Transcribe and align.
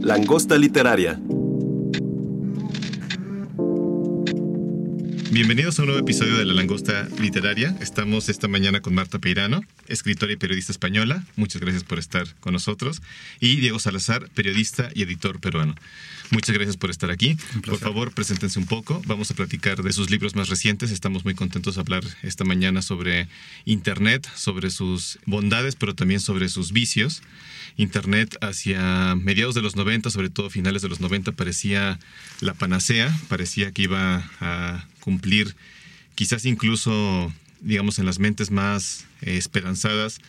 Langosta 0.00 0.56
literaria. 0.56 1.20
Bienvenidos 5.30 5.78
a 5.78 5.82
un 5.82 5.88
nuevo 5.88 6.00
episodio 6.00 6.36
de 6.38 6.44
La 6.44 6.54
Langosta 6.54 7.08
Literaria. 7.20 7.76
Estamos 7.80 8.28
esta 8.28 8.48
mañana 8.48 8.80
con 8.80 8.94
Marta 8.94 9.18
Peirano, 9.18 9.62
escritora 9.86 10.32
y 10.32 10.36
periodista 10.36 10.72
española. 10.72 11.24
Muchas 11.36 11.60
gracias 11.60 11.84
por 11.84 11.98
estar 11.98 12.26
con 12.40 12.52
nosotros. 12.52 13.02
Y 13.40 13.56
Diego 13.56 13.78
Salazar, 13.78 14.28
periodista 14.34 14.88
y 14.94 15.02
editor 15.02 15.40
peruano. 15.40 15.74
Muchas 16.30 16.54
gracias 16.54 16.76
por 16.76 16.90
estar 16.90 17.10
aquí. 17.10 17.36
Por 17.64 17.78
favor, 17.78 18.12
preséntense 18.12 18.58
un 18.58 18.66
poco. 18.66 19.00
Vamos 19.06 19.30
a 19.30 19.34
platicar 19.34 19.82
de 19.82 19.92
sus 19.92 20.10
libros 20.10 20.36
más 20.36 20.48
recientes. 20.48 20.90
Estamos 20.90 21.24
muy 21.24 21.34
contentos 21.34 21.76
de 21.76 21.80
hablar 21.80 22.04
esta 22.22 22.44
mañana 22.44 22.82
sobre 22.82 23.28
Internet, 23.64 24.28
sobre 24.34 24.70
sus 24.70 25.18
bondades, 25.24 25.74
pero 25.74 25.94
también 25.94 26.20
sobre 26.20 26.50
sus 26.50 26.72
vicios. 26.72 27.22
Internet 27.76 28.36
hacia 28.42 29.14
mediados 29.14 29.54
de 29.54 29.62
los 29.62 29.74
90, 29.74 30.10
sobre 30.10 30.28
todo 30.28 30.50
finales 30.50 30.82
de 30.82 30.88
los 30.88 31.00
90, 31.00 31.32
parecía 31.32 31.98
la 32.40 32.52
panacea, 32.52 33.16
parecía 33.28 33.72
que 33.72 33.82
iba 33.82 34.30
a 34.40 34.86
cumplir 35.00 35.56
quizás 36.14 36.44
incluso, 36.44 37.32
digamos, 37.60 37.98
en 37.98 38.04
las 38.04 38.18
mentes 38.18 38.50
más 38.50 39.06
eh, 39.22 39.36
esperanzadas 39.38 40.20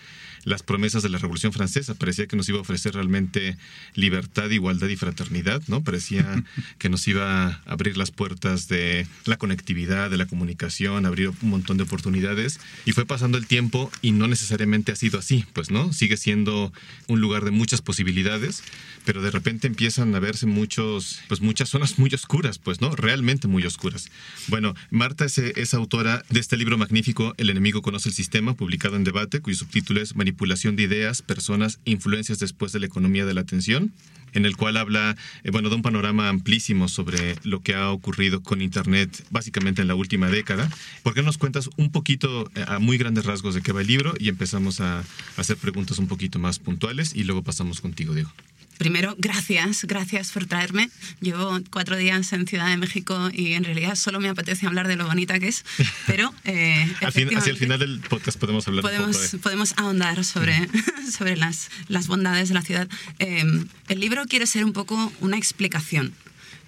las 0.44 0.64
promesas 0.64 1.04
de 1.04 1.10
la 1.10 1.18
Revolución 1.18 1.54
Francesa. 1.54 1.96
Parecía 1.96 2.28
que 2.28 2.36
nos 2.36 2.48
iba 2.50 2.58
a 2.58 2.62
ofrecer 2.62 2.94
realmente 2.94 3.58
libertad, 3.96 4.50
igualdad 4.50 4.88
y 4.88 4.96
fraternidad, 4.96 5.62
¿no? 5.68 5.84
Parecía 5.84 6.44
que 6.78 6.90
nos 6.90 7.08
iba 7.08 7.48
a 7.48 7.62
abrir 7.66 7.98
las 7.98 8.12
puertas 8.12 8.68
de 8.68 9.08
la 9.26 9.38
conectividad, 9.38 10.10
de 10.10 10.18
la 10.18 10.26
comunicación, 10.26 11.06
abrir 11.06 11.30
un 11.30 11.50
montón 11.50 11.78
de 11.78 11.84
oportunidades. 11.84 12.60
Y 12.86 12.92
fue 12.92 13.06
pasando 13.06 13.38
el 13.38 13.48
tiempo 13.48 13.92
y 14.02 14.12
no 14.12 14.28
necesariamente 14.28 14.92
ha 14.92 14.96
sido 14.96 15.20
así, 15.20 15.46
pues, 15.54 15.72
¿no? 15.72 15.94
Sigue 15.94 16.18
siendo 16.18 16.72
un 17.08 17.22
lugar 17.22 17.46
de 17.46 17.52
muchas 17.52 17.82
posibilidades, 17.82 18.64
pero 19.06 19.22
de 19.22 19.32
repente 19.32 19.68
empiezan 19.68 20.14
a 20.16 20.20
verse 20.20 20.46
muchos, 20.46 21.20
pues 21.28 21.42
muchas 21.42 21.70
zonas 21.70 22.00
muy 22.00 22.10
oscuras, 22.14 22.60
pues, 22.60 22.82
¿no? 22.82 22.96
Realmente 22.96 23.48
muy 23.48 23.64
oscuras. 23.66 24.10
Bueno, 24.48 24.76
Marta 24.90 25.26
es, 25.26 25.38
es 25.38 25.74
autora 25.74 26.24
de 26.30 26.40
este 26.40 26.58
libro 26.58 26.78
magnífico, 26.78 27.34
El 27.38 27.50
enemigo 27.50 27.82
conoce 27.82 28.10
el 28.10 28.16
sistema, 28.16 28.54
publicado 28.56 28.96
en 28.96 29.04
debate, 29.04 29.42
cuyo 29.42 29.58
subtítulo 29.58 30.02
es 30.02 30.16
manipulación 30.30 30.76
de 30.76 30.84
ideas, 30.84 31.24
personas, 31.24 31.80
influencias 31.86 32.38
después 32.38 32.72
de 32.72 32.80
la 32.80 32.86
economía 32.86 33.26
de 33.26 33.34
la 33.34 33.42
atención, 33.42 33.92
en 34.34 34.46
el 34.46 34.56
cual 34.56 34.78
habla, 34.78 35.18
eh, 35.44 35.50
bueno, 35.50 35.70
de 35.70 35.76
un 35.76 35.82
panorama 35.82 36.30
amplísimo 36.30 36.88
sobre 36.88 37.36
lo 37.44 37.62
que 37.62 37.74
ha 37.74 37.90
ocurrido 37.90 38.44
con 38.44 38.62
Internet 38.62 39.26
básicamente 39.32 39.82
en 39.82 39.88
la 39.88 39.96
última 39.96 40.30
década. 40.30 40.70
¿Por 41.02 41.16
qué 41.16 41.22
no 41.22 41.28
nos 41.28 41.40
cuentas 41.40 41.72
un 41.78 41.92
poquito, 41.92 42.52
eh, 42.54 42.64
a 42.68 42.78
muy 42.78 43.00
grandes 43.00 43.26
rasgos, 43.26 43.56
de 43.56 43.64
qué 43.64 43.72
va 43.72 43.82
el 43.82 43.88
libro 43.88 44.14
y 44.20 44.30
empezamos 44.30 44.82
a 44.82 45.04
hacer 45.36 45.58
preguntas 45.58 45.98
un 45.98 46.08
poquito 46.08 46.38
más 46.38 46.60
puntuales 46.60 47.16
y 47.16 47.24
luego 47.24 47.42
pasamos 47.42 47.82
contigo, 47.82 48.14
Diego? 48.14 48.30
Primero, 48.80 49.14
gracias, 49.18 49.84
gracias 49.84 50.32
por 50.32 50.46
traerme. 50.46 50.90
Llevo 51.20 51.60
cuatro 51.70 51.98
días 51.98 52.32
en 52.32 52.48
Ciudad 52.48 52.70
de 52.70 52.78
México 52.78 53.30
y 53.34 53.52
en 53.52 53.66
realidad 53.66 53.96
solo 53.96 54.22
me 54.22 54.30
apetece 54.30 54.68
hablar 54.68 54.88
de 54.88 54.96
lo 54.96 55.06
bonita 55.06 55.38
que 55.38 55.50
es, 55.50 55.66
pero... 56.08 56.34
Eh, 56.46 56.90
hacia 57.02 57.52
el 57.52 57.58
final 57.58 57.78
del 57.78 58.00
podcast 58.00 58.40
podemos 58.40 58.66
hablar 58.70 58.82
podemos, 58.82 59.18
un 59.18 59.22
poco 59.22 59.32
de... 59.32 59.38
Podemos 59.40 59.74
ahondar 59.76 60.24
sobre, 60.24 60.70
sobre 61.12 61.36
las, 61.36 61.70
las 61.90 62.08
bondades 62.08 62.48
de 62.48 62.56
la 62.56 62.62
ciudad. 62.62 62.88
Eh, 63.20 63.44
el 63.90 64.00
libro 64.00 64.24
quiere 64.28 64.48
ser 64.48 64.64
un 64.64 64.72
poco 64.72 65.12
una 65.20 65.36
explicación 65.36 66.14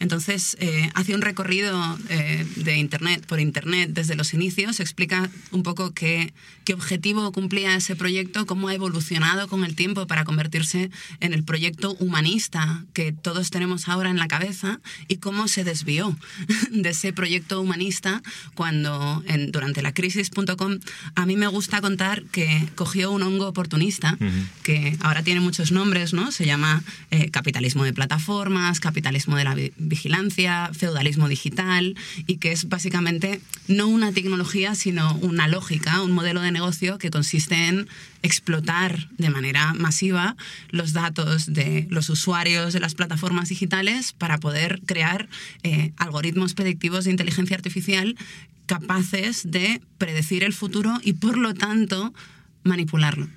entonces, 0.02 0.58
eh, 0.60 0.90
hace 0.96 1.14
un 1.14 1.22
recorrido 1.22 1.80
eh, 2.10 2.44
de 2.56 2.76
Internet, 2.78 3.24
por 3.28 3.40
Internet 3.40 3.92
desde 3.94 4.16
los 4.16 4.34
inicios, 4.34 4.80
explica 4.80 5.30
un 5.52 5.62
poco 5.62 5.94
qué, 5.94 6.34
qué 6.66 6.74
objetivo 6.74 7.32
cumplía 7.32 7.76
ese 7.76 7.96
proyecto, 7.96 8.48
cómo 8.48 8.68
ha 8.68 8.74
evolucionado 8.74 9.48
con 9.48 9.64
el 9.64 9.76
tiempo 9.76 10.08
para 10.08 10.24
convertirse 10.24 10.90
en 11.20 11.34
el 11.34 11.44
proyecto 11.44 11.96
humanista 12.00 12.84
que 12.94 13.12
todos 13.14 13.52
tenemos 13.52 13.90
ahora 13.90 14.10
en 14.10 14.18
la 14.18 14.28
cabeza 14.28 14.80
y 15.08 15.18
cómo 15.18 15.48
se 15.48 15.64
desvió 15.64 16.18
de 16.72 16.90
ese 16.90 17.14
proyecto 17.14 17.62
humanista 17.62 18.24
cuando 18.56 19.24
en, 19.28 19.52
durante 19.52 19.84
la 19.84 19.94
crisis.com 19.94 20.80
a 21.14 21.26
mí 21.28 21.36
me 21.36 21.48
gusta 21.48 21.80
contar 21.80 22.24
que 22.24 22.68
cogió 22.74 23.12
un 23.12 23.22
hongo 23.22 23.48
oportunista 23.48 24.18
que 24.64 24.98
ahora 25.02 25.22
tiene 25.22 25.42
muchos 25.42 25.72
nombres, 25.72 26.14
¿no? 26.14 26.32
Se 26.32 26.48
llama 26.48 26.84
eh, 27.12 27.30
capitalismo 27.30 27.84
de 27.84 27.94
plataformas, 27.94 28.80
capitalismo 28.80 29.36
de 29.36 29.44
la 29.44 29.56
vigilancia, 29.92 30.72
feudalismo 30.74 31.28
digital, 31.28 31.96
y 32.26 32.38
que 32.38 32.52
es 32.52 32.68
básicamente 32.68 33.42
no 33.68 33.88
una 33.88 34.12
tecnología, 34.12 34.74
sino 34.74 35.14
una 35.18 35.48
lógica, 35.48 36.02
un 36.02 36.12
modelo 36.12 36.42
de 36.42 36.52
negocio 36.52 36.98
que 36.98 37.12
consiste 37.12 37.68
en 37.68 37.88
explotar 38.24 39.10
de 39.18 39.30
manera 39.30 39.74
masiva 39.74 40.36
los 40.70 40.94
datos 40.94 41.54
de 41.54 41.88
los 41.92 42.10
usuarios 42.10 42.74
de 42.74 42.80
las 42.80 42.96
plataformas 42.96 43.50
digitales 43.50 44.14
para 44.14 44.40
poder 44.40 44.82
crear 44.86 45.28
eh, 45.64 45.92
algoritmos 45.98 46.54
predictivos 46.54 47.06
de 47.06 47.12
inteligencia 47.12 47.56
artificial 47.56 48.16
capaces 48.66 49.52
de 49.52 49.82
predecir 49.98 50.44
el 50.44 50.54
futuro 50.54 51.00
y 51.04 51.14
por 51.14 51.38
lo 51.38 51.54
tanto 51.54 52.14
manipularlo. 52.64 53.28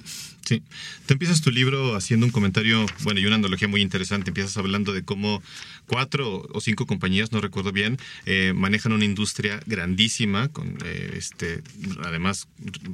Sí. 0.45 0.63
Tú 1.07 1.15
empiezas 1.15 1.41
tu 1.41 1.51
libro 1.51 1.97
haciendo 1.97 2.27
un 2.27 2.33
comentario, 2.33 2.85
bueno, 3.03 3.19
y 3.21 3.27
una 3.27 3.37
analogía 3.37 3.67
muy 3.67 3.81
interesante. 3.81 4.31
Empiezas 4.31 4.57
hablando 4.59 4.93
de 4.93 5.03
cómo 5.03 5.43
cuatro 5.87 6.47
o 6.53 6.61
cinco 6.61 6.87
compañías, 6.87 7.33
no 7.33 7.41
recuerdo 7.41 7.73
bien, 7.73 7.99
eh, 8.27 8.53
manejan 8.55 8.93
una 8.93 9.05
industria 9.05 9.61
grandísima, 9.67 10.49
con, 10.49 10.79
eh, 10.85 11.15
este, 11.17 11.63
además 12.03 12.49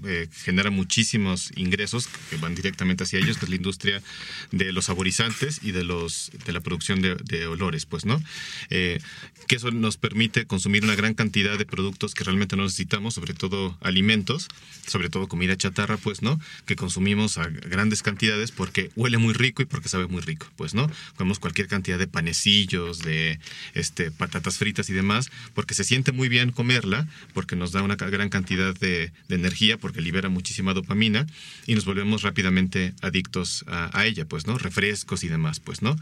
eh, 0.07 0.29
genera 0.33 0.71
muchísimos 0.71 1.53
ingresos 1.57 2.09
que 2.31 2.37
van 2.37 2.55
directamente 2.55 3.05
hacia 3.05 3.19
ellos, 3.19 3.39
que 3.39 3.47
es 3.47 3.51
la 3.51 3.57
industria 3.57 4.03
de 4.51 4.73
los 4.73 4.87
saborizantes 4.87 5.61
y 5.63 5.73
de, 5.73 5.85
los, 5.85 6.31
de 6.45 6.53
la 6.53 6.61
producción 6.61 7.01
de, 7.01 7.47
olores, 7.47 7.87
pues, 7.87 8.05
¿no? 8.05 8.23
que 8.69 9.57
eso 9.57 9.71
nos 9.73 9.97
permite 9.97 10.47
consumir 10.47 10.85
una 10.85 10.95
gran 10.95 11.15
cantidad 11.15 11.59
de 11.59 11.67
productos 11.67 12.15
que 12.15 12.23
realmente 12.23 12.57
no 12.57 12.63
necesitamos, 12.63 13.15
sobre 13.15 13.35
todo 13.35 13.77
alimentos, 13.81 14.49
sobre 14.87 15.11
todo 15.11 15.27
comida 15.27 15.57
chatarra, 15.57 15.97
pues, 15.97 16.23
¿no? 16.23 16.41
Que 16.67 16.77
consumimos 16.77 17.39
a 17.39 17.49
grandes 17.49 18.03
cantidades 18.03 18.53
porque 18.53 18.91
huele 18.95 19.19
muy 19.19 19.35
rico 19.35 19.63
y 19.63 19.65
porque 19.65 19.89
sabe 19.89 20.07
muy 20.07 20.21
rico, 20.21 20.47
pues, 20.57 20.75
¿no? 20.75 20.91
Comemos 21.17 21.41
cualquier 21.41 21.67
cantidad 21.67 21.99
de 21.99 22.07
panecillos, 22.07 22.80
de 22.99 23.39
este, 23.75 24.11
patatas 24.11 24.59
fritas 24.59 24.89
y 24.91 24.93
demás, 24.93 25.31
porque 25.55 25.75
se 25.75 25.85
siente 25.85 26.13
muy 26.13 26.29
bien 26.29 26.51
comerla, 26.51 27.07
porque 27.35 27.57
nos 27.57 27.73
da 27.73 27.83
una 27.83 27.97
gran 27.97 28.29
cantidad 28.29 28.75
de, 28.75 29.13
energía, 29.29 29.77
porque 29.79 30.01
libera 30.01 30.29
muchísima 30.29 30.75
dopamina 30.75 31.27
y 31.67 31.75
nos 31.75 31.85
volvemos 31.85 32.23
rápidamente 32.23 32.93
adictos 33.01 33.65
a, 33.69 33.97
a 33.99 34.07
ella, 34.07 34.25
pues, 34.25 34.47
¿no? 34.47 34.59
Refrescos 34.59 35.25
y 35.25 35.29
demás, 35.29 35.61
pues, 35.61 35.83
¿no? 35.83 35.97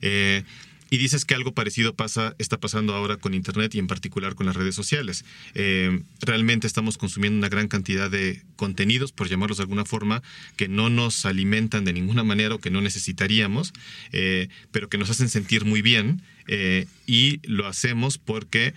Eh, 0.00 0.42
y 0.92 0.98
dices 0.98 1.24
que 1.24 1.34
algo 1.34 1.54
parecido 1.54 1.94
pasa, 1.94 2.36
está 2.36 2.60
pasando 2.60 2.94
ahora 2.94 3.16
con 3.16 3.32
Internet 3.32 3.74
y 3.74 3.78
en 3.78 3.86
particular 3.86 4.34
con 4.34 4.44
las 4.44 4.54
redes 4.54 4.74
sociales. 4.74 5.24
Eh, 5.54 6.02
realmente 6.20 6.66
estamos 6.66 6.98
consumiendo 6.98 7.38
una 7.38 7.48
gran 7.48 7.66
cantidad 7.66 8.10
de 8.10 8.42
contenidos, 8.56 9.10
por 9.10 9.26
llamarlos 9.30 9.56
de 9.56 9.62
alguna 9.62 9.86
forma, 9.86 10.22
que 10.56 10.68
no 10.68 10.90
nos 10.90 11.24
alimentan 11.24 11.86
de 11.86 11.94
ninguna 11.94 12.24
manera 12.24 12.56
o 12.56 12.58
que 12.58 12.68
no 12.68 12.82
necesitaríamos, 12.82 13.72
eh, 14.12 14.50
pero 14.70 14.90
que 14.90 14.98
nos 14.98 15.08
hacen 15.08 15.30
sentir 15.30 15.64
muy 15.64 15.80
bien 15.80 16.20
eh, 16.46 16.86
y 17.06 17.40
lo 17.48 17.66
hacemos 17.66 18.18
porque 18.18 18.74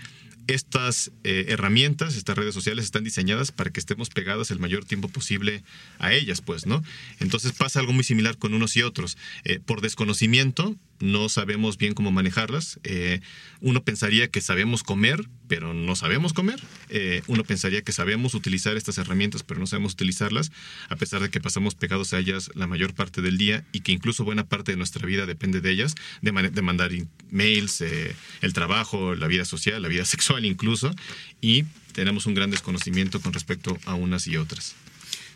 estas 0.47 1.11
herramientas, 1.23 2.15
estas 2.15 2.37
redes 2.37 2.53
sociales 2.53 2.85
están 2.85 3.03
diseñadas 3.03 3.51
para 3.51 3.71
que 3.71 3.79
estemos 3.79 4.11
pegados 4.11 4.51
el 4.51 4.59
mayor 4.59 4.85
tiempo 4.85 5.09
posible 5.09 5.63
a 5.97 6.13
ellas, 6.13 6.41
pues, 6.41 6.67
¿no? 6.67 6.83
Entonces 7.19 7.51
pasa 7.51 7.79
algo 7.79 7.93
muy 7.93 8.03
similar 8.03 8.37
con 8.37 8.53
unos 8.53 8.77
y 8.77 8.83
otros. 8.83 9.17
Por 9.65 9.81
desconocimiento, 9.81 10.75
no 10.99 11.29
sabemos 11.29 11.77
bien 11.77 11.93
cómo 11.93 12.11
manejarlas. 12.11 12.79
Eh, 12.83 13.21
uno 13.61 13.83
pensaría 13.83 14.29
que 14.29 14.41
sabemos 14.41 14.83
comer, 14.83 15.27
pero 15.47 15.73
no 15.73 15.95
sabemos 15.95 16.33
comer. 16.33 16.61
Eh, 16.89 17.21
uno 17.27 17.43
pensaría 17.43 17.81
que 17.81 17.91
sabemos 17.91 18.33
utilizar 18.33 18.77
estas 18.77 18.97
herramientas, 18.97 19.43
pero 19.43 19.59
no 19.59 19.67
sabemos 19.67 19.93
utilizarlas, 19.93 20.51
a 20.89 20.95
pesar 20.95 21.21
de 21.21 21.29
que 21.29 21.41
pasamos 21.41 21.75
pegados 21.75 22.13
a 22.13 22.19
ellas 22.19 22.51
la 22.55 22.67
mayor 22.67 22.93
parte 22.93 23.21
del 23.21 23.37
día 23.37 23.65
y 23.71 23.81
que 23.81 23.91
incluso 23.91 24.23
buena 24.23 24.45
parte 24.45 24.71
de 24.71 24.77
nuestra 24.77 25.05
vida 25.05 25.25
depende 25.25 25.61
de 25.61 25.71
ellas, 25.71 25.95
de, 26.21 26.31
de 26.31 26.61
mandar 26.61 26.91
mails, 27.31 27.81
eh, 27.81 28.15
el 28.41 28.53
trabajo, 28.53 29.15
la 29.15 29.27
vida 29.27 29.45
social, 29.45 29.81
la 29.81 29.87
vida 29.87 30.05
sexual 30.05 30.45
incluso, 30.45 30.93
y 31.41 31.65
tenemos 31.93 32.25
un 32.25 32.33
gran 32.33 32.51
desconocimiento 32.51 33.21
con 33.21 33.33
respecto 33.33 33.77
a 33.85 33.95
unas 33.95 34.27
y 34.27 34.37
otras. 34.37 34.75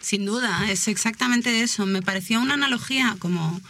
Sin 0.01 0.25
duda, 0.25 0.71
es 0.71 0.88
exactamente 0.88 1.61
eso. 1.61 1.85
Me 1.85 2.01
pareció 2.01 2.39
una 2.39 2.53
analogía 2.53 3.17
como 3.19 3.61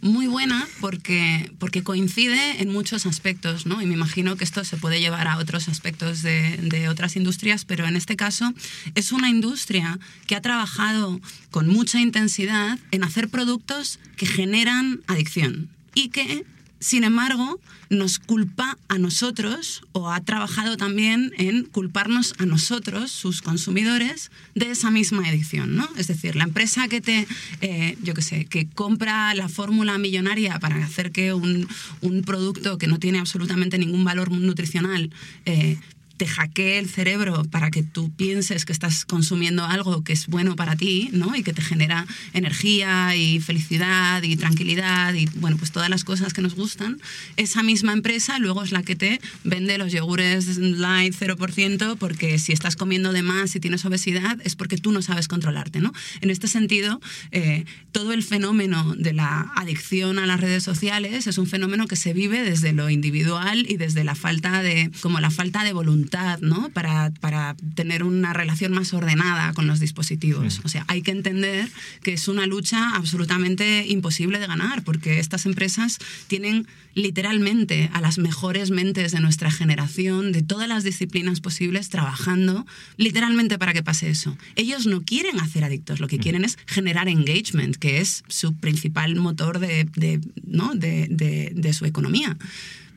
muy 0.00 0.26
buena 0.26 0.68
porque, 0.80 1.50
porque 1.58 1.82
coincide 1.82 2.62
en 2.62 2.72
muchos 2.72 3.06
aspectos, 3.06 3.66
¿no? 3.66 3.82
Y 3.82 3.86
me 3.86 3.94
imagino 3.94 4.36
que 4.36 4.44
esto 4.44 4.64
se 4.64 4.76
puede 4.76 5.00
llevar 5.00 5.26
a 5.26 5.38
otros 5.38 5.68
aspectos 5.68 6.22
de, 6.22 6.56
de, 6.62 6.88
otras 6.88 7.16
industrias, 7.16 7.64
pero 7.64 7.86
en 7.86 7.96
este 7.96 8.16
caso 8.16 8.52
es 8.94 9.12
una 9.12 9.28
industria 9.28 9.98
que 10.26 10.36
ha 10.36 10.40
trabajado 10.40 11.20
con 11.50 11.66
mucha 11.66 12.00
intensidad 12.00 12.78
en 12.90 13.04
hacer 13.04 13.28
productos 13.28 13.98
que 14.16 14.26
generan 14.26 15.00
adicción 15.06 15.68
y 15.94 16.10
que 16.10 16.44
sin 16.80 17.04
embargo, 17.04 17.60
nos 17.90 18.18
culpa 18.18 18.78
a 18.88 18.98
nosotros 18.98 19.82
o 19.92 20.10
ha 20.10 20.20
trabajado 20.20 20.76
también 20.76 21.32
en 21.38 21.64
culparnos 21.64 22.34
a 22.38 22.46
nosotros, 22.46 23.10
sus 23.10 23.42
consumidores, 23.42 24.30
de 24.54 24.70
esa 24.70 24.90
misma 24.90 25.26
adicción, 25.26 25.74
¿no? 25.74 25.88
Es 25.96 26.06
decir, 26.06 26.36
la 26.36 26.44
empresa 26.44 26.88
que 26.88 27.00
te, 27.00 27.26
eh, 27.60 27.96
yo 28.02 28.14
qué 28.14 28.22
sé, 28.22 28.44
que 28.44 28.68
compra 28.68 29.34
la 29.34 29.48
fórmula 29.48 29.98
millonaria 29.98 30.58
para 30.58 30.84
hacer 30.84 31.10
que 31.10 31.32
un, 31.32 31.66
un, 32.00 32.22
producto 32.22 32.78
que 32.78 32.86
no 32.86 32.98
tiene 32.98 33.18
absolutamente 33.18 33.78
ningún 33.78 34.04
valor 34.04 34.30
nutricional 34.30 35.10
eh, 35.46 35.78
te 36.18 36.26
hackee 36.26 36.78
el 36.78 36.88
cerebro 36.88 37.44
para 37.44 37.70
que 37.70 37.82
tú 37.82 38.12
pienses 38.14 38.64
que 38.64 38.72
estás 38.72 39.04
consumiendo 39.04 39.64
algo 39.64 40.02
que 40.02 40.12
es 40.12 40.26
bueno 40.26 40.56
para 40.56 40.74
ti, 40.74 41.10
¿no? 41.12 41.34
Y 41.36 41.42
que 41.44 41.52
te 41.52 41.62
genera 41.62 42.06
energía 42.34 43.14
y 43.14 43.40
felicidad 43.40 44.22
y 44.24 44.36
tranquilidad 44.36 45.14
y, 45.14 45.26
bueno, 45.36 45.56
pues 45.56 45.70
todas 45.70 45.88
las 45.88 46.04
cosas 46.04 46.32
que 46.32 46.42
nos 46.42 46.56
gustan, 46.56 47.00
esa 47.36 47.62
misma 47.62 47.92
empresa 47.92 48.38
luego 48.40 48.64
es 48.64 48.72
la 48.72 48.82
que 48.82 48.96
te 48.96 49.20
vende 49.44 49.78
los 49.78 49.92
yogures 49.92 50.58
light 50.58 51.14
0% 51.14 51.96
porque 51.96 52.38
si 52.38 52.52
estás 52.52 52.74
comiendo 52.74 53.12
de 53.12 53.22
más 53.22 53.54
y 53.54 53.60
tienes 53.60 53.84
obesidad 53.84 54.38
es 54.44 54.56
porque 54.56 54.76
tú 54.76 54.90
no 54.90 55.02
sabes 55.02 55.28
controlarte, 55.28 55.80
¿no? 55.80 55.92
En 56.20 56.30
este 56.30 56.48
sentido, 56.48 57.00
eh, 57.30 57.64
todo 57.92 58.12
el 58.12 58.24
fenómeno 58.24 58.96
de 58.96 59.12
la 59.12 59.52
adicción 59.54 60.18
a 60.18 60.26
las 60.26 60.40
redes 60.40 60.64
sociales 60.64 61.28
es 61.28 61.38
un 61.38 61.46
fenómeno 61.46 61.86
que 61.86 61.96
se 61.96 62.12
vive 62.12 62.42
desde 62.42 62.72
lo 62.72 62.90
individual 62.90 63.66
y 63.68 63.76
desde 63.76 64.02
la 64.02 64.16
falta 64.16 64.62
de, 64.62 64.90
como 65.00 65.20
la 65.20 65.30
falta 65.30 65.62
de 65.62 65.72
voluntad 65.72 66.07
¿no? 66.40 66.70
Para, 66.70 67.10
para, 67.20 67.56
tener 67.74 68.02
una 68.02 68.32
relación 68.32 68.72
más 68.72 68.92
ordenada 68.92 69.52
con 69.52 69.66
los 69.66 69.80
dispositivos. 69.80 70.60
O 70.64 70.68
sea, 70.68 70.84
hay 70.88 71.02
que 71.02 71.10
entender 71.10 71.68
que 72.02 72.12
es 72.12 72.28
una 72.28 72.46
lucha 72.46 72.94
absolutamente 72.94 73.86
imposible 73.86 74.38
de 74.38 74.46
ganar, 74.46 74.82
porque 74.82 75.18
estas 75.18 75.46
empresas 75.46 75.98
tienen 76.26 76.66
literalmente 76.94 77.90
a 77.92 78.00
las 78.00 78.18
mejores 78.18 78.70
mentes 78.70 79.12
de 79.12 79.20
nuestra 79.20 79.50
generación, 79.50 80.32
de 80.32 80.42
todas 80.42 80.68
las 80.68 80.84
disciplinas 80.84 81.40
posibles, 81.40 81.88
trabajando 81.88 82.66
literalmente 82.96 83.58
para 83.58 83.72
que 83.72 83.82
pase 83.82 84.10
eso. 84.10 84.36
Ellos 84.56 84.86
no 84.86 85.02
quieren 85.02 85.40
hacer 85.40 85.64
adictos, 85.64 86.00
lo 86.00 86.08
que 86.08 86.18
quieren 86.18 86.44
es 86.44 86.58
generar 86.66 87.08
engagement, 87.08 87.76
que 87.76 88.00
es 88.00 88.24
su 88.28 88.54
principal 88.54 89.14
motor 89.16 89.58
de, 89.58 89.84
de 89.94 90.20
¿no? 90.44 90.74
de, 90.74 91.08
de 91.54 91.72
su 91.72 91.84
economía. 91.84 92.36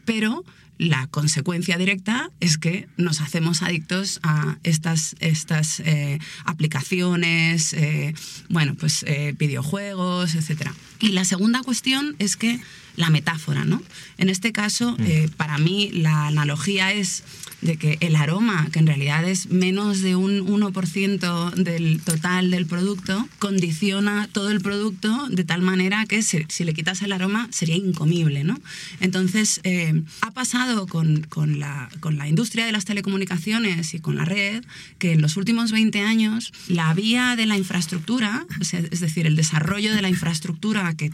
Pero 0.05 0.43
la 0.81 1.05
consecuencia 1.05 1.77
directa 1.77 2.31
es 2.39 2.57
que 2.57 2.87
nos 2.97 3.21
hacemos 3.21 3.61
adictos 3.61 4.19
a 4.23 4.57
estas, 4.63 5.15
estas 5.19 5.79
eh, 5.81 6.17
aplicaciones, 6.43 7.73
eh, 7.73 8.15
bueno, 8.49 8.73
pues 8.73 9.03
eh, 9.03 9.35
videojuegos, 9.37 10.33
etc. 10.33 10.71
Y 10.99 11.09
la 11.09 11.23
segunda 11.23 11.61
cuestión 11.61 12.15
es 12.17 12.35
que 12.35 12.59
la 12.95 13.09
metáfora, 13.09 13.65
¿no? 13.65 13.81
En 14.17 14.29
este 14.29 14.51
caso, 14.51 14.95
mm. 14.97 15.31
para 15.37 15.57
mí 15.57 15.89
la 15.93 16.27
analogía 16.27 16.93
es 16.93 17.23
de 17.61 17.77
que 17.77 17.97
el 18.01 18.15
aroma, 18.15 18.67
que 18.71 18.79
en 18.79 18.87
realidad 18.87 19.27
es 19.27 19.49
menos 19.49 20.01
de 20.01 20.15
un 20.15 20.45
1% 20.47 21.53
del 21.53 22.01
total 22.01 22.51
del 22.51 22.65
producto, 22.65 23.27
condiciona 23.39 24.27
todo 24.31 24.49
el 24.49 24.61
producto 24.61 25.27
de 25.29 25.43
tal 25.43 25.61
manera 25.61 26.05
que 26.05 26.23
si, 26.23 26.63
le 26.63 26.73
quitas 26.73 27.01
el 27.01 27.11
aroma 27.11 27.47
sería 27.51 27.75
incomible. 27.75 28.43
¿no? 28.43 28.59
Entonces, 28.99 29.61
eh, 29.63 30.01
ha 30.21 30.31
pasado 30.31 30.87
con, 30.87 31.21
con, 31.23 31.59
la, 31.59 31.89
con 31.99 32.17
la 32.17 32.27
industria 32.27 32.65
de 32.65 32.71
las 32.71 32.85
telecomunicaciones 32.85 33.93
y 33.93 33.99
con 33.99 34.15
la 34.15 34.25
red 34.25 34.63
que 34.97 35.13
en 35.13 35.21
los 35.21 35.37
últimos 35.37 35.71
20 35.71 36.01
años 36.01 36.51
la 36.67 36.93
vía 36.93 37.35
de 37.35 37.45
la 37.45 37.57
infraestructura, 37.57 38.45
es 38.59 38.99
decir, 38.99 39.27
el 39.27 39.35
desarrollo 39.35 39.93
de 39.93 40.01
la 40.01 40.09
infraestructura 40.09 40.93
que, 40.95 41.11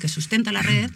que 0.00 0.08
sustenta 0.08 0.52
la 0.52 0.62
red, 0.68 0.90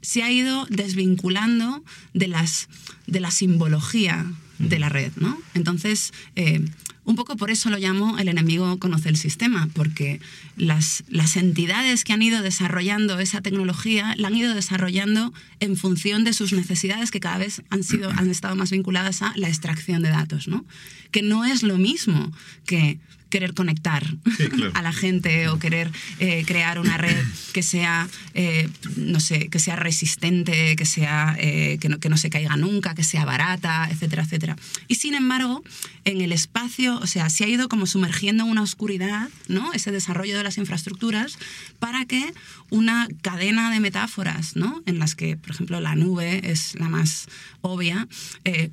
se 0.00 0.22
ha 0.22 0.30
ido 0.30 0.66
desvinculando 0.68 1.82
de, 2.12 2.28
las, 2.28 2.68
de 3.06 3.20
la 3.20 3.30
simbología 3.30 4.26
de 4.58 4.78
la 4.78 4.88
red, 4.88 5.12
¿no? 5.16 5.38
Entonces, 5.54 6.12
eh, 6.36 6.64
un 7.04 7.16
poco 7.16 7.36
por 7.36 7.50
eso 7.50 7.68
lo 7.70 7.78
llamo 7.78 8.18
el 8.18 8.28
enemigo 8.28 8.78
conoce 8.78 9.08
el 9.08 9.16
sistema, 9.16 9.68
porque 9.74 10.20
las, 10.56 11.04
las 11.08 11.36
entidades 11.36 12.04
que 12.04 12.12
han 12.12 12.22
ido 12.22 12.42
desarrollando 12.42 13.18
esa 13.18 13.42
tecnología 13.42 14.14
la 14.16 14.28
han 14.28 14.36
ido 14.36 14.54
desarrollando 14.54 15.32
en 15.60 15.76
función 15.76 16.24
de 16.24 16.32
sus 16.32 16.52
necesidades 16.52 17.10
que 17.10 17.20
cada 17.20 17.38
vez 17.38 17.62
han, 17.70 17.84
sido, 17.84 18.10
han 18.10 18.30
estado 18.30 18.56
más 18.56 18.70
vinculadas 18.70 19.22
a 19.22 19.32
la 19.36 19.48
extracción 19.48 20.02
de 20.02 20.10
datos, 20.10 20.48
¿no? 20.48 20.64
Que 21.10 21.22
no 21.22 21.44
es 21.44 21.62
lo 21.62 21.76
mismo 21.76 22.32
que 22.66 22.98
querer 23.34 23.52
conectar 23.52 24.04
a 24.74 24.80
la 24.80 24.92
gente 24.92 25.48
o 25.48 25.58
querer 25.58 25.90
eh, 26.20 26.44
crear 26.46 26.78
una 26.78 26.96
red 26.98 27.20
que 27.52 27.64
sea, 27.64 28.06
eh, 28.34 28.68
no 28.94 29.18
sé, 29.18 29.48
que 29.48 29.58
sea 29.58 29.74
resistente, 29.74 30.76
que, 30.76 30.86
sea, 30.86 31.34
eh, 31.40 31.78
que, 31.80 31.88
no, 31.88 31.98
que 31.98 32.08
no 32.08 32.16
se 32.16 32.30
caiga 32.30 32.56
nunca, 32.56 32.94
que 32.94 33.02
sea 33.02 33.24
barata, 33.24 33.88
etcétera, 33.90 34.22
etcétera. 34.22 34.56
Y 34.86 34.94
sin 34.94 35.14
embargo, 35.14 35.64
en 36.04 36.20
el 36.20 36.30
espacio, 36.30 36.96
o 36.98 37.08
sea, 37.08 37.28
se 37.28 37.42
ha 37.42 37.48
ido 37.48 37.68
como 37.68 37.86
sumergiendo 37.86 38.44
en 38.44 38.50
una 38.50 38.62
oscuridad, 38.62 39.30
¿no? 39.48 39.72
Ese 39.72 39.90
desarrollo 39.90 40.36
de 40.36 40.44
las 40.44 40.56
infraestructuras 40.56 41.36
para 41.80 42.04
que 42.04 42.32
una 42.74 43.08
cadena 43.22 43.70
de 43.70 43.80
metáforas, 43.80 44.54
¿no? 44.54 44.82
En 44.84 44.98
las 44.98 45.14
que, 45.14 45.38
por 45.38 45.52
ejemplo, 45.52 45.80
la 45.80 45.94
nube 45.94 46.50
es 46.50 46.74
la 46.74 46.90
más 46.90 47.26
obvia, 47.62 48.06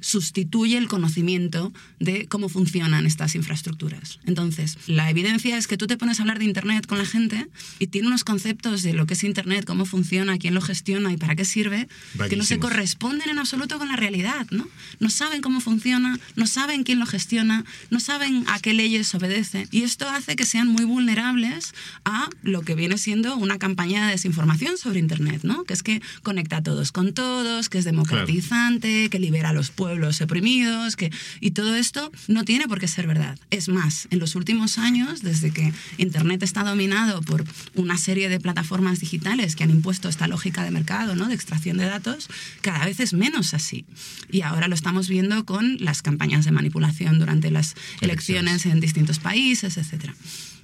sustituye 0.01 0.77
el 0.77 0.89
conocimiento 0.89 1.71
de 2.00 2.27
cómo 2.27 2.50
funcionan 2.50 3.06
estas 3.06 3.36
infraestructuras. 3.36 4.19
Entonces, 4.25 4.42
entonces, 4.42 4.77
la 4.88 5.07
evidencia 5.12 5.56
es 5.56 5.68
que 5.68 5.77
tú 5.77 5.86
te 5.86 5.98
pones 5.98 6.19
a 6.19 6.24
hablar 6.24 6.39
de 6.39 6.45
Internet 6.45 6.88
con 6.88 6.98
la 6.98 7.06
gente 7.06 7.48
y 7.77 7.88
tiene 7.88 8.07
unos 8.07 8.24
conceptos 8.24 8.81
de 8.81 8.94
lo 8.94 9.06
que 9.06 9.13
es 9.13 9.24
Internet, 9.24 9.65
cómo 9.65 9.86
funciona, 9.86 10.39
quién 10.39 10.56
lo 10.56 10.62
gestiona 10.62 11.13
y 11.13 11.18
para 11.18 11.36
qué 11.36 11.45
sirve, 11.45 11.88
que 12.27 12.36
no 12.36 12.44
se 12.44 12.57
corresponden 12.57 13.30
en 13.30 13.38
absoluto 13.38 13.77
con 13.77 13.88
la 13.88 13.98
realidad, 13.98 14.48
¿no? 14.50 14.68
No 15.00 15.12
saben 15.12 15.44
cómo 15.44 15.59
funciona, 15.59 16.19
no 16.36 16.48
saben 16.48 16.83
quién 16.83 17.00
lo 17.00 17.06
gestiona, 17.06 17.65
no 17.92 18.00
saben 18.00 18.45
a 18.48 18.59
qué 18.59 18.74
leyes 18.74 19.13
obedece. 19.13 19.68
Y 19.69 19.83
esto 19.83 20.09
hace 20.09 20.36
que 20.36 20.45
sean 20.45 20.68
muy 20.68 20.86
vulnerables 20.86 21.75
a 22.03 22.27
lo 22.42 22.63
que 22.63 22.74
viene 22.74 22.98
siendo 22.98 23.36
una 23.36 23.59
campaña 23.59 23.90
de 23.99 24.11
desinformación 24.11 24.77
sobre 24.77 25.00
Internet, 25.00 25.41
¿no? 25.43 25.63
Que 25.63 25.74
es 25.74 25.83
que 25.83 26.01
conecta 26.24 26.57
a 26.57 26.63
todos 26.63 26.91
con 26.91 27.13
todos, 27.13 27.69
que 27.69 27.77
es 27.77 27.86
democratizante, 27.86 29.10
que 29.10 29.19
libera 29.19 29.50
a 29.50 29.53
los 29.53 29.71
pueblos 29.71 30.21
oprimidos, 30.21 30.95
que... 30.95 31.12
Y 31.39 31.51
todo 31.51 31.75
esto 31.75 32.12
no 32.27 32.45
tiene 32.45 32.67
por 32.67 32.79
qué 32.79 32.88
ser 32.88 33.07
verdad. 33.07 33.38
Es 33.50 33.67
más, 33.67 34.07
en 34.12 34.19
los 34.19 34.36
últimos 34.36 34.77
años, 34.77 35.21
desde 35.21 35.51
que 35.51 35.74
Internet 35.98 36.43
está 36.43 36.63
dominado 36.63 37.21
por 37.21 37.43
una 37.75 37.98
serie 37.98 38.29
de 38.29 38.39
plataformas 38.39 39.00
digitales 39.00 39.55
que 39.55 39.63
han 39.63 39.71
impuesto 39.71 40.10
esta 40.10 40.27
lógica 40.27 40.63
de 40.63 40.71
mercado, 40.71 41.15
¿no? 41.15 41.27
de 41.27 41.36
extracción 41.36 41.77
de 41.77 41.86
datos, 41.86 42.29
cada 42.62 42.86
vez 42.86 43.00
es 43.00 43.13
menos 43.13 43.53
así. 43.53 43.86
Y 44.31 44.41
ahora 44.41 44.67
lo 44.67 44.75
estamos 44.75 45.10
viendo 45.10 45.45
con 45.45 45.77
las 45.79 46.01
campañas 46.01 46.45
de 46.45 46.51
manipulación 46.51 47.19
durante 47.19 47.51
las 47.51 47.75
elecciones 48.00 48.65
en 48.65 48.79
distintos 48.79 49.19
países, 49.19 49.77
etcétera 49.77 50.15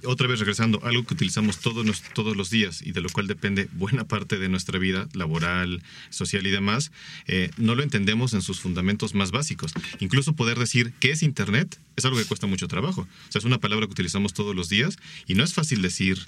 otra 0.04 0.26
vez 0.26 0.38
regresando, 0.38 0.80
algo 0.84 1.04
que 1.04 1.14
utilizamos 1.14 1.58
todos, 1.58 2.02
todos 2.14 2.36
los 2.36 2.50
días 2.50 2.82
y 2.82 2.92
de 2.92 3.00
lo 3.00 3.08
cual 3.08 3.26
depende 3.26 3.68
buena 3.72 4.06
parte 4.06 4.38
de 4.38 4.48
nuestra 4.48 4.78
vida 4.78 5.08
laboral, 5.14 5.82
social 6.10 6.46
y 6.46 6.50
demás, 6.50 6.92
eh, 7.26 7.50
no 7.56 7.74
lo 7.74 7.82
entendemos 7.82 8.34
en 8.34 8.42
sus 8.42 8.60
fundamentos 8.60 9.14
más 9.14 9.30
básicos. 9.30 9.72
Incluso 10.00 10.34
poder 10.34 10.58
decir 10.58 10.92
qué 11.00 11.10
es 11.10 11.22
Internet 11.22 11.78
es 11.96 12.04
algo 12.04 12.18
que 12.18 12.24
cuesta 12.24 12.46
mucho 12.46 12.68
trabajo. 12.68 13.02
O 13.02 13.32
sea, 13.32 13.40
es 13.40 13.44
una 13.44 13.58
palabra 13.58 13.86
que 13.86 13.92
utilizamos 13.92 14.34
todos 14.34 14.54
los 14.54 14.68
días 14.68 14.96
y 15.26 15.34
no 15.34 15.44
es 15.44 15.54
fácil 15.54 15.82
decir 15.82 16.26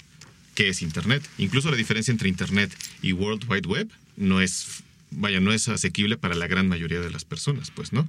qué 0.55 0.69
es 0.69 0.81
Internet. 0.81 1.27
Incluso 1.37 1.71
la 1.71 1.77
diferencia 1.77 2.11
entre 2.11 2.29
Internet 2.29 2.75
y 3.01 3.13
World 3.13 3.49
Wide 3.49 3.67
Web 3.67 3.89
no 4.17 4.41
es 4.41 4.83
vaya, 5.11 5.39
no 5.39 5.51
es 5.53 5.67
asequible 5.67 6.17
para 6.17 6.35
la 6.35 6.47
gran 6.47 6.67
mayoría 6.67 6.99
de 6.99 7.11
las 7.11 7.25
personas, 7.25 7.71
pues, 7.71 7.93
¿no? 7.93 8.07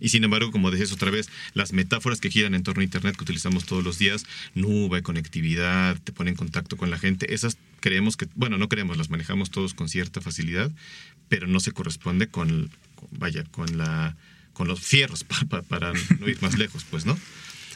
Y 0.00 0.08
sin 0.08 0.24
embargo, 0.24 0.50
como 0.50 0.70
decías 0.70 0.92
otra 0.92 1.10
vez, 1.10 1.28
las 1.52 1.72
metáforas 1.72 2.20
que 2.20 2.30
giran 2.30 2.54
en 2.54 2.62
torno 2.62 2.80
a 2.80 2.84
Internet 2.84 3.16
que 3.16 3.24
utilizamos 3.24 3.64
todos 3.64 3.84
los 3.84 3.98
días, 3.98 4.24
nube, 4.54 5.02
conectividad, 5.02 5.98
te 6.02 6.12
pone 6.12 6.30
en 6.30 6.36
contacto 6.36 6.76
con 6.76 6.90
la 6.90 6.98
gente, 6.98 7.32
esas 7.34 7.58
creemos 7.80 8.16
que, 8.16 8.26
bueno, 8.34 8.58
no 8.58 8.68
creemos, 8.68 8.96
las 8.96 9.10
manejamos 9.10 9.50
todos 9.50 9.74
con 9.74 9.88
cierta 9.88 10.20
facilidad, 10.20 10.70
pero 11.28 11.46
no 11.46 11.60
se 11.60 11.72
corresponde 11.72 12.28
con, 12.28 12.70
vaya, 13.10 13.44
con 13.44 13.76
la 13.76 14.16
con 14.54 14.68
los 14.68 14.80
fierros 14.80 15.24
para, 15.68 15.92
no 16.20 16.28
ir 16.28 16.40
más 16.40 16.56
lejos, 16.56 16.86
pues, 16.88 17.04
¿no? 17.04 17.18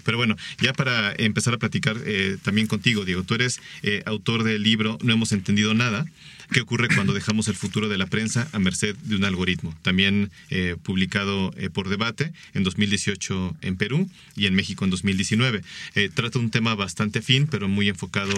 Pero 0.05 0.17
bueno, 0.17 0.37
ya 0.59 0.73
para 0.73 1.13
empezar 1.19 1.53
a 1.53 1.59
platicar 1.59 1.99
eh, 2.07 2.39
también 2.43 2.67
contigo, 2.67 3.05
Diego, 3.05 3.25
tú 3.25 3.35
eres 3.35 3.61
eh, 3.83 4.03
autor 4.07 4.43
del 4.43 4.63
libro 4.63 4.97
No 5.03 5.13
hemos 5.13 5.33
entendido 5.33 5.75
nada. 5.75 6.07
¿Qué 6.51 6.63
ocurre 6.63 6.89
cuando 6.89 7.13
dejamos 7.13 7.49
el 7.49 7.55
futuro 7.55 7.89
de 7.89 7.99
la 7.99 8.07
prensa 8.07 8.49
a 8.53 8.59
merced 8.59 8.97
de 8.97 9.17
un 9.17 9.25
algoritmo? 9.25 9.75
También 9.83 10.31
eh, 10.49 10.77
publicado 10.83 11.53
eh, 11.59 11.69
por 11.69 11.91
debate 11.91 12.33
en 12.55 12.65
2018 12.65 13.57
en 13.61 13.77
Perú 13.77 14.09
y 14.35 14.47
en 14.47 14.55
México 14.55 14.85
en 14.85 14.91
2019. 14.91 15.63
Eh, 15.95 16.11
trata 16.13 16.39
un 16.39 16.51
tema 16.51 16.75
bastante 16.75 17.21
fin, 17.21 17.47
pero 17.51 17.69
muy 17.69 17.89
enfocado 17.89 18.35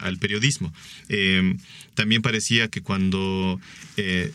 al 0.00 0.18
periodismo. 0.18 0.72
también 1.94 2.22
parecía 2.22 2.68
que 2.68 2.82
cuando, 2.82 3.60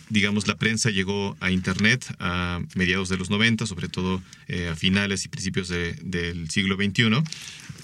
digamos, 0.09 0.47
la 0.47 0.55
prensa 0.55 0.89
llegó 0.89 1.35
a 1.39 1.51
Internet 1.51 2.05
a 2.19 2.61
mediados 2.75 3.09
de 3.09 3.17
los 3.17 3.29
90, 3.29 3.65
sobre 3.65 3.87
todo 3.87 4.21
a 4.71 4.75
finales 4.75 5.25
y 5.25 5.29
principios 5.29 5.69
del 5.69 6.49
siglo 6.49 6.75
XXI, 6.75 7.23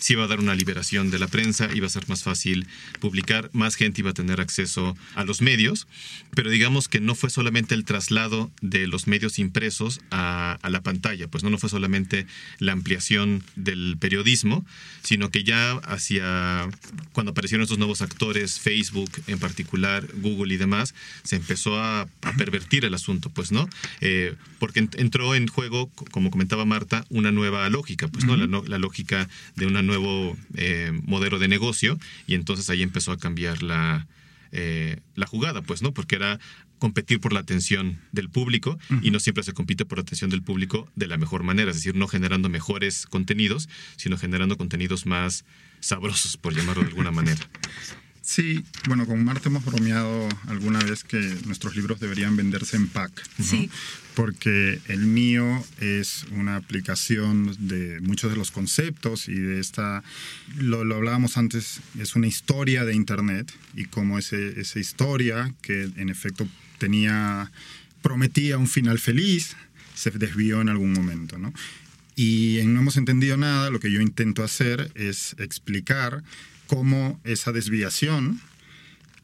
sí 0.01 0.13
iba 0.13 0.23
a 0.23 0.27
dar 0.27 0.39
una 0.39 0.55
liberación 0.55 1.11
de 1.11 1.19
la 1.19 1.27
prensa, 1.27 1.69
iba 1.73 1.85
a 1.85 1.89
ser 1.89 2.09
más 2.09 2.23
fácil 2.23 2.67
publicar, 2.99 3.49
más 3.53 3.75
gente 3.75 4.01
iba 4.01 4.09
a 4.09 4.13
tener 4.13 4.41
acceso 4.41 4.97
a 5.15 5.23
los 5.23 5.41
medios, 5.41 5.87
pero 6.35 6.49
digamos 6.49 6.89
que 6.89 6.99
no 6.99 7.13
fue 7.13 7.29
solamente 7.29 7.75
el 7.75 7.85
traslado 7.85 8.51
de 8.61 8.87
los 8.87 9.07
medios 9.07 9.37
impresos 9.37 10.01
a, 10.09 10.57
la 10.63 10.81
pantalla, 10.81 11.27
pues 11.27 11.43
no, 11.43 11.49
no 11.49 11.57
fue 11.57 11.69
solamente 11.69 12.25
la 12.57 12.71
ampliación 12.71 13.43
del 13.55 13.97
periodismo, 13.99 14.65
sino 15.03 15.29
que 15.29 15.43
ya 15.43 15.73
hacia 15.83 16.69
cuando 17.13 17.31
aparecieron 17.31 17.63
estos 17.63 17.77
nuevos 17.77 18.01
actores, 18.01 18.59
Facebook 18.59 19.11
en 19.27 19.37
particular, 19.37 20.07
Google 20.15 20.53
y 20.53 20.57
demás, 20.57 20.95
se 21.23 21.35
empezó 21.35 21.79
a, 21.79 22.07
pervertir 22.37 22.85
el 22.85 22.93
asunto, 22.93 23.29
pues, 23.29 23.51
¿no? 23.51 23.69
Eh, 23.99 24.35
porque 24.57 24.79
entró 24.79 25.35
en 25.35 25.47
juego, 25.47 25.89
como 26.11 26.31
comentaba 26.31 26.65
Marta, 26.65 27.05
una 27.09 27.31
nueva 27.31 27.69
lógica, 27.69 28.07
pues, 28.07 28.25
¿no? 28.25 28.37
la, 28.37 28.47
la 28.47 28.77
lógica 28.79 29.27
de 29.55 29.65
una 29.65 29.81
nuevo 29.91 30.37
eh, 30.55 30.91
modelo 31.03 31.37
de 31.37 31.47
negocio 31.47 31.99
y 32.27 32.35
entonces 32.35 32.69
ahí 32.69 32.81
empezó 32.81 33.11
a 33.11 33.17
cambiar 33.17 33.61
la, 33.61 34.07
eh, 34.51 35.01
la 35.15 35.27
jugada, 35.27 35.61
pues, 35.61 35.81
¿no? 35.81 35.93
Porque 35.93 36.15
era 36.15 36.39
competir 36.79 37.19
por 37.19 37.33
la 37.33 37.41
atención 37.41 37.99
del 38.11 38.29
público 38.29 38.79
y 39.03 39.11
no 39.11 39.19
siempre 39.19 39.43
se 39.43 39.53
compite 39.53 39.85
por 39.85 39.99
la 39.99 40.01
atención 40.01 40.31
del 40.31 40.41
público 40.41 40.89
de 40.95 41.05
la 41.05 41.17
mejor 41.17 41.43
manera, 41.43 41.69
es 41.69 41.77
decir, 41.77 41.95
no 41.95 42.07
generando 42.07 42.49
mejores 42.49 43.05
contenidos, 43.05 43.69
sino 43.97 44.17
generando 44.17 44.57
contenidos 44.57 45.05
más 45.05 45.45
sabrosos, 45.79 46.37
por 46.37 46.55
llamarlo 46.55 46.81
de 46.81 46.89
alguna 46.89 47.11
manera. 47.11 47.39
Sí, 48.21 48.63
bueno, 48.87 49.07
con 49.07 49.23
Marta 49.25 49.49
hemos 49.49 49.65
bromeado 49.65 50.29
alguna 50.47 50.79
vez 50.79 51.03
que 51.03 51.19
nuestros 51.45 51.75
libros 51.75 51.99
deberían 51.99 52.35
venderse 52.35 52.77
en 52.77 52.87
pack. 52.87 53.11
Sí. 53.43 53.69
Porque 54.13 54.79
el 54.87 55.07
mío 55.07 55.65
es 55.79 56.25
una 56.31 56.55
aplicación 56.55 57.55
de 57.59 57.99
muchos 58.01 58.29
de 58.29 58.37
los 58.37 58.51
conceptos 58.51 59.27
y 59.27 59.33
de 59.33 59.59
esta, 59.59 60.03
lo, 60.55 60.81
hablábamos 60.81 61.37
antes, 61.37 61.81
es 61.97 62.15
una 62.15 62.27
historia 62.27 62.85
de 62.85 62.93
Internet 62.93 63.51
y 63.75 63.85
como 63.85 64.19
ese, 64.19 64.59
esa 64.59 64.79
historia 64.79 65.53
que 65.61 65.89
en 65.95 66.09
efecto 66.09 66.47
tenía, 66.77 67.51
prometía 68.03 68.57
un 68.59 68.67
final 68.67 68.99
feliz, 68.99 69.55
se 69.95 70.11
desvió 70.11 70.61
en 70.61 70.69
algún 70.69 70.93
momento, 70.93 71.39
¿no? 71.39 71.53
Y 72.15 72.59
en 72.59 72.73
No 72.73 72.81
hemos 72.81 72.97
entendido 72.97 73.37
nada, 73.37 73.69
lo 73.71 73.79
que 73.79 73.91
yo 73.91 74.01
intento 74.01 74.43
hacer 74.43 74.91
es 74.95 75.35
explicar 75.39 76.23
cómo 76.71 77.19
esa 77.25 77.51
desviación 77.51 78.39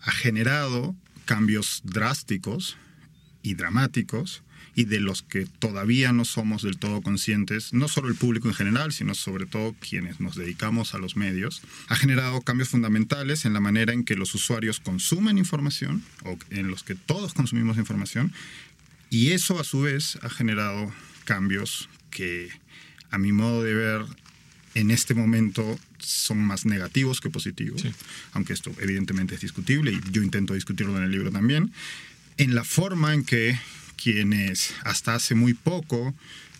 ha 0.01 0.11
generado 0.11 0.97
cambios 1.23 1.81
drásticos 1.85 2.75
y 3.41 3.53
dramáticos 3.53 4.43
y 4.75 4.83
de 4.83 4.99
los 4.99 5.21
que 5.21 5.45
todavía 5.45 6.11
no 6.11 6.25
somos 6.25 6.61
del 6.61 6.77
todo 6.77 7.01
conscientes, 7.01 7.71
no 7.71 7.87
solo 7.87 8.09
el 8.09 8.15
público 8.15 8.49
en 8.49 8.53
general, 8.53 8.91
sino 8.91 9.15
sobre 9.15 9.45
todo 9.45 9.77
quienes 9.79 10.19
nos 10.19 10.35
dedicamos 10.35 10.93
a 10.93 10.97
los 10.97 11.15
medios, 11.15 11.61
ha 11.87 11.95
generado 11.95 12.41
cambios 12.41 12.67
fundamentales 12.67 13.45
en 13.45 13.53
la 13.53 13.61
manera 13.61 13.93
en 13.93 14.03
que 14.03 14.17
los 14.17 14.35
usuarios 14.35 14.81
consumen 14.81 15.37
información 15.37 16.03
o 16.25 16.37
en 16.49 16.67
los 16.67 16.83
que 16.83 16.95
todos 16.95 17.33
consumimos 17.33 17.77
información 17.77 18.33
y 19.09 19.29
eso 19.31 19.57
a 19.57 19.63
su 19.63 19.83
vez 19.83 20.19
ha 20.21 20.29
generado 20.29 20.91
cambios 21.23 21.87
que 22.11 22.49
a 23.09 23.17
mi 23.17 23.31
modo 23.31 23.63
de 23.63 23.73
ver 23.73 24.01
en 24.73 24.91
este 24.91 25.13
momento 25.13 25.79
son 25.99 26.39
más 26.39 26.65
negativos 26.65 27.21
que 27.21 27.29
positivos, 27.29 27.83
aunque 28.33 28.53
esto 28.53 28.71
evidentemente 28.79 29.35
es 29.35 29.41
discutible 29.41 29.91
y 29.91 30.01
yo 30.11 30.23
intento 30.23 30.53
discutirlo 30.53 30.97
en 30.97 31.03
el 31.03 31.11
libro 31.11 31.31
también, 31.31 31.71
en 32.37 32.55
la 32.55 32.63
forma 32.63 33.13
en 33.13 33.23
que 33.23 33.59
quienes 33.95 34.73
hasta 34.83 35.15
hace 35.15 35.35
muy 35.35 35.53
poco 35.53 36.13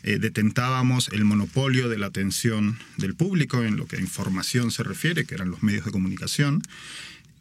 eh, 0.03 0.20
detentábamos 0.20 1.10
el 1.10 1.25
monopolio 1.25 1.89
de 1.89 1.98
la 1.98 2.08
atención 2.08 2.79
del 2.98 3.15
público 3.15 3.63
en 3.63 3.77
lo 3.77 3.88
que 3.88 3.98
a 3.98 4.00
información 4.00 4.72
se 4.72 4.84
refiere, 4.84 5.25
que 5.25 5.36
eran 5.36 5.51
los 5.51 5.63
medios 5.63 5.86
de 5.86 5.91
comunicación, 5.91 6.63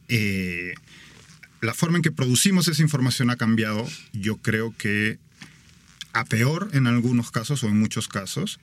eh, 0.09 0.75
la 1.61 1.75
forma 1.75 1.99
en 1.99 2.03
que 2.03 2.13
producimos 2.13 2.69
esa 2.69 2.83
información 2.83 3.31
ha 3.31 3.37
cambiado, 3.37 3.89
yo 4.13 4.37
creo 4.37 4.75
que 4.77 5.19
a 6.13 6.25
peor 6.25 6.71
en 6.73 6.87
algunos 6.87 7.31
casos 7.31 7.63
o 7.63 7.69
en 7.69 7.79
muchos 7.79 8.09
casos, 8.09 8.59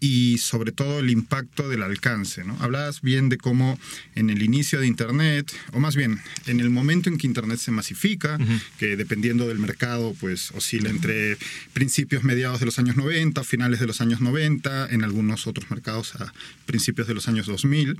y 0.00 0.38
sobre 0.38 0.72
todo 0.72 1.00
el 1.00 1.10
impacto 1.10 1.68
del 1.68 1.82
alcance. 1.82 2.42
¿no? 2.42 2.56
Hablabas 2.60 3.02
bien 3.02 3.28
de 3.28 3.36
cómo 3.36 3.78
en 4.14 4.30
el 4.30 4.42
inicio 4.42 4.80
de 4.80 4.86
Internet, 4.86 5.52
o 5.72 5.80
más 5.80 5.94
bien 5.94 6.20
en 6.46 6.60
el 6.60 6.70
momento 6.70 7.10
en 7.10 7.18
que 7.18 7.26
Internet 7.26 7.58
se 7.58 7.70
masifica, 7.70 8.38
que 8.78 8.96
dependiendo 8.96 9.46
del 9.46 9.58
mercado, 9.58 10.16
pues 10.18 10.50
oscila 10.52 10.88
entre 10.88 11.36
principios 11.74 12.24
mediados 12.24 12.60
de 12.60 12.66
los 12.66 12.78
años 12.78 12.96
90, 12.96 13.44
finales 13.44 13.78
de 13.78 13.86
los 13.86 14.00
años 14.00 14.20
90, 14.20 14.88
en 14.90 15.04
algunos 15.04 15.46
otros 15.46 15.70
mercados 15.70 16.14
a 16.16 16.32
principios 16.64 17.06
de 17.06 17.14
los 17.14 17.28
años 17.28 17.46
2000. 17.46 17.98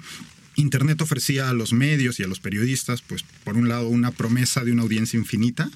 Internet 0.56 1.00
ofrecía 1.02 1.48
a 1.48 1.52
los 1.52 1.72
medios 1.72 2.18
y 2.18 2.22
a 2.22 2.26
los 2.26 2.40
periodistas, 2.40 3.02
pues 3.02 3.24
por 3.44 3.56
un 3.56 3.68
lado, 3.68 3.88
una 3.88 4.10
promesa 4.10 4.64
de 4.64 4.72
una 4.72 4.82
audiencia 4.82 5.18
infinita, 5.18 5.70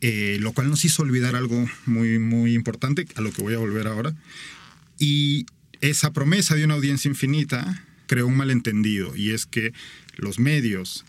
eh, 0.00 0.38
lo 0.40 0.52
cual 0.52 0.68
nos 0.68 0.84
hizo 0.84 1.02
olvidar 1.02 1.36
algo 1.36 1.68
muy, 1.86 2.18
muy 2.18 2.54
importante, 2.54 3.06
a 3.14 3.20
lo 3.20 3.32
que 3.32 3.42
voy 3.42 3.54
a 3.54 3.58
volver 3.58 3.86
ahora, 3.86 4.14
y 5.02 5.46
esa 5.80 6.12
promesa 6.12 6.54
de 6.54 6.64
una 6.64 6.74
audiencia 6.74 7.08
infinita 7.08 7.82
creó 8.06 8.28
un 8.28 8.36
malentendido 8.36 9.16
y 9.16 9.32
es 9.32 9.46
que 9.46 9.72
los 10.14 10.38
medios 10.38 11.04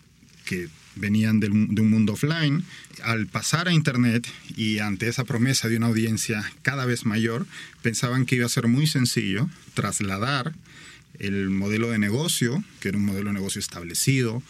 que 0.45 0.67
venían 0.95 1.39
de 1.39 1.49
un 1.49 1.89
mundo 1.91 2.13
offline, 2.13 2.65
al 3.03 3.27
pasar 3.27 3.67
a 3.67 3.71
Internet 3.71 4.27
y 4.57 4.79
ante 4.79 5.07
esa 5.07 5.25
promesa 5.25 5.67
de 5.67 5.77
una 5.77 5.87
audiencia 5.87 6.43
cada 6.63 6.85
vez 6.85 7.05
mayor, 7.05 7.45
pensaban 7.83 8.25
que 8.25 8.37
iba 8.37 8.47
a 8.47 8.49
ser 8.49 8.67
muy 8.67 8.87
sencillo 8.87 9.47
trasladar 9.75 10.55
el 11.19 11.51
modelo 11.51 11.91
de 11.91 11.99
negocio, 11.99 12.63
que 12.79 12.89
era 12.89 12.97
un 12.97 13.05
modelo 13.05 13.27
de 13.27 13.33
negocio 13.33 13.59
establecido, 13.59 14.41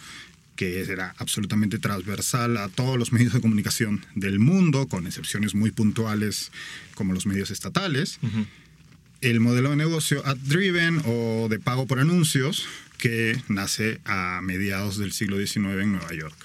que 0.55 0.79
era 0.79 1.15
absolutamente 1.17 1.79
transversal 1.79 2.55
a 2.55 2.69
todos 2.69 2.97
los 2.97 3.11
medios 3.11 3.33
de 3.33 3.41
comunicación 3.41 4.05
del 4.15 4.39
mundo, 4.39 4.87
con 4.87 5.05
excepciones 5.05 5.53
muy 5.53 5.71
puntuales 5.71 6.49
como 6.95 7.11
los 7.11 7.25
medios 7.25 7.51
estatales 7.51 8.19
el 9.23 9.39
modelo 9.39 9.69
de 9.69 9.77
negocio 9.77 10.21
ad-driven 10.25 11.01
o 11.05 11.47
de 11.49 11.57
pago 11.57 11.87
por 11.87 11.99
anuncios 11.99 12.65
que 12.97 13.41
nace 13.47 14.01
a 14.03 14.41
mediados 14.43 14.97
del 14.97 15.13
siglo 15.13 15.37
XIX 15.37 15.81
en 15.81 15.91
Nueva 15.93 16.13
York. 16.13 16.35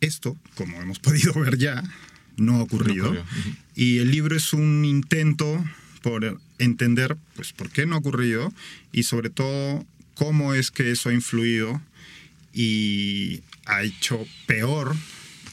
Esto, 0.00 0.36
como 0.56 0.82
hemos 0.82 0.98
podido 0.98 1.32
ver 1.34 1.58
ya, 1.58 1.82
no 2.36 2.56
ha 2.56 2.62
ocurrido. 2.62 3.14
Y 3.76 3.98
el 3.98 4.10
libro 4.10 4.36
es 4.36 4.52
un 4.52 4.84
intento 4.84 5.64
por 6.02 6.40
entender 6.58 7.16
pues, 7.36 7.52
por 7.52 7.70
qué 7.70 7.86
no 7.86 7.94
ha 7.94 7.98
ocurrido 7.98 8.52
y 8.92 9.04
sobre 9.04 9.30
todo 9.30 9.86
cómo 10.14 10.54
es 10.54 10.72
que 10.72 10.90
eso 10.90 11.10
ha 11.10 11.14
influido 11.14 11.80
y 12.52 13.42
ha 13.66 13.84
hecho 13.84 14.26
peor 14.46 14.96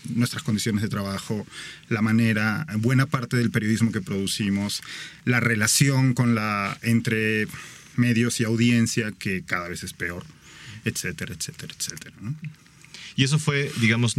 nuestras 0.10 0.44
condiciones 0.44 0.82
de 0.82 0.90
trabajo, 0.90 1.46
la 1.90 2.02
manera, 2.02 2.66
buena 2.78 3.06
parte 3.06 3.38
del 3.38 3.52
periodismo 3.52 3.92
que 3.92 4.02
producimos, 4.02 4.82
la 5.26 5.40
relación 5.40 6.14
con 6.14 6.36
la 6.36 6.78
entre 6.82 7.48
medios 7.96 8.40
y 8.40 8.46
audiencia 8.46 9.12
que 9.12 9.44
cada 9.44 9.68
vez 9.68 9.84
es 9.84 9.94
peor, 9.94 10.26
etcétera, 10.86 11.34
etcétera, 11.34 11.74
etcétera. 11.78 12.16
Y 13.16 13.26
eso 13.26 13.38
fue, 13.38 13.70
digamos, 13.82 14.16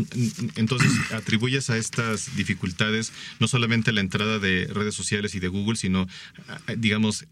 entonces 0.56 0.92
atribuyes 1.12 1.70
a 1.70 1.78
estas 1.78 2.37
dificultades 2.37 3.12
no 3.38 3.49
solamente 3.49 3.92
la 3.92 4.02
entrada 4.02 4.38
de 4.38 4.68
redes 4.73 4.94
sociales 4.94 5.35
y 5.35 5.40
de 5.40 5.49
Google, 5.49 5.76
sino, 5.76 6.06
digamos, 6.76 7.25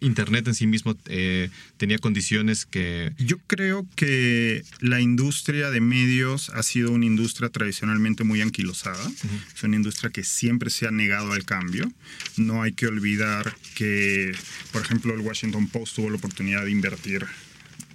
Internet 0.00 0.46
en 0.48 0.54
sí 0.54 0.66
mismo 0.66 0.96
eh, 1.06 1.50
tenía 1.76 1.98
condiciones 1.98 2.66
que... 2.66 3.12
Yo 3.18 3.38
creo 3.46 3.86
que 3.96 4.62
la 4.80 5.00
industria 5.00 5.70
de 5.70 5.80
medios 5.80 6.50
ha 6.50 6.62
sido 6.62 6.92
una 6.92 7.06
industria 7.06 7.48
tradicionalmente 7.48 8.24
muy 8.24 8.40
anquilosada. 8.40 9.10
Es 9.54 9.62
una 9.62 9.76
industria 9.76 10.10
que 10.10 10.24
siempre 10.24 10.70
se 10.70 10.86
ha 10.86 10.90
negado 10.90 11.32
al 11.32 11.44
cambio. 11.44 11.90
No 12.36 12.62
hay 12.62 12.72
que 12.72 12.86
olvidar 12.86 13.56
que, 13.74 14.32
por 14.72 14.82
ejemplo, 14.82 15.14
el 15.14 15.20
Washington 15.20 15.68
Post 15.68 15.96
tuvo 15.96 16.10
la 16.10 16.16
oportunidad 16.16 16.64
de 16.64 16.70
invertir 16.70 17.24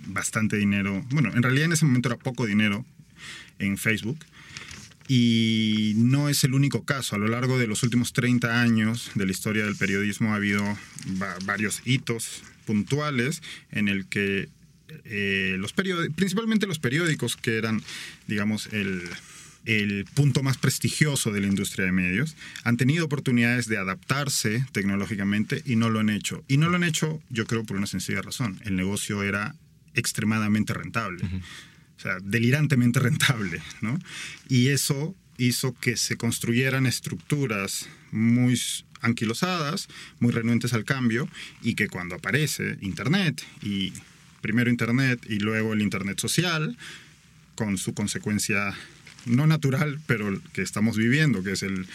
bastante 0.05 0.57
dinero. 0.57 1.05
Bueno, 1.09 1.31
en 1.33 1.43
realidad 1.43 1.65
en 1.65 1.73
ese 1.73 1.85
momento 1.85 2.09
era 2.09 2.17
poco 2.17 2.45
dinero 2.45 2.85
en 3.59 3.77
Facebook 3.77 4.19
y 5.07 5.93
no 5.97 6.29
es 6.29 6.43
el 6.43 6.53
único 6.53 6.85
caso. 6.85 7.15
A 7.15 7.19
lo 7.19 7.27
largo 7.27 7.57
de 7.57 7.67
los 7.67 7.83
últimos 7.83 8.13
30 8.13 8.61
años 8.61 9.11
de 9.15 9.25
la 9.25 9.31
historia 9.31 9.65
del 9.65 9.75
periodismo 9.75 10.33
ha 10.33 10.35
habido 10.35 10.63
varios 11.45 11.81
hitos 11.85 12.43
puntuales 12.65 13.41
en 13.71 13.89
el 13.89 14.05
que 14.05 14.49
eh, 15.05 15.55
los 15.59 15.73
principalmente 15.73 16.67
los 16.67 16.79
periódicos 16.79 17.35
que 17.35 17.57
eran, 17.57 17.81
digamos, 18.27 18.69
el, 18.71 19.09
punto 20.13 20.43
más 20.43 20.57
prestigioso 20.57 21.31
de 21.31 21.39
la 21.39 21.47
industria 21.47 21.85
de 21.85 21.93
medios, 21.93 22.35
han 22.63 22.75
tenido 22.75 23.05
oportunidades 23.05 23.67
de 23.67 23.77
adaptarse 23.77 24.65
tecnológicamente 24.73 25.61
y 25.65 25.77
no 25.77 25.89
lo 25.89 25.99
han 26.01 26.09
hecho. 26.09 26.43
Y 26.49 26.57
no 26.57 26.69
lo 26.69 26.75
han 26.75 26.83
hecho, 26.83 27.21
yo 27.29 27.45
creo, 27.45 27.63
por 27.63 27.77
una 27.77 27.87
sencilla 27.87 28.21
razón. 28.21 28.59
El 28.65 28.75
negocio 28.75 29.23
era 29.23 29.55
extremadamente 29.93 30.73
rentable. 30.73 31.23
Sea, 32.03 32.17
delirantemente 32.21 32.99
rentable, 32.99 33.61
¿no? 33.81 33.97
Y 34.49 34.69
eso 34.69 35.15
hizo 35.37 35.73
que 35.73 35.97
se 35.97 36.17
construyeran 36.17 36.85
estructuras 36.85 37.87
muy 38.11 38.59
anquilosadas, 39.01 39.87
muy 40.19 40.31
renuentes 40.31 40.73
al 40.73 40.85
cambio, 40.85 41.27
y 41.61 41.75
que 41.75 41.87
cuando 41.87 42.15
aparece 42.15 42.77
Internet, 42.81 43.43
y 43.61 43.93
primero 44.41 44.69
Internet 44.69 45.25
y 45.27 45.39
luego 45.39 45.73
el 45.73 45.81
Internet 45.81 46.19
social, 46.19 46.77
con 47.55 47.77
su 47.77 47.93
consecuencia 47.93 48.73
no 49.25 49.47
natural, 49.47 49.99
pero 50.05 50.41
que 50.53 50.61
estamos 50.61 50.97
viviendo, 50.97 51.43
que 51.43 51.51
es 51.51 51.63
el, 51.63 51.87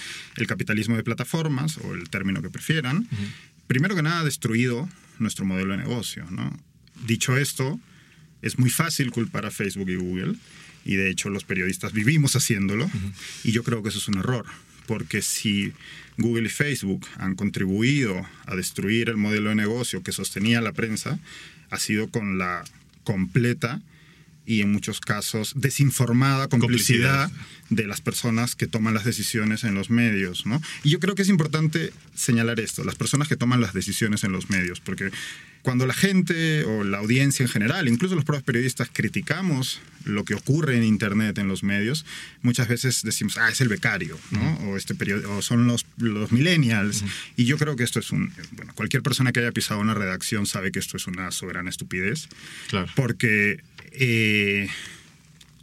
capitalismo 0.46 0.96
de 0.96 1.04
plataformas, 1.04 1.78
o 1.78 1.94
el 1.94 2.08
término 2.08 2.42
que 2.42 2.50
prefieran, 2.50 3.08
primero 3.66 3.94
que 3.94 4.02
nada 4.02 4.20
ha 4.20 4.24
destruido 4.24 4.88
nuestro 5.18 5.44
modelo 5.44 5.72
de 5.72 5.78
negocio. 5.78 6.26
¿no? 6.30 6.58
Dicho 7.06 7.36
esto, 7.36 7.78
es 8.42 8.58
muy 8.58 8.70
fácil 8.70 9.10
culpar 9.10 9.46
a 9.46 9.50
Facebook 9.50 9.90
y 9.90 9.96
Google, 9.96 10.34
y 10.84 10.96
de 10.96 11.10
hecho 11.10 11.30
los 11.30 11.44
periodistas 11.44 11.92
vivimos 11.92 12.36
haciéndolo, 12.36 12.90
y 13.44 13.52
yo 13.52 13.62
creo 13.64 13.82
que 13.82 13.90
eso 13.90 13.98
es 13.98 14.08
un 14.08 14.18
error, 14.18 14.46
porque 14.86 15.22
si 15.22 15.72
Google 16.16 16.46
y 16.46 16.50
Facebook 16.50 17.06
han 17.16 17.34
contribuido 17.34 18.26
a 18.46 18.56
destruir 18.56 19.08
el 19.08 19.16
modelo 19.16 19.50
de 19.50 19.56
negocio 19.56 20.02
que 20.02 20.12
sostenía 20.12 20.60
la 20.60 20.72
prensa, 20.72 21.18
ha 21.70 21.78
sido 21.78 22.08
con 22.08 22.38
la 22.38 22.64
completa 23.04 23.80
y 24.48 24.62
en 24.62 24.72
muchos 24.72 25.00
casos 25.00 25.52
desinformada 25.56 26.48
complicidad, 26.48 27.30
de 27.68 27.86
las 27.86 28.00
personas 28.00 28.56
que 28.56 28.66
toman 28.66 28.94
las 28.94 29.04
decisiones 29.04 29.62
en 29.62 29.74
los 29.74 29.90
medios. 29.90 30.46
¿no? 30.46 30.62
Y 30.82 30.88
yo 30.88 31.00
creo 31.00 31.14
que 31.14 31.20
es 31.20 31.28
importante 31.28 31.92
señalar 32.14 32.58
esto, 32.58 32.82
las 32.82 32.94
personas 32.94 33.28
que 33.28 33.36
toman 33.36 33.60
las 33.60 33.74
decisiones 33.74 34.24
en 34.24 34.32
los 34.32 34.48
medios, 34.48 34.80
porque 34.80 35.10
cuando 35.60 35.84
la 35.84 35.92
gente 35.92 36.64
o 36.64 36.82
la 36.82 36.96
audiencia 36.96 37.42
en 37.42 37.50
general, 37.50 37.88
incluso 37.88 38.14
los 38.14 38.24
propios 38.24 38.44
periodistas, 38.44 38.88
criticamos 38.90 39.82
lo 40.04 40.24
que 40.24 40.34
ocurre 40.34 40.78
en 40.78 40.84
Internet, 40.84 41.36
en 41.36 41.46
los 41.46 41.62
medios, 41.62 42.06
muchas 42.40 42.68
veces 42.68 43.02
decimos, 43.02 43.36
ah, 43.36 43.50
es 43.50 43.60
el 43.60 43.68
becario, 43.68 44.18
¿no? 44.30 44.54
o, 44.60 44.78
este 44.78 44.94
o 45.26 45.42
son 45.42 45.66
los, 45.66 45.84
los 45.98 46.32
millennials. 46.32 47.04
Y 47.36 47.44
yo 47.44 47.58
creo 47.58 47.76
que 47.76 47.84
esto 47.84 47.98
es 47.98 48.12
un... 48.12 48.32
Bueno, 48.52 48.72
cualquier 48.74 49.02
persona 49.02 49.30
que 49.32 49.40
haya 49.40 49.52
pisado 49.52 49.80
una 49.80 49.92
redacción 49.92 50.46
sabe 50.46 50.72
que 50.72 50.78
esto 50.78 50.96
es 50.96 51.06
una 51.06 51.30
soberana 51.32 51.68
estupidez. 51.68 52.28
Claro. 52.68 52.90
Porque 52.94 53.60
eh, 53.92 54.68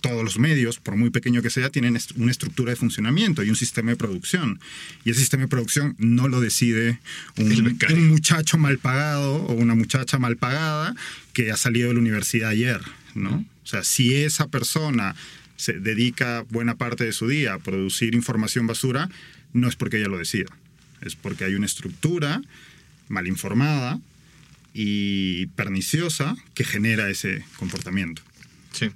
todos 0.02 0.24
los 0.24 0.38
medios, 0.38 0.80
por 0.80 0.96
muy 0.96 1.10
pequeño 1.10 1.42
que 1.42 1.50
sea, 1.50 1.72
tienen 1.72 1.98
una 2.18 2.32
estructura 2.32 2.70
de 2.70 2.76
funcionamiento 2.76 3.44
y 3.44 3.50
un 3.50 3.56
sistema 3.56 3.90
de 3.90 3.98
producción. 3.98 4.60
Y 5.04 5.10
ese 5.10 5.22
sistema 5.22 5.44
de 5.44 5.48
producción 5.48 5.96
no 5.98 6.28
lo 6.28 6.42
decide 6.42 7.00
un, 7.38 7.78
muchacho 8.08 8.60
mal 8.60 8.78
pagado 8.78 9.38
o 9.38 9.54
una 9.54 9.74
muchacha 9.74 10.20
mal 10.20 10.38
pagada 10.38 10.96
que 11.34 11.52
ha 11.52 11.58
salido 11.58 11.88
de 11.88 11.96
la 11.96 12.02
universidad 12.02 12.50
ayer, 12.52 12.82
¿no? 13.16 13.46
O 13.64 13.68
sea, 13.68 13.84
si 13.84 14.14
esa 14.14 14.48
persona 14.48 15.16
se 15.58 15.74
dedica 15.74 16.46
buena 16.52 16.76
parte 16.76 17.04
de 17.04 17.12
su 17.12 17.28
día 17.28 17.56
a 17.56 17.60
producir 17.60 18.14
información 18.14 18.68
basura, 18.68 19.10
no 19.54 19.68
es 19.68 19.76
porque 19.76 19.98
ella 19.98 20.10
lo 20.10 20.20
decida, 20.20 20.52
es 21.02 21.16
porque 21.16 21.46
hay 21.46 21.56
una 21.56 21.66
estructura 21.66 22.44
mal 23.08 23.26
informada 23.26 24.00
y 24.78 25.48
perniciosa 25.48 26.36
que 26.54 26.66
genera 26.66 27.10
ese 27.10 27.46
comportamiento. 27.58 28.22
Sí. 28.74 28.92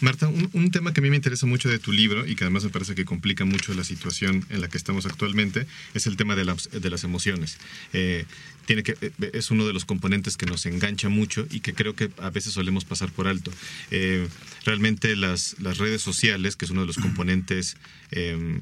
Marta, 0.00 0.28
un, 0.28 0.70
tema 0.70 0.92
que 0.92 1.00
a 1.00 1.02
mí 1.02 1.08
me 1.08 1.16
interesa 1.16 1.46
mucho 1.46 1.70
de 1.70 1.78
tu 1.78 1.90
libro 1.90 2.26
y 2.26 2.34
que 2.34 2.44
además 2.44 2.64
me 2.64 2.70
parece 2.70 2.94
que 2.94 3.06
complica 3.06 3.46
mucho 3.46 3.72
la 3.72 3.84
situación 3.84 4.44
en 4.50 4.60
la 4.60 4.68
que 4.68 4.76
estamos 4.76 5.06
actualmente 5.06 5.66
es 5.94 6.06
el 6.06 6.16
tema 6.16 6.36
de 6.36 6.44
las, 6.44 6.68
de 6.70 6.90
las 6.90 7.02
emociones. 7.04 7.56
Eh, 7.94 8.26
tiene 8.66 8.82
que, 8.82 8.96
eh, 9.00 9.12
es 9.32 9.50
uno 9.50 9.66
de 9.66 9.72
los 9.72 9.86
componentes 9.86 10.36
que 10.36 10.44
nos 10.44 10.66
engancha 10.66 11.08
mucho 11.08 11.46
y 11.50 11.60
que 11.60 11.72
creo 11.72 11.94
que 11.94 12.10
a 12.18 12.28
veces 12.28 12.52
solemos 12.52 12.84
pasar 12.84 13.10
por 13.10 13.26
alto. 13.26 13.50
Eh, 13.90 14.28
realmente 14.64 15.16
las, 15.16 15.56
las, 15.60 15.78
redes 15.78 16.02
sociales, 16.02 16.56
que 16.56 16.66
es 16.66 16.70
uno 16.72 16.82
de 16.82 16.88
los 16.88 16.96
componentes 16.96 17.76
em, 18.10 18.60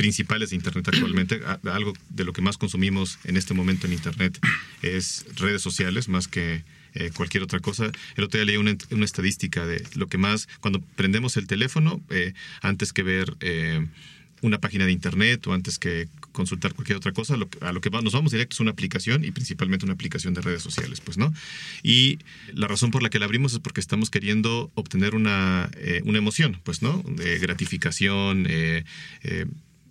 principales 0.00 0.48
de 0.48 0.56
Internet 0.56 0.88
actualmente. 0.88 1.42
Algo 1.70 1.92
de 2.08 2.24
lo 2.24 2.32
que 2.32 2.40
más 2.40 2.56
consumimos 2.56 3.18
en 3.24 3.36
este 3.36 3.52
momento 3.52 3.86
en 3.86 3.92
Internet 3.92 4.38
es 4.80 5.26
redes 5.36 5.60
sociales, 5.60 6.08
más 6.08 6.26
que 6.26 6.64
eh, 6.94 7.10
cualquier 7.14 7.42
otra 7.42 7.60
cosa. 7.60 7.92
El 8.16 8.24
otro 8.24 8.38
día 8.38 8.46
leí 8.46 8.56
una, 8.56 8.74
una, 8.90 9.04
estadística 9.04 9.66
de 9.66 9.84
lo 9.96 10.06
que 10.06 10.16
más, 10.16 10.48
cuando 10.60 10.80
prendemos 10.96 11.36
el 11.36 11.46
teléfono, 11.46 12.00
eh, 12.08 12.32
antes 12.62 12.94
que 12.94 13.02
ver 13.02 13.36
eh, 13.40 13.86
una 14.40 14.58
página 14.58 14.86
de 14.86 14.92
Internet 14.92 15.46
o 15.46 15.52
antes 15.52 15.78
que 15.78 16.08
consultar 16.32 16.72
cualquier 16.72 16.96
otra 16.96 17.12
cosa, 17.12 17.34
a 17.34 17.72
lo 17.72 17.80
que 17.82 17.90
nos 17.90 18.14
vamos 18.14 18.32
directo 18.32 18.54
es 18.54 18.60
una 18.60 18.70
aplicación 18.70 19.22
y 19.22 19.32
principalmente 19.32 19.84
una 19.84 19.92
aplicación 19.92 20.32
de 20.32 20.40
redes 20.40 20.62
sociales, 20.62 21.02
pues, 21.02 21.18
¿no? 21.18 21.30
Y 21.82 22.20
la 22.54 22.68
razón 22.68 22.90
por 22.90 23.02
la 23.02 23.10
que 23.10 23.18
la 23.18 23.26
abrimos 23.26 23.52
es 23.52 23.58
porque 23.58 23.82
estamos 23.82 24.08
queriendo 24.08 24.70
obtener 24.74 25.14
una, 25.14 25.68
una 26.04 26.18
emoción, 26.18 26.58
pues, 26.64 26.80
¿no? 26.80 27.02
De 27.06 27.38
gratificación, 27.38 28.46
eh, 28.48 28.84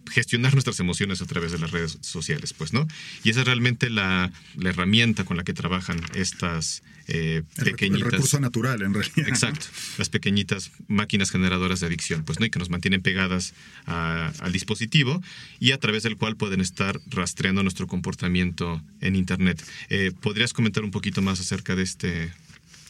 gestionar 0.10 0.54
nuestras 0.54 0.80
emociones 0.80 1.22
a 1.22 1.26
través 1.26 1.52
de 1.52 1.60
las 1.60 1.72
redes 1.72 1.98
sociales, 2.02 2.54
pues, 2.54 2.74
¿no? 2.74 2.88
Y 3.24 3.30
esa 3.30 3.42
es 3.42 3.46
realmente 3.46 3.90
la, 3.90 4.32
herramienta 4.64 5.24
con 5.24 5.38
la 5.38 5.44
que 5.44 5.54
trabajan 5.54 6.02
estas 6.14 6.84
eh, 7.08 7.44
pequeñitas... 7.56 8.06
El 8.06 8.12
recurso 8.12 8.40
natural, 8.40 8.82
en 8.82 8.94
realidad. 8.94 9.28
Exacto, 9.28 9.68
las 9.98 10.10
pequeñitas 10.10 10.72
máquinas 10.88 11.32
generadoras 11.32 11.80
de 11.80 11.88
adicción, 11.88 12.24
pues, 12.24 12.40
¿no? 12.40 12.46
Y 12.46 12.50
que 12.50 12.60
nos 12.60 12.70
mantienen 12.70 13.02
pegadas 13.02 13.54
al 13.86 14.52
dispositivo 14.52 15.22
y 15.60 15.72
a 15.72 15.80
través 15.80 16.04
del 16.04 16.18
cual 16.18 16.36
pueden 16.36 16.62
estar 16.62 17.00
rastreando 17.08 17.64
nuestro 17.64 17.88
comportamiento 17.88 18.82
en 19.02 19.16
Internet. 19.16 19.64
Eh, 19.90 20.12
¿Podrías 20.20 20.54
comentar 20.54 20.84
un 20.84 20.92
poquito 20.92 21.22
más 21.22 21.40
acerca 21.40 21.76
de 21.76 21.84
este, 21.84 22.34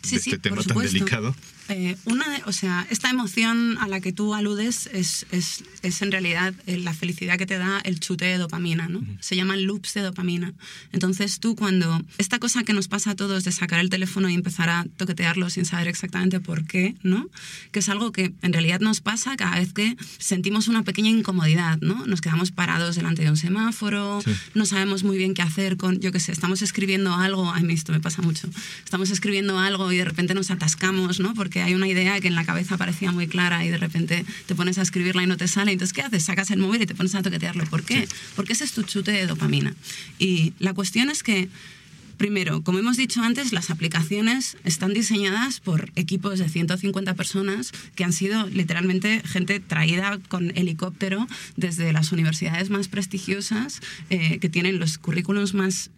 este 0.03 0.37
tema 0.37 0.63
tan 0.63 0.77
delicado? 0.79 1.35
Eh, 1.69 1.95
una 2.05 2.25
o 2.45 2.51
sea, 2.51 2.87
esta 2.89 3.11
emoción 3.11 3.77
a 3.79 3.87
la 3.87 4.01
que 4.01 4.11
tú 4.11 4.33
aludes 4.33 4.89
es, 4.91 5.27
es, 5.31 5.63
es, 5.83 6.01
en 6.01 6.11
realidad 6.11 6.55
eh, 6.65 6.77
la 6.79 6.95
felicidad 6.95 7.37
que 7.37 7.45
te 7.45 7.59
da 7.59 7.79
el 7.83 7.99
chute 7.99 8.25
de 8.25 8.39
dopamina, 8.39 8.87
¿no? 8.87 9.01
Se 9.19 9.35
llaman 9.35 9.65
loops 9.65 9.93
de 9.93 10.01
dopamina. 10.01 10.53
Entonces 10.91 11.39
tú 11.39 11.55
cuando 11.55 12.01
esta 12.17 12.39
cosa 12.39 12.63
que 12.63 12.73
nos 12.73 12.87
pasa 12.87 13.11
a 13.11 13.15
todos 13.15 13.43
de 13.43 13.51
sacar 13.51 13.79
el 13.79 13.91
teléfono 13.91 14.29
y 14.29 14.33
empezar 14.33 14.69
a 14.69 14.85
toquetearlo 14.97 15.49
sin 15.51 15.65
saber 15.65 15.87
exactamente 15.87 16.39
por 16.39 16.65
qué, 16.65 16.95
¿no? 17.03 17.29
Que 17.71 17.79
es 17.79 17.89
algo 17.89 18.11
que 18.11 18.33
en 18.41 18.51
realidad 18.51 18.79
nos 18.79 18.99
pasa 18.99 19.37
cada 19.37 19.59
vez 19.59 19.71
que 19.71 19.95
sentimos 20.17 20.67
una 20.69 20.81
pequeña 20.83 21.11
incomodidad, 21.11 21.77
¿no? 21.81 22.07
Nos 22.07 22.21
quedamos 22.21 22.49
parados 22.51 22.95
delante 22.95 23.21
de 23.21 23.29
un 23.29 23.37
semáforo, 23.37 24.23
no 24.55 24.65
sabemos 24.65 25.03
muy 25.03 25.17
bien 25.17 25.35
qué 25.35 25.43
hacer 25.43 25.77
con, 25.77 25.99
yo 25.99 26.11
qué 26.11 26.19
sé, 26.19 26.31
estamos 26.31 26.63
escribiendo 26.63 27.13
algo, 27.13 27.47
a 27.47 27.59
mí 27.59 27.73
esto 27.73 27.91
me 27.91 27.99
pasa 27.99 28.23
mucho, 28.23 28.49
estamos 28.83 29.11
escribiendo 29.11 29.59
algo 29.59 29.91
y 29.91 29.97
de 29.97 30.05
repente 30.05 30.33
nos 30.33 30.49
atascamos, 30.49 31.19
¿no? 31.19 31.35
Porque 31.35 31.58
hay 31.61 31.75
una 31.75 31.87
idea 31.87 32.19
que 32.19 32.27
en 32.27 32.35
la 32.35 32.45
cabeza 32.45 32.77
parecía 32.77 33.11
muy 33.11 33.27
clara 33.27 33.65
y 33.65 33.69
de 33.69 33.77
repente 33.77 34.25
te 34.45 34.55
pones 34.55 34.77
a 34.77 34.81
escribirla 34.81 35.23
y 35.23 35.27
no 35.27 35.37
te 35.37 35.47
sale. 35.47 35.71
Entonces, 35.71 35.93
¿qué 35.93 36.01
haces? 36.01 36.23
Sacas 36.23 36.51
el 36.51 36.59
móvil 36.59 36.81
y 36.81 36.85
te 36.85 36.95
pones 36.95 37.15
a 37.15 37.21
toquetearlo. 37.21 37.65
¿Por 37.65 37.83
qué? 37.83 38.07
Porque 38.35 38.53
ese 38.53 38.63
es 38.63 38.73
tu 38.73 38.83
chute 38.83 39.11
de 39.11 39.27
dopamina. 39.27 39.73
Y 40.17 40.53
la 40.59 40.73
cuestión 40.73 41.09
es 41.09 41.23
que 41.23 41.49
Primero, 42.19 42.63
como 42.63 42.79
hemos 42.79 42.97
dicho 42.97 43.21
antes, 43.23 43.53
las 43.53 43.69
aplicaciones 43.69 44.57
están 44.65 44.93
diseñadas 44.93 45.61
por 45.61 45.89
equipos 45.95 46.37
de 46.37 46.49
150 46.49 47.13
personas 47.13 47.71
que 47.95 48.03
han 48.03 48.11
sido 48.11 48.45
literalmente 48.47 49.21
gente 49.23 49.61
traída 49.61 50.19
con 50.27 50.51
helicóptero 50.57 51.25
desde 51.55 51.93
las 51.93 52.11
universidades 52.11 52.69
más 52.69 52.89
prestigiosas, 52.89 53.79
eh, 54.09 54.39
que 54.39 54.49
tienen 54.49 54.79
los 54.79 54.97
currículums 54.97 55.53
más 55.53 55.91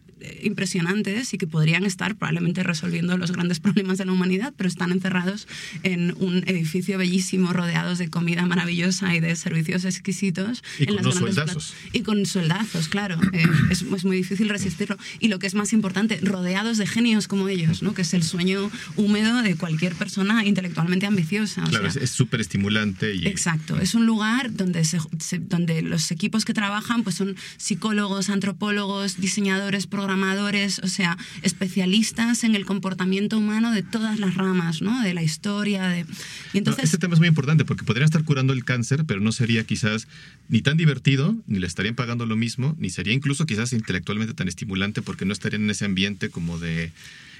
impresionantes 0.43 1.33
y 1.33 1.37
que 1.37 1.47
podrían 1.47 1.85
estar 1.85 2.15
probablemente 2.15 2.63
resolviendo 2.63 3.17
los 3.17 3.31
grandes 3.31 3.59
problemas 3.65 3.97
de 3.97 4.05
la 4.05 4.11
humanidad, 4.11 4.53
pero 4.55 4.67
están 4.67 4.91
encerrados 4.91 5.47
en 5.83 6.13
un 6.17 6.43
edificio 6.47 6.97
bellísimo, 6.97 7.53
rodeados 7.53 7.97
de 7.97 8.09
comida 8.09 8.45
maravillosa 8.45 9.15
y 9.15 9.19
de 9.19 9.35
servicios 9.35 9.85
exquisitos. 9.85 10.63
Y 10.79 10.85
con 10.85 11.03
los 11.03 11.15
sueldazos. 11.15 11.73
Y 11.93 12.01
con 12.01 12.25
sueldazos, 12.25 12.87
claro. 12.87 13.19
Eh, 13.33 13.45
es, 13.69 13.81
es, 13.81 14.05
muy 14.05 14.17
difícil 14.17 14.49
resistirlo. 14.49 14.97
Y 15.19 15.27
lo 15.27 15.39
que 15.39 15.47
es 15.47 15.55
más 15.55 15.73
importante, 15.73 16.19
rodeados 16.21 16.77
de 16.77 16.87
genios 16.87 17.27
como 17.27 17.47
ellos, 17.47 17.81
¿no? 17.81 17.93
que 17.93 18.01
es 18.01 18.13
el 18.13 18.23
sueño 18.23 18.69
húmedo 18.95 19.41
de 19.41 19.55
cualquier 19.55 19.95
persona 19.95 20.45
intelectualmente 20.45 21.05
ambiciosa. 21.05 21.63
Claro, 21.63 21.87
es 21.87 22.09
súper 22.09 22.41
estimulante. 22.41 23.15
Y... 23.15 23.27
Exacto. 23.27 23.79
Es 23.79 23.95
un 23.95 24.05
lugar 24.05 24.53
donde, 24.53 24.83
se, 24.83 24.99
donde 25.39 25.81
los 25.81 26.11
equipos 26.11 26.45
que 26.45 26.53
trabajan 26.53 27.03
pues 27.03 27.15
son 27.15 27.35
psicólogos, 27.57 28.29
antropólogos, 28.29 29.19
diseñadores, 29.19 29.87
programadores, 29.87 30.10
programadores, 30.11 30.79
o 30.79 30.87
sea, 30.87 31.17
especialistas 31.41 32.43
en 32.43 32.55
el 32.55 32.65
comportamiento 32.65 33.37
humano 33.37 33.71
de 33.71 33.81
todas 33.81 34.19
las 34.19 34.35
ramas, 34.35 34.81
¿no? 34.81 35.01
De 35.01 35.13
la 35.13 35.23
historia, 35.23 35.87
de... 35.87 36.05
Y 36.51 36.57
entonces... 36.57 36.85
este 36.85 36.97
tema 36.97 37.13
es 37.13 37.19
muy 37.19 37.29
importante 37.29 37.63
porque 37.63 37.85
podrían 37.85 38.05
estar 38.05 38.23
curando 38.25 38.51
el 38.51 38.65
cáncer, 38.65 39.05
pero 39.05 39.21
no 39.21 39.31
sería 39.31 39.63
quizás 39.63 40.09
ni 40.49 40.61
tan 40.61 40.75
divertido, 40.75 41.35
ni 41.47 41.59
le 41.59 41.67
estarían 41.67 41.95
pagando 41.95 42.25
lo 42.25 42.35
mismo, 42.35 42.75
ni 42.77 42.89
sería 42.89 43.13
incluso 43.13 43.45
quizás 43.45 43.71
intelectualmente 43.71 44.33
tan 44.33 44.49
estimulante 44.49 45.01
porque 45.01 45.23
no 45.23 45.31
estarían 45.31 45.63
en 45.63 45.69
ese 45.69 45.85
ambiente 45.85 46.29
como 46.29 46.59
de 46.59 46.91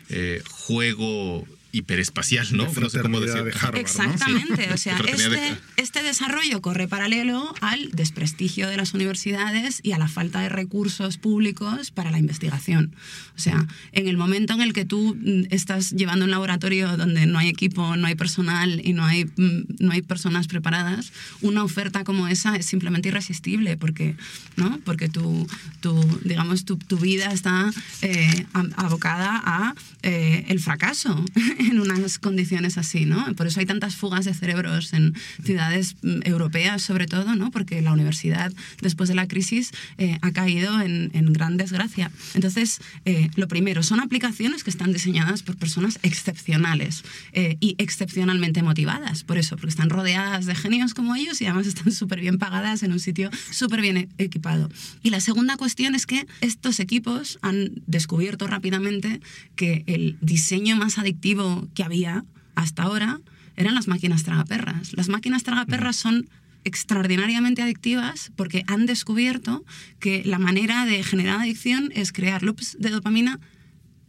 eh, 0.08 0.42
juego 0.50 1.46
hiperespacial, 1.72 2.48
¿no? 2.56 2.66
no 2.66 2.90
sé 2.90 3.00
cómo 3.02 3.20
decir. 3.20 3.44
De 3.44 3.52
Harvard, 3.52 3.78
Exactamente, 3.78 4.74
o 4.74 4.78
sea, 4.78 4.98
este, 5.08 5.58
este, 5.78 6.04
desarrollo 6.04 6.62
corre 6.62 6.88
paralelo 6.88 7.54
al 7.62 7.90
desprestigio 7.92 8.68
de 8.68 8.78
las 8.78 8.94
universidades 8.94 9.80
y 9.84 9.94
a 9.94 9.98
la 9.98 10.08
falta 10.08 10.42
de 10.42 10.50
recursos 10.50 11.18
públicos 11.18 11.92
para 11.92 12.12
la 12.12 12.20
investigación. 12.20 12.96
O 13.36 13.40
sea, 13.40 13.66
en 13.94 14.08
el 14.08 14.18
momento 14.18 14.54
en 14.54 14.62
el 14.62 14.74
que 14.74 14.86
tú 14.86 15.16
mm, 15.16 15.46
estás 15.50 15.92
llevando 15.92 16.26
un 16.26 16.32
laboratorio 16.32 16.98
donde 16.98 17.26
no 17.26 17.40
hay 17.40 17.48
equipo, 17.48 17.96
no 17.96 18.08
hay 18.08 18.16
personal 18.16 18.82
y 18.84 18.94
no 18.94 19.06
hay, 19.06 19.26
mm, 19.26 19.76
no 19.80 19.94
hay 19.94 20.02
personas 20.02 20.48
preparadas, 20.48 21.14
una 21.42 21.64
oferta 21.64 22.04
como 22.04 22.28
esa 22.28 22.56
es 22.56 22.66
simplemente 22.66 23.10
irresistible 23.10 23.78
porque, 23.78 24.16
¿no? 24.58 24.80
porque 24.84 25.10
tu, 25.10 25.48
tu 25.80 26.02
digamos, 26.24 26.66
tu, 26.66 26.78
tu 26.78 26.98
vida 26.98 27.32
está 27.32 27.72
eh, 28.02 28.46
abocada 28.76 29.42
a 29.44 29.76
eh, 30.04 30.46
el 30.50 30.60
fracaso 30.60 31.24
en 31.70 31.80
unas 31.80 32.20
condiciones 32.20 32.78
así, 32.78 33.06
¿no? 33.06 33.34
Por 33.36 33.48
eso 33.48 33.60
hay 33.60 33.66
tantas 33.66 33.96
fugas 33.96 34.26
de 34.26 34.34
cerebros 34.34 34.94
en 34.94 35.14
ciudades 35.44 35.96
mm, 36.02 36.22
europeas, 36.24 36.82
sobre 36.82 37.08
todo, 37.08 37.36
¿no? 37.36 37.52
Porque 37.52 37.82
la 37.82 37.94
universidad, 37.94 38.52
después 38.82 39.10
de 39.10 39.16
la 39.16 39.28
crisis, 39.28 39.72
eh, 39.98 40.18
ha 40.22 40.32
caído 40.32 40.80
en, 40.82 41.12
gran 41.32 41.56
desgracia. 41.56 42.12
Entonces, 42.34 42.82
eh, 43.06 43.30
lo 43.36 43.48
primero, 43.48 43.84
son 43.84 44.02
aplicaciones 44.02 44.64
que 44.64 44.70
están 44.70 44.92
diseñadas 44.92 45.44
por 45.44 45.56
personas 45.56 45.98
excepcionales 46.04 47.04
eh, 47.32 47.56
y 47.62 47.76
excepcionalmente 47.78 48.64
motivadas, 48.64 49.24
por 49.24 49.38
eso, 49.38 49.56
porque 49.56 49.70
están 49.70 49.90
rodeadas 49.90 50.46
de 50.46 50.56
genios 50.56 50.94
como 50.94 51.16
ellos 51.16 51.40
y 51.42 51.46
además 51.46 51.68
están 51.68 51.92
súper 51.94 52.20
bien 52.20 52.38
pagadas 52.38 52.84
en 52.84 52.92
un 52.92 53.00
sitio 53.00 53.30
súper 53.52 53.82
bien 53.82 54.10
equipado. 54.18 54.70
Y 55.04 55.10
la 55.12 55.22
segunda 55.22 55.56
cuestión 55.56 55.96
es 55.96 56.06
que 56.06 56.26
estos 56.42 56.80
equipos 56.80 57.40
han 57.42 57.82
descubierto 57.88 58.48
rápidamente 58.48 59.22
que 59.56 59.84
el 59.88 60.18
diseño 60.22 60.76
más 60.76 60.98
adictivo 60.98 61.51
que 61.74 61.84
había 61.84 62.26
hasta 62.56 62.84
ahora 62.84 63.20
eran 63.56 63.76
las 63.76 63.88
máquinas 63.88 64.24
tragaperras. 64.24 64.94
Las 64.94 65.10
máquinas 65.10 65.44
tragaperras 65.44 65.96
son 65.96 66.30
extraordinariamente 66.64 67.62
adictivas 67.62 68.32
porque 68.36 68.64
han 68.68 68.86
descubierto 68.86 69.64
que 70.00 70.24
la 70.26 70.40
manera 70.40 70.86
de 70.86 71.04
generar 71.04 71.40
adicción 71.40 71.92
es 71.94 72.12
crear 72.12 72.44
loops 72.44 72.78
de 72.80 72.90
dopamina 72.90 73.40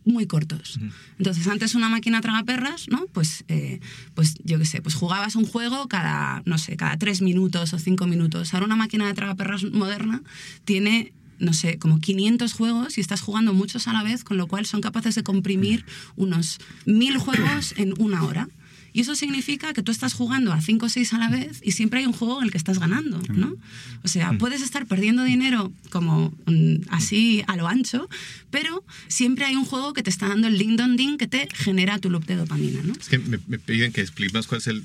muy 0.04 0.26
cortos. 0.26 0.80
Entonces, 1.18 1.46
antes 1.46 1.74
una 1.74 1.88
máquina 1.88 2.20
tragaperras, 2.20 2.88
¿no? 2.88 3.06
Pues, 3.12 3.44
eh, 3.48 3.80
pues 4.14 4.34
yo 4.42 4.58
qué 4.58 4.64
sé, 4.64 4.82
pues 4.82 4.94
jugabas 4.94 5.36
un 5.36 5.46
juego 5.46 5.86
cada, 5.86 6.42
no 6.44 6.58
sé, 6.58 6.76
cada 6.76 6.96
tres 6.96 7.22
minutos 7.22 7.72
o 7.72 7.78
cinco 7.78 8.06
minutos. 8.06 8.52
Ahora 8.52 8.66
una 8.66 8.76
máquina 8.76 9.06
de 9.06 9.14
tragaperras 9.14 9.64
moderna 9.64 10.22
tiene 10.64 11.12
no 11.38 11.52
sé, 11.52 11.78
como 11.78 11.98
500 11.98 12.52
juegos 12.52 12.98
y 12.98 13.00
estás 13.00 13.20
jugando 13.20 13.52
muchos 13.52 13.88
a 13.88 13.92
la 13.92 14.02
vez, 14.02 14.24
con 14.24 14.36
lo 14.36 14.46
cual 14.46 14.66
son 14.66 14.80
capaces 14.80 15.14
de 15.14 15.22
comprimir 15.22 15.84
unos 16.16 16.58
1000 16.86 17.18
juegos 17.18 17.74
en 17.76 17.94
una 18.00 18.24
hora. 18.24 18.48
Y 18.92 19.00
eso 19.00 19.14
significa 19.14 19.72
que 19.72 19.82
tú 19.82 19.90
estás 19.90 20.12
jugando 20.12 20.52
a 20.52 20.60
5 20.60 20.86
o 20.86 20.88
6 20.88 21.12
a 21.14 21.18
la 21.18 21.28
vez 21.30 21.60
y 21.62 21.72
siempre 21.72 22.00
hay 22.00 22.06
un 22.06 22.12
juego 22.12 22.38
en 22.38 22.44
el 22.44 22.50
que 22.50 22.58
estás 22.58 22.78
ganando, 22.78 23.22
¿no? 23.32 23.56
O 24.04 24.08
sea, 24.08 24.32
puedes 24.38 24.60
estar 24.60 24.86
perdiendo 24.86 25.24
dinero 25.24 25.72
como 25.90 26.34
mm, 26.46 26.88
así 26.90 27.42
a 27.46 27.56
lo 27.56 27.68
ancho, 27.68 28.08
pero 28.50 28.84
siempre 29.08 29.46
hay 29.46 29.56
un 29.56 29.64
juego 29.64 29.94
que 29.94 30.02
te 30.02 30.10
está 30.10 30.28
dando 30.28 30.48
el 30.48 30.58
ding 30.58 30.76
dong 30.76 30.96
ding 30.96 31.16
que 31.16 31.26
te 31.26 31.48
genera 31.54 31.98
tu 31.98 32.10
loop 32.10 32.26
de 32.26 32.36
dopamina, 32.36 32.82
¿no? 32.82 32.92
Es 32.92 33.08
que 33.08 33.18
me, 33.18 33.38
piden 33.38 33.92
que 33.92 34.02
expliques 34.02 34.46
cuál 34.46 34.58
es 34.58 34.66
el, 34.66 34.84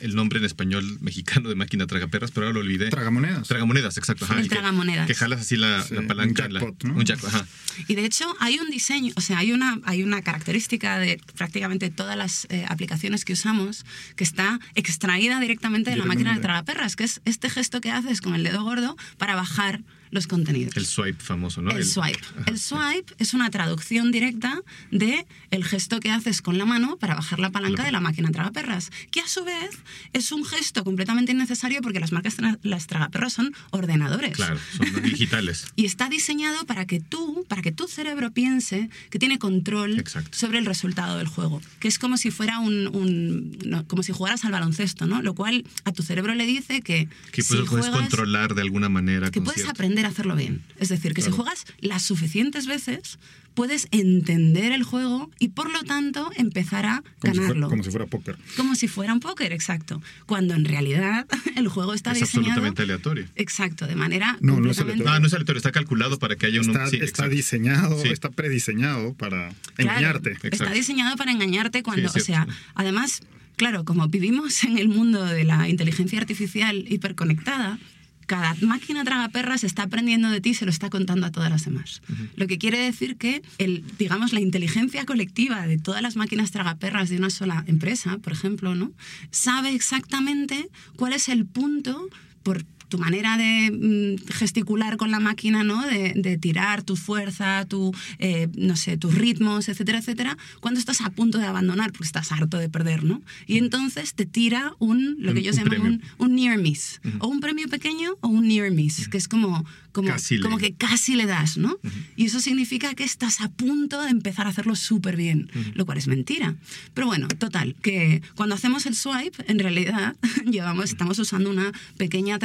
el, 0.00 0.14
nombre 0.16 0.40
en 0.40 0.44
español 0.44 0.98
mexicano 1.00 1.48
de 1.48 1.54
máquina 1.54 1.86
tragaperras, 1.86 2.32
pero 2.32 2.46
ahora 2.46 2.54
lo 2.54 2.60
olvidé. 2.60 2.90
Tragamonedas. 2.90 3.46
Tragamonedas, 3.46 3.96
exacto. 3.96 4.26
el 4.36 4.48
tragamonedas. 4.48 5.06
Que, 5.06 5.14
jalas 5.14 5.40
así 5.40 5.56
la, 5.56 5.84
palanca. 6.08 6.46
Un 6.46 6.52
jackpot, 6.52 6.84
¿no? 6.84 6.94
Un 6.94 7.04
jackpot, 7.04 7.32
ajá. 7.32 7.46
Y 7.86 7.94
de 7.94 8.04
hecho 8.04 8.34
hay 8.40 8.58
un 8.58 8.70
diseño, 8.70 9.12
o 9.14 9.20
sea, 9.20 9.38
hay 9.38 9.52
una, 9.52 9.78
hay 9.84 10.02
una 10.02 10.22
característica 10.22 10.98
de 10.98 11.20
prácticamente 11.36 11.90
todas 11.90 12.16
las 12.16 12.46
eh, 12.50 12.64
aplicaciones 12.68 12.87
que 13.24 13.32
usamos 13.32 13.84
que 14.16 14.24
está 14.24 14.60
extraída 14.74 15.40
directamente 15.40 15.90
de 15.90 15.96
la 15.96 16.04
máquina 16.04 16.34
de 16.34 16.40
tragaperras, 16.40 16.96
que 16.96 17.04
es 17.04 17.20
este 17.24 17.50
gesto 17.50 17.80
que 17.80 17.90
haces 17.90 18.20
con 18.20 18.34
el 18.34 18.42
dedo 18.42 18.62
gordo 18.62 18.96
para 19.18 19.34
bajar 19.34 19.82
los 20.10 20.26
contenidos. 20.26 20.76
El 20.76 20.86
swipe 20.86 21.22
famoso, 21.22 21.62
¿no? 21.62 21.70
El, 21.70 21.84
swipe. 21.84 22.20
El 22.46 22.58
swipe 22.58 23.14
es 23.18 23.34
una 23.34 23.50
traducción 23.50 24.10
directa 24.10 24.60
de 24.90 25.26
el 25.50 25.64
gesto 25.64 26.00
que 26.00 26.10
haces 26.10 26.42
con 26.42 26.58
la 26.58 26.64
mano 26.64 26.96
para 26.96 27.14
bajar 27.14 27.38
la 27.38 27.50
palanca 27.50 27.84
de 27.84 27.92
la 27.92 28.00
máquina 28.00 28.30
tragaperras, 28.30 28.90
que 29.10 29.20
a 29.20 29.28
su 29.28 29.44
vez 29.44 29.70
es 30.12 30.32
un 30.32 30.44
gesto 30.44 30.84
completamente 30.84 31.32
innecesario 31.32 31.80
porque 31.82 32.00
las 32.00 32.12
marcas 32.12 32.36
las 32.62 32.86
tragaperras 32.86 33.32
son 33.32 33.54
ordenadores. 33.70 34.32
Claro, 34.32 34.58
son 34.76 35.02
digitales. 35.02 35.66
y 35.76 35.86
está 35.86 36.08
diseñado 36.08 36.64
para 36.66 36.86
que 36.86 37.00
tú, 37.00 37.44
para 37.48 37.62
que 37.62 37.72
tu 37.72 37.88
cerebro 37.88 38.30
piense 38.30 38.90
que 39.10 39.18
tiene 39.18 39.38
control 39.38 40.04
sobre 40.30 40.58
el 40.58 40.66
resultado 40.66 41.18
del 41.18 41.26
juego, 41.26 41.60
que 41.80 41.88
es 41.88 41.98
como 41.98 42.16
si 42.16 42.30
fuera 42.30 42.58
un, 42.58 43.56
como 43.86 44.02
si 44.02 44.12
jugaras 44.12 44.44
al 44.44 44.52
baloncesto, 44.52 45.06
¿no? 45.06 45.22
Lo 45.22 45.34
cual 45.34 45.64
a 45.84 45.92
tu 45.92 46.02
cerebro 46.02 46.34
le 46.34 46.46
dice 46.46 46.80
que 46.80 47.08
que 47.32 47.42
puedes, 47.42 47.68
controlar 47.68 48.54
de 48.54 48.62
alguna 48.62 48.88
manera 48.88 49.30
que 49.30 49.40
puedes 49.40 49.66
aprender 49.68 49.97
a 50.06 50.08
hacerlo 50.08 50.36
bien. 50.36 50.62
Es 50.78 50.88
decir, 50.88 51.14
que 51.14 51.22
si 51.22 51.30
juegas 51.30 51.64
las 51.80 52.02
suficientes 52.02 52.66
veces, 52.66 53.18
puedes 53.58 53.88
entender 53.90 54.70
el 54.70 54.84
juego 54.84 55.32
y 55.40 55.48
por 55.48 55.72
lo 55.72 55.82
tanto 55.82 56.30
empezar 56.36 56.86
a 56.86 57.02
ganarlo. 57.20 57.68
como 57.68 57.82
si 57.82 57.90
fuera 57.90 58.06
póker. 58.06 58.38
Como 58.56 58.74
si 58.76 58.86
fuera 58.86 59.12
un 59.12 59.18
póker, 59.18 59.52
exacto. 59.52 60.00
Cuando 60.26 60.54
en 60.54 60.64
realidad 60.64 61.26
el 61.56 61.66
juego 61.66 61.92
está 61.92 62.12
es 62.12 62.20
diseñado. 62.20 62.50
absolutamente 62.50 62.82
aleatorio. 62.82 63.26
Exacto, 63.34 63.88
de 63.88 63.96
manera. 63.96 64.38
No, 64.40 64.60
no 64.60 64.70
es 64.70 64.78
aleatorio. 64.78 65.10
Ah, 65.10 65.18
no 65.18 65.26
es 65.26 65.34
aleatorio, 65.34 65.58
está 65.58 65.72
calculado 65.72 66.20
para 66.20 66.36
que 66.36 66.46
haya 66.46 66.60
un. 66.60 66.70
Está, 66.70 66.86
está 67.04 67.28
diseñado, 67.28 68.00
está 68.04 68.30
prediseñado 68.30 69.14
para 69.14 69.52
engañarte. 69.76 70.36
Está 70.44 70.70
diseñado 70.70 71.16
para 71.16 71.32
engañarte 71.32 71.82
cuando. 71.82 72.08
o 72.08 72.20
sea, 72.20 72.46
además. 72.76 73.22
Claro, 73.56 73.84
como 73.84 74.06
vivimos 74.06 74.62
en 74.62 74.78
el 74.78 74.88
mundo 74.88 75.24
de 75.24 75.42
la 75.42 75.68
inteligencia 75.68 76.20
artificial 76.20 76.84
hiperconectada, 76.88 77.80
cada 78.28 78.54
máquina 78.60 79.04
tragaperras 79.04 79.64
está 79.64 79.84
aprendiendo 79.84 80.28
de 80.28 80.40
ti 80.40 80.50
y 80.50 80.54
se 80.54 80.66
lo 80.66 80.70
está 80.70 80.90
contando 80.90 81.26
a 81.26 81.32
todas 81.32 81.50
las 81.50 81.64
demás. 81.64 82.02
Lo 82.36 82.46
que 82.46 82.58
quiere 82.58 82.78
decir 82.78 83.16
que, 83.16 83.42
el, 83.56 83.82
digamos, 83.98 84.32
la 84.32 84.40
inteligencia 84.40 85.06
colectiva 85.06 85.66
de 85.66 85.78
todas 85.78 86.02
las 86.02 86.14
máquinas 86.14 86.50
tragaperras 86.50 87.08
de 87.08 87.16
una 87.16 87.30
sola 87.30 87.64
empresa, 87.66 88.18
por 88.18 88.34
ejemplo, 88.34 88.74
¿no? 88.74 88.92
sabe 89.30 89.74
exactamente 89.74 90.68
cuál 90.96 91.14
es 91.14 91.28
el 91.28 91.46
punto 91.46 92.08
por 92.42 92.64
tu 92.88 92.98
manera 92.98 93.36
de 93.36 93.70
mm, 93.70 94.32
gesticular 94.32 94.96
con 94.96 95.10
la 95.10 95.20
máquina, 95.20 95.64
¿no? 95.64 95.86
De, 95.86 96.38
tirar 96.38 96.82
tu 96.82 96.94
fuerza, 96.96 97.64
tu, 97.66 97.92
eh, 98.18 98.48
no 98.56 98.76
sé, 98.76 98.96
tus 98.96 99.14
ritmos, 99.14 99.68
etcétera, 99.68 99.98
etcétera, 99.98 100.36
cuando 100.60 100.78
estás 100.78 101.00
a 101.00 101.10
punto 101.10 101.38
de 101.38 101.46
abandonar 101.46 101.90
porque 101.92 102.04
estás 102.04 102.32
harto 102.32 102.58
de 102.58 102.68
perder, 102.68 103.02
¿no? 103.04 103.22
Y 103.46 103.58
entonces 103.58 104.14
te 104.14 104.26
tira 104.26 104.74
un, 104.78 105.16
lo 105.18 105.34
que 105.34 105.40
ellos 105.40 105.56
llaman 105.56 106.02
un, 106.18 106.34
near 106.34 106.58
miss, 106.58 107.00
o 107.18 107.28
un 107.28 107.40
premio 107.40 107.68
pequeño 107.68 108.16
o 108.20 108.28
un 108.28 108.46
near 108.46 108.70
miss, 108.70 109.08
que 109.08 109.18
es 109.18 109.26
como, 109.26 109.64
como, 109.92 110.10
como 110.42 110.58
que 110.58 110.74
casi 110.74 111.16
le 111.16 111.26
das, 111.26 111.56
¿no? 111.56 111.78
Y 112.16 112.26
eso 112.26 112.40
significa 112.40 112.94
que 112.94 113.04
estás 113.04 113.40
a 113.40 113.48
punto 113.48 114.00
de 114.02 114.10
empezar 114.10 114.46
a 114.46 114.50
hacerlo 114.50 114.76
súper 114.76 115.16
bien, 115.16 115.50
lo 115.74 115.86
cual 115.86 115.98
es 115.98 116.06
mentira. 116.06 116.54
Pero 116.94 117.06
bueno, 117.06 117.28
total, 117.28 117.74
que 117.82 118.22
cuando 118.34 118.54
hacemos 118.54 118.86
el 118.86 118.94
swipe, 118.94 119.44
en 119.46 119.58
realidad 119.58 120.16
llevamos, 120.46 120.90
estamos 120.90 121.18
usando 121.18 121.50
una 121.50 121.72
pequeña 121.96 122.38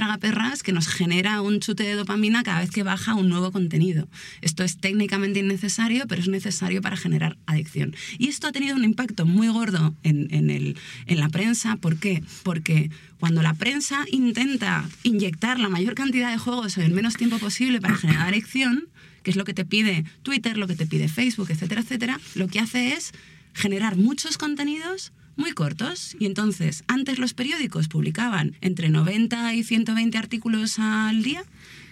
que 0.63 0.71
nos 0.71 0.87
genera 0.87 1.41
un 1.41 1.59
chute 1.59 1.83
de 1.83 1.93
dopamina 1.93 2.41
cada 2.41 2.61
vez 2.61 2.71
que 2.71 2.81
baja 2.81 3.13
un 3.13 3.29
nuevo 3.29 3.51
contenido. 3.51 4.07
Esto 4.41 4.63
es 4.63 4.77
técnicamente 4.77 5.39
innecesario, 5.39 6.07
pero 6.07 6.21
es 6.21 6.27
necesario 6.27 6.81
para 6.81 6.97
generar 6.97 7.37
adicción. 7.45 7.95
Y 8.17 8.29
esto 8.29 8.47
ha 8.47 8.51
tenido 8.51 8.75
un 8.75 8.83
impacto 8.83 9.27
muy 9.27 9.47
gordo 9.49 9.93
en, 10.01 10.49
el, 10.49 10.75
en 11.05 11.19
la 11.19 11.29
prensa. 11.29 11.75
¿Por 11.75 11.97
qué? 11.97 12.23
Porque 12.41 12.89
cuando 13.19 13.43
la 13.43 13.53
prensa 13.53 14.05
intenta 14.11 14.89
inyectar 15.03 15.59
la 15.59 15.69
mayor 15.69 15.93
cantidad 15.93 16.31
de 16.31 16.39
juegos 16.39 16.77
en 16.77 16.85
el 16.85 16.93
menos 16.93 17.15
tiempo 17.15 17.37
posible 17.37 17.79
para 17.79 17.95
generar 17.95 18.27
adicción, 18.27 18.87
que 19.21 19.29
es 19.29 19.37
lo 19.37 19.45
que 19.45 19.53
te 19.53 19.65
pide 19.65 20.03
Twitter, 20.23 20.57
lo 20.57 20.67
que 20.67 20.75
te 20.75 20.87
pide 20.87 21.07
Facebook, 21.09 21.51
etcétera, 21.51 21.81
etcétera, 21.81 22.19
lo 22.33 22.47
que 22.47 22.59
hace 22.59 22.93
es 22.93 23.11
generar 23.53 23.97
muchos 23.97 24.39
contenidos 24.39 25.13
muy 25.35 25.51
cortos. 25.51 26.15
Y 26.19 26.25
entonces, 26.25 26.83
antes 26.87 27.19
los 27.19 27.33
periódicos 27.33 27.87
publicaban 27.87 28.55
entre 28.61 28.89
90 28.89 29.53
y 29.53 29.63
120 29.63 30.17
artículos 30.17 30.79
al 30.79 31.23
día 31.23 31.43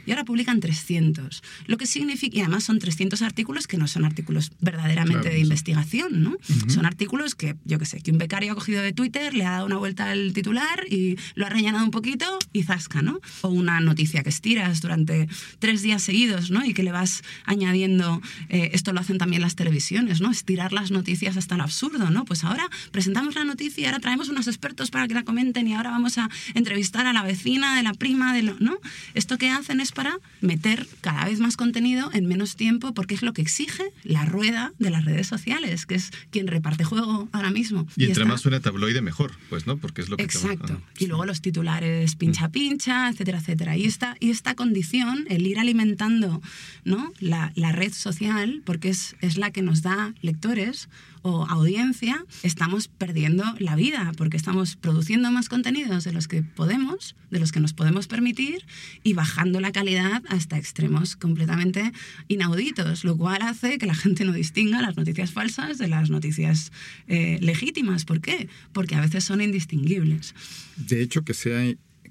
y 0.05 0.11
ahora 0.11 0.25
publican 0.25 0.59
300. 0.59 1.43
Lo 1.67 1.77
que 1.77 1.85
significa, 1.85 2.37
y 2.37 2.41
además 2.41 2.63
son 2.63 2.79
300 2.79 3.21
artículos 3.21 3.67
que 3.67 3.77
no 3.77 3.87
son 3.87 4.05
artículos 4.05 4.51
verdaderamente 4.59 5.29
de 5.29 5.39
investigación, 5.39 6.23
¿no? 6.23 6.37
Son 6.67 6.85
artículos 6.85 7.35
que, 7.35 7.55
yo 7.65 7.79
qué 7.79 7.85
sé, 7.85 8.01
que 8.01 8.11
un 8.11 8.17
becario 8.17 8.51
ha 8.51 8.55
cogido 8.55 8.81
de 8.81 8.93
Twitter, 8.93 9.33
le 9.33 9.45
ha 9.45 9.51
dado 9.51 9.65
una 9.65 9.77
vuelta 9.77 10.11
al 10.11 10.33
titular 10.33 10.85
y 10.89 11.17
lo 11.35 11.45
ha 11.45 11.49
rellenado 11.49 11.83
un 11.83 11.91
poquito 11.91 12.25
y 12.53 12.63
zasca, 12.63 13.01
¿no? 13.01 13.19
O 13.41 13.49
una 13.49 13.79
noticia 13.79 14.23
que 14.23 14.29
estiras 14.29 14.81
durante 14.81 15.27
tres 15.59 15.81
días 15.81 16.01
seguidos, 16.01 16.51
¿no? 16.51 16.65
Y 16.65 16.73
que 16.73 16.83
le 16.83 16.91
vas 16.91 17.23
añadiendo, 17.45 18.21
eh, 18.49 18.71
esto 18.73 18.93
lo 18.93 18.99
hacen 18.99 19.17
también 19.17 19.41
las 19.41 19.55
televisiones, 19.55 20.21
¿no? 20.21 20.31
Estirar 20.31 20.73
las 20.73 20.91
noticias 20.91 21.37
hasta 21.37 21.55
el 21.55 21.61
absurdo, 21.61 22.09
¿no? 22.09 22.25
Pues 22.25 22.43
ahora 22.43 22.69
presentamos 22.91 23.35
la 23.35 23.43
noticia, 23.43 23.87
ahora 23.87 23.99
traemos 23.99 24.29
unos 24.29 24.47
expertos 24.47 24.91
para 24.91 25.07
que 25.07 25.13
la 25.13 25.23
comenten 25.23 25.67
y 25.67 25.73
ahora 25.73 25.91
vamos 25.91 26.17
a 26.17 26.29
entrevistar 26.53 27.05
a 27.07 27.13
la 27.13 27.23
vecina 27.23 27.75
de 27.75 27.83
la 27.83 27.93
prima 27.93 28.33
de 28.33 28.43
lo, 28.43 28.55
¿no? 28.59 28.77
Esto 29.13 29.37
que 29.37 29.49
hacen 29.49 29.79
es 29.81 29.90
es 29.91 29.93
para 29.93 30.19
meter 30.39 30.88
cada 31.01 31.25
vez 31.25 31.39
más 31.39 31.58
contenido 31.58 32.10
en 32.13 32.25
menos 32.25 32.56
tiempo, 32.56 32.93
porque 32.93 33.13
es 33.13 33.21
lo 33.21 33.34
que 33.34 33.41
exige 33.41 33.84
la 34.04 34.25
rueda 34.25 34.71
de 34.80 34.89
las 34.89 35.04
redes 35.06 35.27
sociales, 35.27 35.86
que 35.86 35.95
es 35.95 36.12
quien 36.30 36.47
reparte 36.47 36.84
juego 36.84 37.27
ahora 37.32 37.51
mismo. 37.51 37.88
Y, 37.97 38.06
entre 38.06 38.25
más 38.25 38.41
suena 38.41 38.60
tabloide, 38.62 39.01
mejor, 39.01 39.34
pues, 39.49 39.67
¿no? 39.67 39.77
Porque 39.77 40.01
es 40.01 40.10
lo 40.10 40.17
que... 40.17 40.23
Exacto. 40.23 40.82
y 40.97 41.08
luego 41.08 41.25
los 41.25 41.41
titulares 41.41 42.15
pincha 42.15 42.49
pincha, 42.49 43.10
etcétera, 43.10 43.39
etcétera. 43.39 43.77
Y 43.77 43.86
esta, 43.86 44.15
y 44.19 44.30
esta 44.30 44.56
condición, 44.56 45.25
el 45.30 45.45
ir 45.45 45.60
alimentando 45.60 46.41
¿no? 46.86 47.12
la, 47.19 47.51
la 47.56 47.71
red 47.71 47.93
social, 47.93 48.62
porque 48.65 48.89
es, 48.89 49.15
es 49.21 49.38
la 49.38 49.51
que 49.51 49.62
nos 49.62 49.82
da 49.82 50.13
lectores, 50.21 50.88
o 51.21 51.45
audiencia, 51.45 52.25
estamos 52.43 52.88
perdiendo 52.88 53.43
la 53.60 53.75
vida 53.75 54.12
porque 54.17 54.38
estamos 54.38 54.75
produciendo 54.75 55.31
más 55.31 55.49
contenidos 55.49 56.03
de 56.03 56.13
los 56.13 56.27
que 56.27 56.41
podemos, 56.41 57.15
de 57.29 57.39
los 57.39 57.51
que 57.51 57.60
nos 57.60 57.73
podemos 57.73 58.07
permitir 58.07 58.65
y 59.03 59.13
bajando 59.13 59.60
la 59.60 59.71
calidad 59.71 60.23
hasta 60.29 60.57
extremos 60.57 61.15
completamente 61.15 61.91
inauditos, 62.27 63.03
lo 63.03 63.17
cual 63.17 63.41
hace 63.41 63.77
que 63.77 63.86
la 63.86 63.95
gente 63.95 64.25
no 64.25 64.34
distinga 64.34 64.81
las 64.81 64.97
noticias 64.97 65.31
falsas 65.31 65.77
de 65.77 65.88
las 65.88 66.10
noticias 66.10 66.71
eh, 67.07 67.38
legítimas. 67.41 68.05
¿Por 68.05 68.21
qué? 68.21 68.49
Porque 68.73 68.95
a 68.95 69.01
veces 69.01 69.23
son 69.23 69.41
indistinguibles. 69.41 70.34
De 70.77 71.01
hecho, 71.01 71.23
que 71.23 71.34
sea 71.34 71.62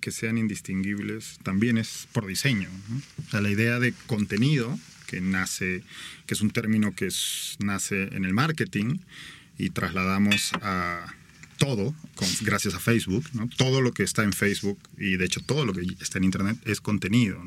que 0.01 0.11
sean 0.11 0.39
indistinguibles 0.39 1.39
también 1.43 1.77
es 1.79 2.09
por 2.13 2.27
diseño. 2.27 2.69
O 3.27 3.31
sea, 3.31 3.41
la 3.41 3.51
idea 3.51 3.79
de 3.79 3.93
contenido 4.07 4.79
que 5.11 5.21
nace, 5.21 5.83
que 6.27 6.35
es 6.35 6.41
un 6.41 6.51
término 6.51 6.95
que 6.95 7.09
nace 7.59 8.05
en 8.15 8.25
el 8.25 8.33
marketing 8.33 8.99
y 9.59 9.71
trasladamos 9.71 10.53
a 10.63 11.05
todo, 11.59 11.95
gracias 12.43 12.75
a 12.75 12.79
Facebook, 12.79 13.25
todo 13.59 13.83
lo 13.83 13.93
que 13.93 14.03
está 14.03 14.23
en 14.23 14.33
Facebook 14.33 14.79
y 14.97 15.17
de 15.17 15.27
hecho 15.27 15.41
todo 15.41 15.67
lo 15.67 15.75
que 15.75 15.83
está 16.01 16.19
en 16.19 16.25
Internet 16.25 16.57
es 16.65 16.81
contenido. 16.81 17.43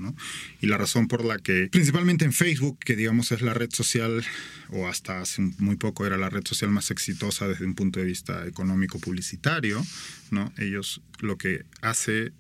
Y 0.62 0.68
la 0.68 0.78
razón 0.78 1.08
por 1.08 1.26
la 1.26 1.40
que, 1.40 1.70
principalmente 1.72 2.26
en 2.26 2.34
Facebook, 2.34 2.78
que 2.80 2.96
digamos 2.96 3.32
es 3.32 3.42
la 3.42 3.56
red 3.56 3.72
social, 3.72 4.24
o 4.70 4.88
hasta 4.88 5.22
hace 5.22 5.42
muy 5.58 5.78
poco 5.78 6.06
era 6.06 6.18
la 6.18 6.30
red 6.30 6.46
social 6.46 6.70
más 6.70 6.92
exitosa 6.92 7.48
desde 7.48 7.66
un 7.66 7.76
punto 7.76 8.02
de 8.02 8.06
vista 8.06 8.46
económico 8.46 9.00
publicitario, 9.00 9.84
¿no? 10.30 10.54
ellos 10.58 11.02
lo 11.20 11.38
que 11.38 11.64
hace 11.82 12.34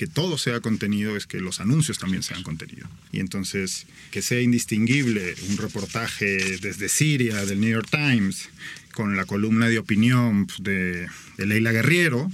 que 0.00 0.06
todo 0.06 0.38
sea 0.38 0.60
contenido 0.60 1.14
es 1.14 1.26
que 1.26 1.40
los 1.40 1.60
anuncios 1.60 1.98
también 1.98 2.22
sean 2.22 2.42
contenido. 2.42 2.88
Y 3.12 3.20
entonces, 3.20 3.86
que 4.10 4.22
sea 4.22 4.40
indistinguible 4.40 5.34
un 5.50 5.58
reportaje 5.58 6.56
desde 6.56 6.88
Siria 6.88 7.44
del 7.44 7.60
New 7.60 7.68
York 7.68 7.88
Times 7.90 8.48
con 8.94 9.14
la 9.14 9.26
columna 9.26 9.68
de 9.68 9.78
opinión 9.78 10.46
de, 10.58 11.06
Leila 11.36 11.72
Guerriero, 11.72 12.32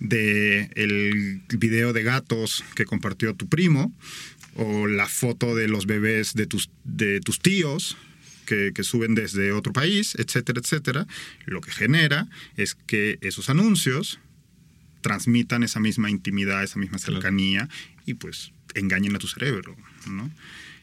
de 0.00 0.70
el 0.74 1.40
video 1.56 1.92
de 1.92 2.02
gatos 2.02 2.64
que 2.74 2.84
compartió 2.84 3.32
tu 3.36 3.48
primo, 3.48 3.94
o 4.56 4.88
la 4.88 5.06
foto 5.06 5.54
de 5.54 5.68
los 5.68 5.86
bebés 5.86 6.34
de 6.34 6.48
tus, 6.48 6.68
de 6.82 7.20
tus 7.20 7.38
tíos, 7.38 7.96
que, 8.44 8.72
que, 8.74 8.82
suben 8.82 9.14
desde 9.14 9.52
otro 9.52 9.72
país, 9.72 10.16
etcétera, 10.16 10.60
etcétera, 10.60 11.06
lo 11.44 11.60
que 11.60 11.70
genera 11.70 12.26
es 12.56 12.74
que 12.74 13.18
esos 13.20 13.50
anuncios 13.50 14.18
transmitan 15.04 15.62
esa 15.62 15.80
misma 15.80 16.08
intimidad, 16.08 16.64
esa 16.64 16.78
misma 16.78 16.98
cercanía 16.98 17.68
y 18.06 18.14
pues 18.14 18.52
engañen 18.74 19.14
a 19.14 19.18
tu 19.18 19.28
cerebro. 19.28 19.76
¿no? 20.08 20.30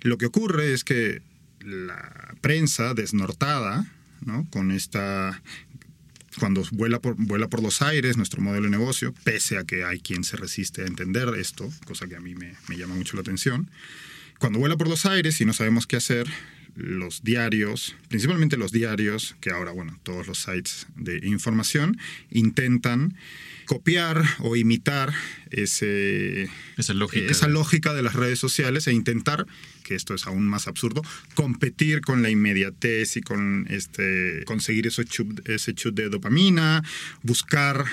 Lo 0.02 0.20
que 0.20 0.28
ocurre 0.28 0.74
es 0.74 0.84
que 0.84 1.24
la 1.60 2.36
prensa 2.40 2.94
desnortada, 2.94 3.92
¿no? 4.24 4.48
con 4.52 4.70
esta 4.72 5.42
cuando 6.40 6.64
vuela 6.72 7.02
por, 7.02 7.16
vuela 7.18 7.48
por 7.50 7.64
los 7.64 7.82
aires 7.82 8.16
nuestro 8.16 8.42
modelo 8.42 8.66
de 8.66 8.70
negocio, 8.70 9.12
pese 9.24 9.58
a 9.58 9.64
que 9.64 9.84
hay 9.84 10.00
quien 10.00 10.24
se 10.24 10.38
resiste 10.38 10.84
a 10.84 10.86
entender 10.86 11.28
esto, 11.36 11.68
cosa 11.86 12.08
que 12.08 12.16
a 12.16 12.22
mí 12.22 12.36
me, 12.36 12.54
me 12.70 12.78
llama 12.78 12.94
mucho 12.94 13.18
la 13.18 13.22
atención, 13.22 13.72
cuando 14.38 14.60
vuela 14.60 14.78
por 14.78 14.88
los 14.88 15.08
aires 15.08 15.42
y 15.42 15.46
no 15.46 15.54
sabemos 15.54 15.88
qué 15.88 15.96
hacer, 15.96 16.28
los 16.76 17.24
diarios, 17.24 17.96
principalmente 18.08 18.58
los 18.58 18.72
diarios, 18.72 19.36
que 19.42 19.52
ahora, 19.52 19.72
bueno, 19.72 20.00
todos 20.04 20.28
los 20.28 20.40
sites 20.40 20.88
de 20.96 21.20
información, 21.24 21.98
intentan 22.30 23.16
copiar 23.72 24.22
o 24.40 24.58
imitar 24.58 25.14
ese, 25.50 26.50
esa, 26.76 26.94
lógica, 26.94 27.32
esa 27.32 27.48
lógica 27.48 27.94
de 27.94 28.02
las 28.02 28.16
redes 28.16 28.38
sociales 28.38 28.86
e 28.88 28.92
intentar, 28.92 29.46
que 29.86 29.96
esto 29.96 30.14
es 30.14 30.28
aún 30.28 30.46
más 30.46 30.68
absurdo, 30.68 31.02
competir 31.36 32.02
con 32.02 32.22
la 32.22 32.30
inmediatez 32.30 33.16
y 33.16 33.22
con 33.22 33.68
este, 33.70 34.44
conseguir 34.44 34.88
ese 34.88 35.06
ese 35.46 35.74
chut 35.74 35.96
de 35.96 36.10
dopamina, 36.10 36.84
buscar 37.24 37.86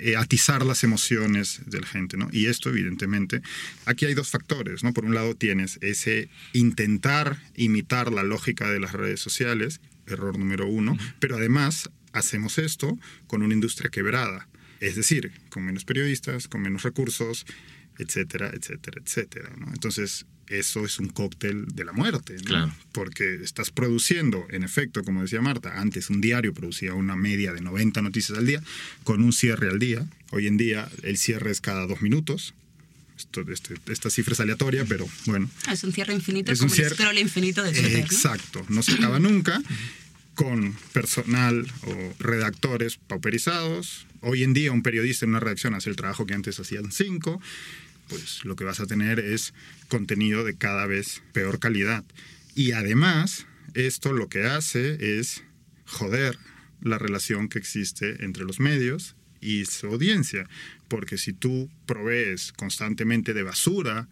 eh, 0.00 0.16
atizar 0.16 0.66
las 0.66 0.84
emociones 0.84 1.62
de 1.64 1.80
la 1.80 1.86
gente, 1.86 2.18
¿no? 2.18 2.28
Y 2.30 2.48
esto, 2.48 2.68
evidentemente, 2.68 3.40
aquí 3.86 4.04
hay 4.04 4.12
dos 4.12 4.28
factores, 4.28 4.84
¿no? 4.84 4.92
Por 4.92 5.06
un 5.06 5.14
lado 5.14 5.34
tienes 5.34 5.78
ese 5.80 6.28
intentar 6.52 7.38
imitar 7.56 8.12
la 8.12 8.22
lógica 8.22 8.70
de 8.70 8.80
las 8.80 8.92
redes 8.92 9.20
sociales, 9.20 9.80
error 10.06 10.38
número 10.38 10.66
uno, 10.66 10.98
pero 11.20 11.36
además 11.36 11.88
hacemos 12.12 12.58
esto 12.58 12.98
con 13.26 13.42
una 13.42 13.54
industria 13.54 13.88
quebrada, 13.88 14.46
es 14.82 14.96
decir, 14.96 15.30
con 15.48 15.64
menos 15.64 15.84
periodistas, 15.84 16.48
con 16.48 16.60
menos 16.60 16.82
recursos, 16.82 17.46
etcétera, 17.98 18.50
etcétera, 18.52 19.00
etcétera, 19.02 19.50
¿no? 19.56 19.68
Entonces, 19.68 20.26
eso 20.48 20.84
es 20.84 20.98
un 20.98 21.08
cóctel 21.08 21.66
de 21.68 21.84
la 21.84 21.92
muerte, 21.92 22.34
claro. 22.44 22.74
porque 22.90 23.36
estás 23.36 23.70
produciendo, 23.70 24.44
en 24.50 24.64
efecto, 24.64 25.04
como 25.04 25.22
decía 25.22 25.40
Marta, 25.40 25.80
antes 25.80 26.10
un 26.10 26.20
diario 26.20 26.52
producía 26.52 26.94
una 26.94 27.14
media 27.14 27.52
de 27.52 27.60
90 27.60 28.02
noticias 28.02 28.36
al 28.36 28.44
día, 28.44 28.60
con 29.04 29.22
un 29.22 29.32
cierre 29.32 29.68
al 29.70 29.78
día. 29.78 30.04
Hoy 30.30 30.48
en 30.48 30.56
día 30.56 30.88
el 31.04 31.16
cierre 31.16 31.52
es 31.52 31.60
cada 31.60 31.86
dos 31.86 32.02
minutos. 32.02 32.52
Esto, 33.16 33.42
este, 33.52 33.76
esta 33.86 34.10
cifra 34.10 34.32
es 34.32 34.40
aleatoria, 34.40 34.84
pero 34.84 35.08
bueno. 35.26 35.48
Es 35.70 35.84
un 35.84 35.92
cierre 35.92 36.12
infinito, 36.12 36.50
es 36.50 36.58
como 36.58 36.72
un 36.72 36.76
cierre, 36.76 37.20
infinito 37.20 37.62
de 37.62 37.70
Twitter, 37.70 38.00
Exacto, 38.00 38.66
no 38.68 38.82
se 38.82 38.94
acaba 38.94 39.20
nunca 39.20 39.62
con 40.34 40.74
personal 40.92 41.66
o 41.86 42.14
redactores 42.18 42.96
pauperizados. 42.96 44.06
Hoy 44.20 44.42
en 44.44 44.54
día 44.54 44.72
un 44.72 44.82
periodista 44.82 45.24
en 45.24 45.30
una 45.30 45.40
redacción 45.40 45.74
hace 45.74 45.90
el 45.90 45.96
trabajo 45.96 46.26
que 46.26 46.34
antes 46.34 46.58
hacían 46.58 46.90
cinco 46.92 47.40
pues 48.12 48.44
lo 48.44 48.56
que 48.56 48.64
vas 48.64 48.80
a 48.80 48.86
tener 48.86 49.20
es 49.20 49.54
contenido 49.88 50.44
de 50.44 50.54
cada 50.54 50.86
vez 50.86 51.22
peor 51.32 51.58
calidad. 51.58 52.04
Y 52.54 52.72
además, 52.72 53.46
esto 53.72 54.12
lo 54.12 54.28
que 54.28 54.44
hace 54.44 55.18
es 55.18 55.42
joder 55.86 56.38
la 56.82 56.98
relación 56.98 57.48
que 57.48 57.58
existe 57.58 58.22
entre 58.24 58.44
los 58.44 58.60
medios 58.60 59.16
y 59.40 59.64
su 59.64 59.86
audiencia. 59.86 60.46
Porque 60.88 61.16
si 61.16 61.32
tú 61.32 61.70
provees 61.86 62.52
constantemente 62.52 63.32
de 63.32 63.44
basura, 63.44 64.08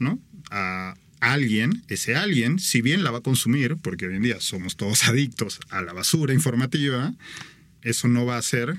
¿no? 0.00 0.18
A 0.50 0.96
alguien, 1.20 1.82
ese 1.88 2.16
alguien, 2.16 2.58
si 2.58 2.82
bien 2.82 3.04
la 3.04 3.10
va 3.10 3.18
a 3.18 3.22
consumir, 3.22 3.76
porque 3.76 4.06
hoy 4.06 4.16
en 4.16 4.22
día 4.22 4.40
somos 4.40 4.76
todos 4.76 5.04
adictos 5.08 5.60
a 5.70 5.82
la 5.82 5.92
basura 5.92 6.34
informativa, 6.34 7.14
eso 7.82 8.08
no 8.08 8.26
va 8.26 8.36
a 8.36 8.38
hacer 8.38 8.76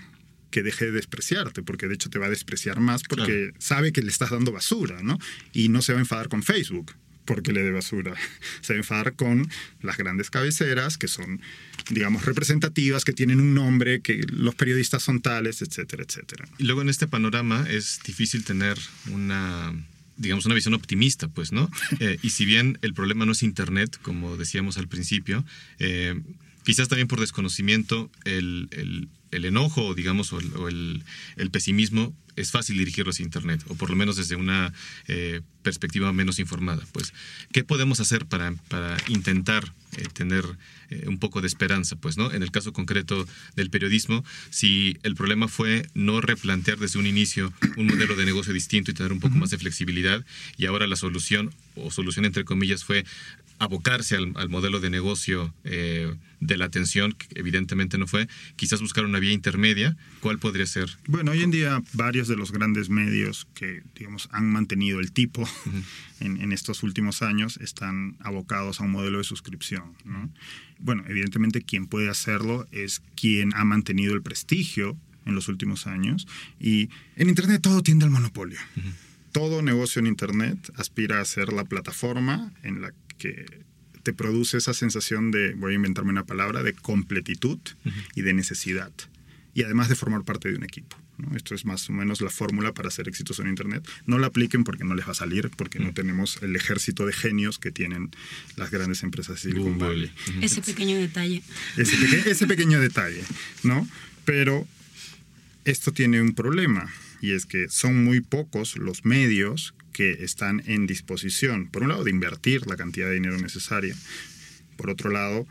que 0.52 0.64
deje 0.64 0.86
de 0.86 0.92
despreciarte, 0.92 1.64
porque 1.64 1.88
de 1.88 1.96
hecho 1.96 2.10
te 2.10 2.20
va 2.20 2.26
a 2.26 2.30
despreciar 2.30 2.82
más 2.82 3.04
porque 3.04 3.54
sabe 3.58 3.94
que 3.94 4.02
le 4.02 4.10
estás 4.10 4.32
dando 4.32 4.52
basura, 4.52 5.02
¿no? 5.02 5.18
Y 5.54 5.70
no 5.70 5.82
se 5.82 5.94
va 5.94 6.00
a 6.00 6.02
enfadar 6.02 6.28
con 6.28 6.44
Facebook 6.44 6.94
porque 7.26 7.54
le 7.54 7.64
dé 7.64 7.72
basura. 7.72 8.14
Se 8.62 8.74
va 8.74 8.78
a 8.78 8.82
enfadar 8.82 9.14
con 9.14 9.50
las 9.82 9.96
grandes 9.96 10.30
cabeceras 10.30 10.98
que 10.98 11.08
son, 11.08 11.42
digamos, 11.90 12.26
representativas, 12.26 13.06
que 13.06 13.14
tienen 13.14 13.40
un 13.40 13.54
nombre, 13.54 14.02
que 14.02 14.26
los 14.32 14.56
periodistas 14.56 15.04
son 15.04 15.22
tales, 15.22 15.62
etcétera, 15.62 16.04
etcétera. 16.04 16.46
Y 16.58 16.66
luego 16.66 16.82
en 16.82 16.90
este 16.90 17.08
panorama 17.08 17.66
es 17.70 18.00
difícil 18.06 18.44
tener 18.44 18.78
una 19.12 19.74
digamos, 20.18 20.46
una 20.46 20.56
visión 20.56 20.74
optimista, 20.74 21.28
pues, 21.28 21.52
¿no? 21.52 21.70
Eh, 22.00 22.18
y 22.24 22.32
si 22.32 22.46
bien 22.46 22.80
el 22.82 22.94
problema 22.94 23.26
no 23.26 23.34
es 23.34 23.44
Internet, 23.44 23.98
como 24.02 24.38
decíamos 24.38 24.78
al 24.78 24.88
principio, 24.88 25.46
eh, 25.78 26.20
quizás 26.64 26.88
también 26.88 27.08
por 27.08 27.20
desconocimiento 27.20 28.10
el, 28.24 28.70
el 28.72 29.10
enojo, 29.32 29.94
digamos, 29.94 30.34
o, 30.34 30.40
el, 30.68 31.04
pesimismo 31.52 32.14
es 32.36 32.52
fácil 32.52 32.78
dirigirlo 32.78 33.12
hacia 33.12 33.24
Internet, 33.24 33.64
o 33.68 33.76
por 33.76 33.90
lo 33.90 33.96
menos 33.96 34.16
desde 34.16 34.36
una 34.36 34.74
eh, 35.08 35.42
perspectiva 35.64 36.14
menos 36.14 36.40
informada. 36.40 36.84
Pues, 36.94 37.14
¿qué 37.52 37.64
podemos 37.64 38.00
hacer 38.00 38.26
para, 38.26 38.54
para 38.70 38.98
intentar 39.10 39.74
eh, 39.98 40.04
tener 40.14 40.46
eh, 40.90 41.06
un 41.08 41.20
poco 41.20 41.42
de 41.42 41.48
esperanza? 41.48 41.98
Pues, 41.98 42.18
¿no? 42.18 42.32
En 42.32 42.42
el 42.42 42.52
caso 42.52 42.72
concreto 42.72 43.28
del 43.56 43.70
periodismo, 43.70 44.24
si 44.50 44.98
el 45.04 45.16
problema 45.16 45.48
fue 45.48 45.88
no 45.94 46.22
replantear 46.22 46.78
desde 46.78 47.00
un 47.00 47.06
inicio 47.06 47.54
un 47.76 47.88
modelo 47.88 48.16
de 48.16 48.26
negocio 48.26 48.54
distinto 48.54 48.92
y 48.92 48.94
tener 48.94 49.12
un 49.12 49.20
poco 49.20 49.36
más 49.36 49.50
de 49.50 49.58
flexibilidad, 49.58 50.26
y 50.58 50.68
ahora 50.68 50.88
la 50.88 50.96
solución, 50.96 51.54
o 51.76 51.92
solución 51.92 52.26
entre 52.26 52.46
comillas, 52.46 52.86
fue 52.86 53.06
abocarse 53.62 54.16
al, 54.16 54.50
modelo 54.50 54.80
de 54.80 54.90
negocio 54.90 55.54
eh, 55.64 56.12
de 56.40 56.58
la 56.58 56.66
atención, 56.66 57.14
que 57.14 57.28
evidentemente 57.40 58.00
no 58.00 58.08
fue, 58.08 58.28
quizás 58.56 58.82
buscar 58.82 59.06
una 59.06 59.20
vía 59.20 59.34
intermedia, 59.34 59.96
¿cuál 60.20 60.40
podría 60.40 60.66
ser? 60.66 60.98
Bueno, 61.06 61.30
hoy 61.30 61.44
en 61.44 61.52
día 61.52 61.80
varios 61.94 62.28
de 62.28 62.36
los 62.36 62.52
grandes 62.52 62.90
medios 62.90 63.48
que, 63.54 63.84
digamos, 63.96 64.30
han 64.32 64.52
mantenido 64.52 65.00
el 65.00 65.12
tipo 65.12 65.48
en, 66.20 66.52
estos 66.52 66.82
últimos 66.82 67.22
años 67.22 67.58
están 67.58 68.18
abocados 68.20 68.82
a 68.82 68.84
un 68.84 68.92
modelo 68.92 69.20
de 69.20 69.24
suscripción. 69.24 69.94
Bueno, 70.80 71.04
evidentemente 71.08 71.62
quien 71.62 71.86
puede 71.86 72.10
hacerlo 72.10 72.68
es 72.72 73.04
quien 73.16 73.54
ha 73.54 73.64
mantenido 73.64 74.16
el 74.16 74.24
prestigio 74.24 74.98
en 75.28 75.36
los 75.36 75.48
últimos 75.50 75.86
años 75.86 76.28
y 76.60 76.90
en 77.16 77.30
Internet 77.30 77.62
todo 77.62 77.84
tiende 77.84 78.06
al 78.06 78.12
monopolio. 78.12 78.60
todo 79.32 79.62
negocio 79.62 80.00
en 80.00 80.08
Internet 80.08 80.72
aspira 80.76 81.22
a 81.22 81.26
ser 81.26 81.54
la 81.54 81.64
plataforma 81.64 82.52
en 82.64 82.82
la 82.82 82.92
que 83.22 83.46
te 84.02 84.14
produce 84.14 84.58
esa 84.58 84.74
sensación 84.74 85.30
de, 85.30 85.54
voy 85.54 85.74
a 85.74 85.76
inventarme 85.76 86.10
una 86.10 86.26
palabra, 86.26 86.64
de 86.64 86.74
completitud 86.74 87.60
y 88.16 88.24
de 88.24 88.34
necesidad. 88.34 88.92
Y 89.54 89.62
además 89.62 89.90
de 89.90 89.96
formar 89.96 90.24
parte 90.24 90.50
de 90.50 90.56
un 90.56 90.64
equipo. 90.64 90.98
Esto 91.36 91.54
es 91.54 91.66
más 91.66 91.88
o 91.88 91.94
menos 91.94 92.20
la 92.20 92.32
fórmula 92.32 92.74
para 92.74 92.90
ser 92.90 93.08
exitoso 93.08 93.44
en 93.44 93.50
Internet. 93.50 93.88
No 94.08 94.18
la 94.18 94.28
apliquen 94.28 94.64
porque 94.64 94.84
no 94.84 94.96
les 94.96 95.06
va 95.06 95.12
a 95.12 95.16
salir, 95.16 95.52
porque 95.56 95.78
no 95.78 95.94
tenemos 95.94 96.42
el 96.42 96.56
ejército 96.56 97.06
de 97.06 97.14
genios 97.14 97.60
que 97.60 97.70
tienen 97.70 98.10
las 98.56 98.72
grandes 98.72 99.04
empresas 99.04 99.36
de 99.36 99.52
Silicon 99.52 99.78
Valley. 99.78 100.12
Ese 100.42 100.64
pequeño 100.64 100.98
detalle. 100.98 101.44
Ese, 101.78 102.28
ese 102.28 102.48
pequeño 102.48 102.80
detalle, 102.80 103.24
¿no? 103.62 103.88
Pero 104.26 104.68
esto 105.64 105.92
tiene 105.92 106.22
un 106.22 106.34
problema 106.34 106.92
y 107.22 107.32
es 107.32 107.46
que 107.46 107.70
son 107.70 108.04
muy 108.04 108.20
pocos 108.20 108.76
los 108.76 109.06
medios 109.06 109.74
que 109.94 110.24
están 110.24 110.64
en 110.66 110.88
disposición, 110.88 111.70
por 111.70 111.84
un 111.84 111.90
lado, 111.90 112.04
de 112.04 112.12
invertir 112.12 112.68
la 112.68 112.76
cantidad 112.76 113.08
de 113.08 113.14
dinero 113.14 113.38
necesaria, 113.38 113.96
por 114.76 114.90
otro 114.90 115.12
lado, 115.12 115.48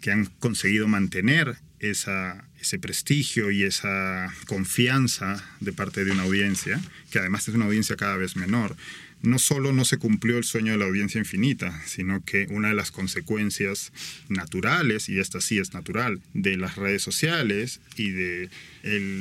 que 0.00 0.10
han 0.10 0.26
conseguido 0.26 0.88
mantener 0.88 1.58
ese 1.78 2.78
prestigio 2.80 3.50
y 3.50 3.64
esa 3.64 4.32
confianza 4.46 5.44
de 5.60 5.72
parte 5.72 6.04
de 6.04 6.12
una 6.12 6.22
audiencia, 6.22 6.80
que 7.10 7.18
además 7.18 7.46
es 7.48 7.54
una 7.54 7.66
audiencia 7.66 7.96
cada 7.96 8.16
vez 8.16 8.36
menor 8.36 8.76
no 9.22 9.38
solo 9.38 9.72
no 9.72 9.84
se 9.84 9.98
cumplió 9.98 10.38
el 10.38 10.44
sueño 10.44 10.72
de 10.72 10.78
la 10.78 10.86
audiencia 10.86 11.18
infinita, 11.18 11.80
sino 11.86 12.24
que 12.24 12.46
una 12.50 12.68
de 12.68 12.74
las 12.74 12.90
consecuencias 12.90 13.92
naturales, 14.28 15.08
y 15.08 15.18
esta 15.18 15.40
sí 15.40 15.58
es 15.58 15.74
natural, 15.74 16.20
de 16.34 16.56
las 16.56 16.76
redes 16.76 17.02
sociales 17.02 17.80
y 17.96 18.10
de 18.10 18.48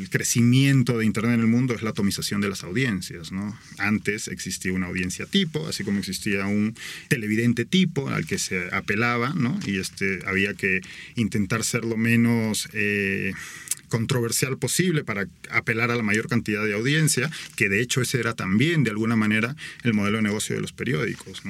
crecimiento 0.10 0.98
de 0.98 1.06
Internet 1.06 1.34
en 1.34 1.42
el 1.42 1.48
mundo 1.48 1.74
es 1.74 1.82
la 1.82 1.90
atomización 1.90 2.40
de 2.40 2.50
las 2.50 2.64
audiencias. 2.64 3.32
¿no? 3.32 3.58
Antes 3.78 4.28
existía 4.30 4.72
una 4.74 4.88
audiencia 4.88 5.26
tipo, 5.26 5.68
así 5.68 5.84
como 5.84 6.00
existía 6.00 6.46
un 6.46 6.76
televidente 7.10 7.66
tipo 7.66 8.10
al 8.10 8.26
que 8.26 8.40
se 8.40 8.74
apelaba, 8.74 9.34
¿no? 9.36 9.60
y 9.66 9.80
este, 9.80 10.20
había 10.26 10.54
que 10.54 10.82
intentar 11.16 11.64
ser 11.64 11.84
lo 11.84 11.98
menos... 11.98 12.70
Eh, 12.74 13.34
controversial 13.90 14.58
posible 14.58 15.04
para 15.04 15.28
apelar 15.50 15.92
a 15.92 15.96
la 15.96 16.04
mayor 16.04 16.28
cantidad 16.28 16.64
de 16.64 16.74
audiencia, 16.74 17.30
que 17.56 17.70
de 17.70 17.82
hecho 17.82 18.02
ese 18.02 18.20
era 18.20 18.34
también 18.36 18.84
de 18.84 18.92
alguna 18.92 19.16
manera 19.16 19.56
el 19.84 19.94
modelo 19.94 20.18
de 20.18 20.24
negocio 20.24 20.56
de 20.56 20.62
los 20.62 20.72
periódicos. 20.72 21.42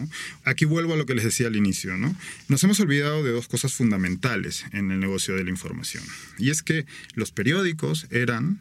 Aquí 0.43 0.65
vuelvo 0.65 0.93
a 0.93 0.97
lo 0.97 1.05
que 1.05 1.15
les 1.15 1.25
decía 1.25 1.47
al 1.47 1.55
inicio. 1.55 1.97
¿no? 1.97 2.15
Nos 2.47 2.63
hemos 2.63 2.79
olvidado 2.79 3.23
de 3.23 3.31
dos 3.31 3.47
cosas 3.47 3.73
fundamentales 3.73 4.65
en 4.71 4.91
el 4.91 4.99
negocio 4.99 5.35
de 5.35 5.43
la 5.43 5.49
información. 5.49 6.03
Y 6.37 6.49
es 6.49 6.63
que 6.63 6.85
los 7.15 7.31
periódicos 7.31 8.07
eran 8.09 8.59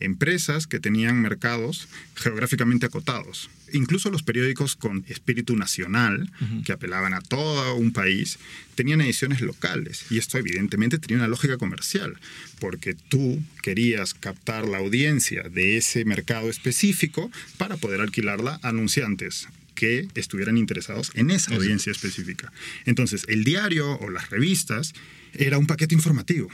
empresas 0.00 0.66
que 0.66 0.80
tenían 0.80 1.20
mercados 1.20 1.88
geográficamente 2.14 2.86
acotados. 2.86 3.50
Incluso 3.72 4.10
los 4.10 4.22
periódicos 4.22 4.76
con 4.76 5.04
espíritu 5.08 5.56
nacional, 5.56 6.30
que 6.64 6.72
apelaban 6.72 7.14
a 7.14 7.20
todo 7.20 7.74
un 7.74 7.92
país, 7.92 8.38
tenían 8.74 9.00
ediciones 9.00 9.40
locales. 9.40 10.04
Y 10.10 10.18
esto 10.18 10.38
evidentemente 10.38 10.98
tenía 10.98 11.18
una 11.18 11.28
lógica 11.28 11.56
comercial, 11.56 12.16
porque 12.60 12.94
tú 12.94 13.42
querías 13.62 14.14
captar 14.14 14.68
la 14.68 14.78
audiencia 14.78 15.44
de 15.44 15.76
ese 15.76 16.04
mercado 16.04 16.48
específico 16.50 17.30
para 17.58 17.76
poder 17.76 18.00
alquilarla 18.00 18.60
a 18.62 18.68
anunciantes 18.68 19.48
que 19.74 20.08
estuvieran 20.14 20.56
interesados 20.56 21.12
en 21.14 21.30
esa 21.30 21.54
audiencia 21.54 21.92
específica. 21.92 22.52
Entonces, 22.86 23.24
el 23.28 23.44
diario 23.44 23.98
o 23.98 24.10
las 24.10 24.30
revistas 24.30 24.94
era 25.34 25.58
un 25.58 25.66
paquete 25.66 25.94
informativo. 25.94 26.48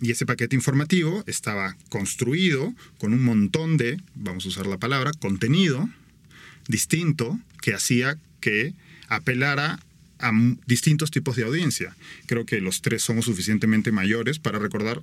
Y 0.00 0.12
ese 0.12 0.26
paquete 0.26 0.54
informativo 0.54 1.24
estaba 1.26 1.76
construido 1.88 2.72
con 2.98 3.12
un 3.12 3.24
montón 3.24 3.76
de, 3.76 4.00
vamos 4.14 4.44
a 4.44 4.48
usar 4.48 4.66
la 4.66 4.78
palabra, 4.78 5.12
contenido 5.12 5.88
distinto 6.68 7.38
que 7.60 7.74
hacía 7.74 8.18
que 8.40 8.74
apelara 9.08 9.80
a 10.20 10.32
distintos 10.66 11.10
tipos 11.10 11.36
de 11.36 11.44
audiencia. 11.44 11.96
Creo 12.26 12.44
que 12.46 12.60
los 12.60 12.82
tres 12.82 13.02
somos 13.02 13.24
suficientemente 13.24 13.90
mayores 13.90 14.38
para 14.38 14.58
recordar 14.58 15.02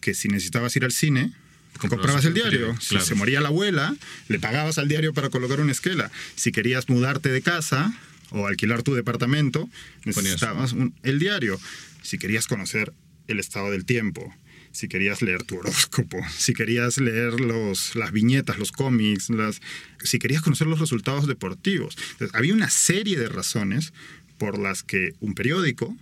que 0.00 0.14
si 0.14 0.28
necesitabas 0.28 0.76
ir 0.76 0.84
al 0.84 0.92
cine, 0.92 1.32
comprabas 1.78 2.24
el 2.24 2.34
diario. 2.34 2.78
Si 2.80 2.98
se 3.00 3.14
moría 3.14 3.40
la 3.40 3.48
abuela, 3.48 3.96
le 4.28 4.38
pagabas 4.38 4.78
al 4.78 4.88
diario 4.88 5.14
para 5.14 5.30
colocar 5.30 5.60
una 5.60 5.72
esquela. 5.72 6.10
Si 6.34 6.52
querías 6.52 6.88
mudarte 6.88 7.30
de 7.30 7.42
casa 7.42 7.94
o 8.30 8.46
alquilar 8.46 8.82
tu 8.82 8.94
departamento, 8.94 9.68
necesitabas 10.04 10.74
el 11.02 11.18
diario. 11.18 11.58
Si 12.02 12.18
querías 12.18 12.46
conocer 12.46 12.92
el 13.28 13.40
estado 13.40 13.70
del 13.70 13.84
tiempo, 13.84 14.34
si 14.72 14.88
querías 14.88 15.22
leer 15.22 15.42
tu 15.42 15.58
horóscopo, 15.58 16.18
si 16.36 16.52
querías 16.52 16.98
leer 16.98 17.40
los, 17.40 17.94
las 17.96 18.12
viñetas, 18.12 18.58
los 18.58 18.72
cómics, 18.72 19.30
las, 19.30 19.60
si 20.02 20.18
querías 20.18 20.42
conocer 20.42 20.66
los 20.66 20.80
resultados 20.80 21.26
deportivos. 21.26 21.96
había 22.32 22.54
una 22.54 22.70
serie 22.70 23.18
de 23.18 23.28
razones 23.28 23.92
por 24.38 24.58
las 24.58 24.82
que 24.82 25.14
un 25.20 25.34
periódico 25.34 25.96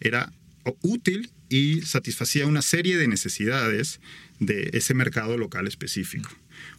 era 0.00 0.32
útil 0.82 1.30
y 1.48 1.80
satisfacía 1.82 2.46
una 2.46 2.62
serie 2.62 2.98
de 2.98 3.08
necesidades 3.08 4.00
de 4.38 4.70
ese 4.74 4.94
mercado 4.94 5.38
local 5.38 5.66
específico. 5.66 6.30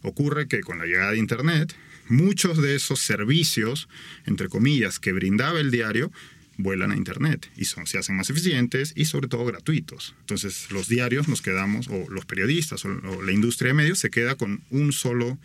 Ocurre 0.02 0.46
que 0.46 0.60
con 0.60 0.78
la 0.78 0.86
llegada 0.86 1.12
de 1.12 1.18
Internet, 1.18 1.74
muchos 2.08 2.62
de 2.62 2.76
esos 2.76 3.00
servicios, 3.00 3.88
entre 4.26 4.48
comillas, 4.48 5.00
que 5.00 5.12
brindaba 5.12 5.60
el 5.60 5.70
diario, 5.70 6.12
vuelan 6.62 6.92
a 6.92 6.96
Internet 6.96 7.50
y 7.56 7.64
son, 7.64 7.86
se 7.86 7.98
hacen 7.98 8.16
más 8.16 8.30
eficientes 8.30 8.92
y 8.96 9.06
sobre 9.06 9.28
todo 9.28 9.44
gratuitos. 9.44 10.14
Entonces 10.20 10.70
los 10.70 10.88
diarios 10.88 11.28
nos 11.28 11.42
quedamos, 11.42 11.88
o 11.88 12.08
los 12.10 12.26
periodistas, 12.26 12.84
o, 12.84 13.22
la 13.22 13.32
industria 13.32 13.68
de 13.68 13.74
medios 13.74 13.98
se 13.98 14.10
queda 14.10 14.36
con 14.36 14.62
un 14.70 14.92
solo 14.92 15.38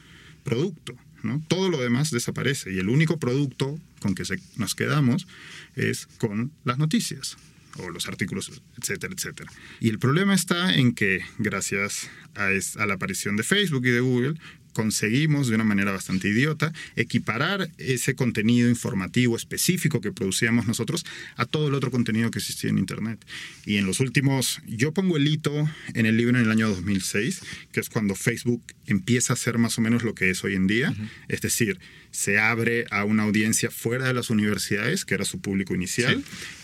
producto. 0.43 0.95
¿no? 1.23 1.43
Todo 1.47 1.69
lo 1.69 1.79
demás 1.81 2.11
desaparece 2.11 2.71
y 2.71 2.77
el 2.77 2.89
único 2.89 3.19
producto 3.19 3.79
con 3.99 4.13
que 4.13 4.23
nos 4.57 4.75
quedamos 4.75 5.27
es 5.75 6.07
con 6.17 6.51
las 6.63 6.77
noticias 6.77 7.37
o 7.77 7.89
los 7.89 8.07
artículos, 8.07 8.61
etcétera, 8.77 9.13
etcétera. 9.15 9.51
Y 9.79 9.89
el 9.89 9.99
problema 9.99 10.33
está 10.33 10.73
en 10.75 10.93
que 10.93 11.21
gracias 11.39 12.09
a, 12.35 12.49
a 12.81 12.85
la 12.85 12.93
aparición 12.93 13.35
de 13.35 13.43
Facebook 13.43 13.85
y 13.85 13.89
de 13.89 13.99
Google, 13.99 14.35
conseguimos 14.75 15.47
de 15.47 15.55
una 15.55 15.63
manera 15.63 15.93
bastante 15.93 16.27
idiota 16.27 16.73
equiparar 16.97 17.71
ese 17.77 18.13
contenido 18.13 18.69
informativo 18.69 19.37
específico 19.37 20.01
que 20.01 20.11
producíamos 20.11 20.67
nosotros 20.67 21.05
a 21.37 21.45
todo 21.45 21.69
el 21.69 21.73
otro 21.75 21.91
contenido 21.91 22.29
que 22.29 22.39
existía 22.39 22.71
en 22.71 22.77
Internet. 22.77 23.25
Y 23.65 23.77
en 23.77 23.85
los 23.85 24.01
últimos, 24.01 24.61
yo 24.67 24.93
pongo 24.93 25.15
el 25.15 25.27
hito 25.27 25.69
en 25.93 26.05
el 26.05 26.17
libro 26.17 26.37
en 26.37 26.43
el 26.43 26.51
año 26.51 26.67
2006, 26.67 27.41
que 27.71 27.79
es 27.79 27.89
cuando 27.89 28.15
Facebook 28.15 28.61
empieza 28.85 29.31
a 29.31 29.37
ser 29.37 29.57
más 29.57 29.77
o 29.77 29.81
menos 29.81 30.03
lo 30.03 30.13
que 30.13 30.29
es 30.29 30.43
hoy 30.43 30.55
en 30.55 30.67
día, 30.67 30.93
es 31.29 31.39
decir, 31.39 31.79
se 32.11 32.37
abre 32.37 32.85
a 32.91 33.05
una 33.05 33.23
audiencia 33.23 33.71
fuera 33.71 34.07
de 34.07 34.13
las 34.13 34.29
universidades, 34.29 35.05
que 35.05 35.13
era 35.13 35.23
su 35.23 35.39
público 35.39 35.73
inicial, 35.73 36.21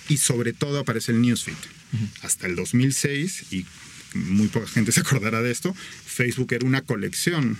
y 0.10 0.18
sobre 0.18 0.52
todo 0.52 0.80
aparece 0.80 1.14
el 1.14 1.22
newsfeed. 1.22 1.56
Hasta 2.22 2.46
el 2.48 2.58
2006, 2.58 3.54
y 3.54 3.66
muy 4.14 4.50
poca 4.50 4.68
gente 4.68 4.92
se 4.92 5.00
acordará 5.00 5.42
de 5.42 5.52
esto, 5.52 5.74
Facebook 6.06 6.52
era 6.52 6.68
una 6.68 6.82
colección 6.82 7.58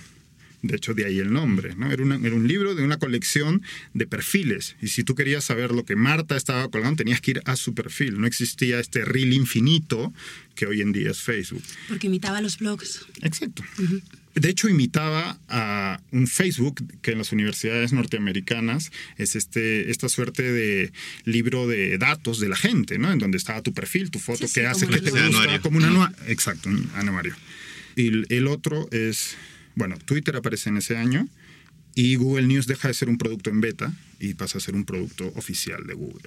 de 0.62 0.76
hecho, 0.76 0.94
de 0.94 1.04
ahí 1.04 1.18
el 1.18 1.32
nombre. 1.32 1.74
¿no? 1.74 1.90
Era, 1.90 2.02
era, 2.02 2.34
un 2.34 2.46
libro 2.46 2.74
de 2.74 2.84
una 2.84 2.98
colección 2.98 3.62
de 3.94 4.06
perfiles. 4.06 4.76
Y 4.80 4.88
si 4.88 5.02
tú 5.02 5.14
querías 5.14 5.44
saber 5.44 5.72
lo 5.72 5.84
que 5.84 5.96
Marta 5.96 6.36
estaba 6.36 6.68
colgando, 6.68 6.96
tenías 6.96 7.20
que 7.20 7.32
ir 7.32 7.42
a 7.44 7.56
su 7.56 7.74
perfil. 7.74 8.20
No 8.20 8.26
existía 8.26 8.78
este 8.78 9.04
reel 9.04 9.32
infinito 9.32 10.12
que 10.54 10.66
hoy 10.66 10.80
en 10.80 10.92
día 10.92 11.10
es 11.10 11.20
Facebook. 11.20 11.62
Porque 11.88 12.06
imitaba 12.06 12.40
los 12.40 12.58
blogs. 12.58 13.04
Exacto. 13.22 13.64
De 14.34 14.48
hecho, 14.48 14.68
imitaba 14.68 15.38
a 15.48 16.00
un 16.12 16.26
Facebook 16.26 16.82
que 17.02 17.10
en 17.10 17.18
las 17.18 17.32
universidades 17.32 17.92
norteamericanas 17.92 18.92
es 19.18 19.34
este, 19.34 19.90
esta 19.90 20.08
suerte 20.08 20.42
de 20.42 20.92
libro 21.24 21.66
de 21.66 21.98
datos 21.98 22.38
de 22.38 22.48
la 22.48 22.56
gente, 22.56 22.98
¿no? 22.98 23.10
En 23.12 23.18
donde 23.18 23.36
estaba 23.36 23.62
tu 23.62 23.74
perfil, 23.74 24.10
tu 24.10 24.20
foto, 24.20 24.46
qué 24.54 24.66
hace, 24.66 24.86
que 24.86 25.00
te 25.00 25.10
gusta, 25.10 25.60
como 25.60 25.78
un 25.78 25.84
anuario. 25.84 26.16
Exacto, 26.28 26.68
un 26.68 26.88
anuario. 26.94 27.34
Y 27.94 28.32
el 28.32 28.46
otro 28.46 28.88
es 28.90 29.36
bueno, 29.74 29.96
Twitter 30.04 30.36
aparece 30.36 30.68
en 30.68 30.76
ese 30.78 30.96
año 30.96 31.28
y 31.94 32.16
Google 32.16 32.46
News 32.46 32.66
deja 32.66 32.88
de 32.88 32.94
ser 32.94 33.08
un 33.08 33.18
producto 33.18 33.50
en 33.50 33.60
beta 33.60 33.92
y 34.18 34.34
pasa 34.34 34.58
a 34.58 34.60
ser 34.60 34.74
un 34.74 34.84
producto 34.84 35.32
oficial 35.36 35.86
de 35.86 35.94
Google. 35.94 36.22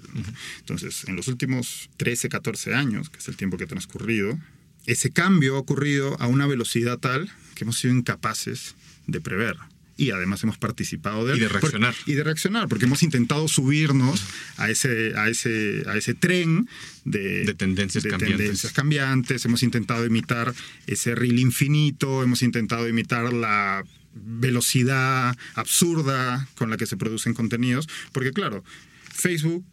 Entonces, 0.59 1.05
en 1.07 1.15
los 1.15 1.27
últimos 1.27 1.89
13, 1.97 2.29
14 2.29 2.73
años, 2.73 3.09
que 3.09 3.19
es 3.19 3.27
el 3.27 3.35
tiempo 3.35 3.57
que 3.57 3.63
ha 3.63 3.67
transcurrido, 3.67 4.37
ese 4.85 5.11
cambio 5.11 5.55
ha 5.55 5.59
ocurrido 5.59 6.19
a 6.21 6.27
una 6.27 6.45
velocidad 6.45 6.99
tal 6.99 7.31
que 7.55 7.63
hemos 7.63 7.79
sido 7.79 7.95
incapaces 7.95 8.75
de 9.07 9.21
prever 9.21 9.57
y 9.97 10.11
además 10.11 10.43
hemos 10.43 10.57
participado 10.57 11.25
de 11.25 11.33
él. 11.33 11.37
Y 11.37 11.41
de 11.41 11.49
reaccionar. 11.49 11.95
y 12.05 12.13
de 12.13 12.23
reaccionar, 12.23 12.67
porque 12.67 12.85
hemos 12.85 13.03
intentado 13.03 13.47
subirnos 13.47 14.23
a 14.57 14.69
ese, 14.69 15.13
a 15.15 15.29
ese, 15.29 15.83
a 15.87 15.95
ese 15.97 16.13
tren 16.13 16.67
de, 17.03 17.53
tendencias, 17.55 18.03
cambiantes. 18.03 18.37
tendencias 18.37 18.73
cambiantes. 18.73 19.45
Hemos 19.45 19.63
intentado 19.63 20.05
imitar 20.05 20.53
ese 20.87 21.15
reel 21.15 21.39
infinito, 21.39 22.23
hemos 22.23 22.41
intentado 22.43 22.87
imitar 22.87 23.31
la 23.33 23.83
velocidad 24.13 25.37
absurda 25.55 26.47
con 26.55 26.69
la 26.69 26.77
que 26.77 26.85
se 26.85 26.97
producen 26.97 27.33
contenidos, 27.33 27.87
porque 28.13 28.31
claro, 28.31 28.63
Facebook 29.13 29.65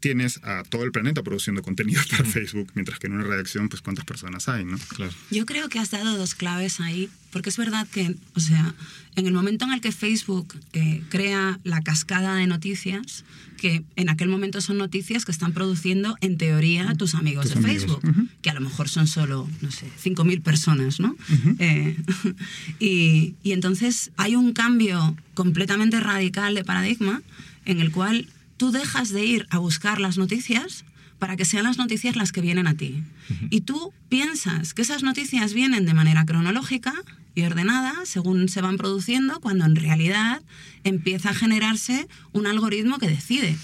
tienes 0.00 0.40
a 0.42 0.64
todo 0.64 0.84
el 0.84 0.92
planeta 0.92 1.22
produciendo 1.22 1.62
contenido 1.62 2.00
para 2.10 2.24
Facebook, 2.24 2.70
mientras 2.74 2.98
que 2.98 3.06
en 3.06 3.12
una 3.12 3.24
redacción, 3.24 3.68
pues 3.68 3.82
cuántas 3.82 4.04
personas 4.04 4.48
hay, 4.48 4.64
¿no? 4.64 4.78
Claro. 4.78 5.12
Yo 5.30 5.46
creo 5.46 5.68
que 5.68 5.78
has 5.78 5.90
dado 5.90 6.16
dos 6.16 6.34
claves 6.34 6.80
ahí, 6.80 7.10
porque 7.30 7.50
es 7.50 7.56
verdad 7.58 7.86
que, 7.86 8.16
o 8.34 8.40
sea, 8.40 8.74
en 9.14 9.26
el 9.26 9.32
momento 9.32 9.66
en 9.66 9.72
el 9.72 9.80
que 9.80 9.92
Facebook 9.92 10.58
eh, 10.72 11.02
crea 11.10 11.60
la 11.64 11.82
cascada 11.82 12.34
de 12.36 12.46
noticias, 12.46 13.24
que 13.58 13.84
en 13.96 14.08
aquel 14.08 14.28
momento 14.28 14.62
son 14.62 14.78
noticias 14.78 15.26
que 15.26 15.32
están 15.32 15.52
produciendo, 15.52 16.16
en 16.22 16.38
teoría, 16.38 16.94
tus 16.94 17.14
amigos 17.14 17.44
Tus 17.44 17.54
de 17.54 17.68
amigos, 17.68 18.00
Facebook, 18.00 18.28
que 18.40 18.50
a 18.50 18.54
lo 18.54 18.62
mejor 18.62 18.88
son 18.88 19.06
solo, 19.06 19.48
no 19.60 19.70
sé, 19.70 19.86
5.000 20.02 20.42
personas, 20.42 20.98
¿no? 20.98 21.14
Eh, 21.58 21.96
y, 22.80 23.34
y 23.42 23.52
entonces 23.52 24.12
hay 24.16 24.34
un 24.34 24.54
cambio 24.54 25.14
completamente 25.34 26.00
radical 26.00 26.54
de 26.54 26.64
paradigma 26.64 27.22
en 27.66 27.80
el 27.80 27.92
cual 27.92 28.26
tú 28.60 28.72
dejas 28.72 29.08
de 29.08 29.24
ir 29.24 29.46
a 29.48 29.56
buscar 29.56 30.02
las 30.02 30.18
noticias 30.18 30.84
para 31.18 31.34
que 31.34 31.46
sean 31.46 31.64
las 31.64 31.78
noticias 31.78 32.14
las 32.14 32.30
que 32.30 32.42
vienen 32.42 32.66
a 32.66 32.76
ti. 32.76 33.02
Y 33.48 33.62
tú 33.62 33.94
piensas 34.10 34.74
que 34.74 34.82
esas 34.82 35.02
noticias 35.02 35.54
vienen 35.54 35.86
de 35.86 35.94
manera 35.94 36.26
cronológica 36.26 36.92
y 37.34 37.44
ordenada 37.44 37.94
según 38.04 38.50
se 38.50 38.60
van 38.60 38.76
produciendo, 38.76 39.40
cuando 39.40 39.64
en 39.64 39.76
realidad 39.76 40.42
empieza 40.84 41.30
a 41.30 41.34
generarse 41.34 42.06
un 42.32 42.46
algoritmo 42.46 42.98
que 42.98 43.08
decide 43.08 43.56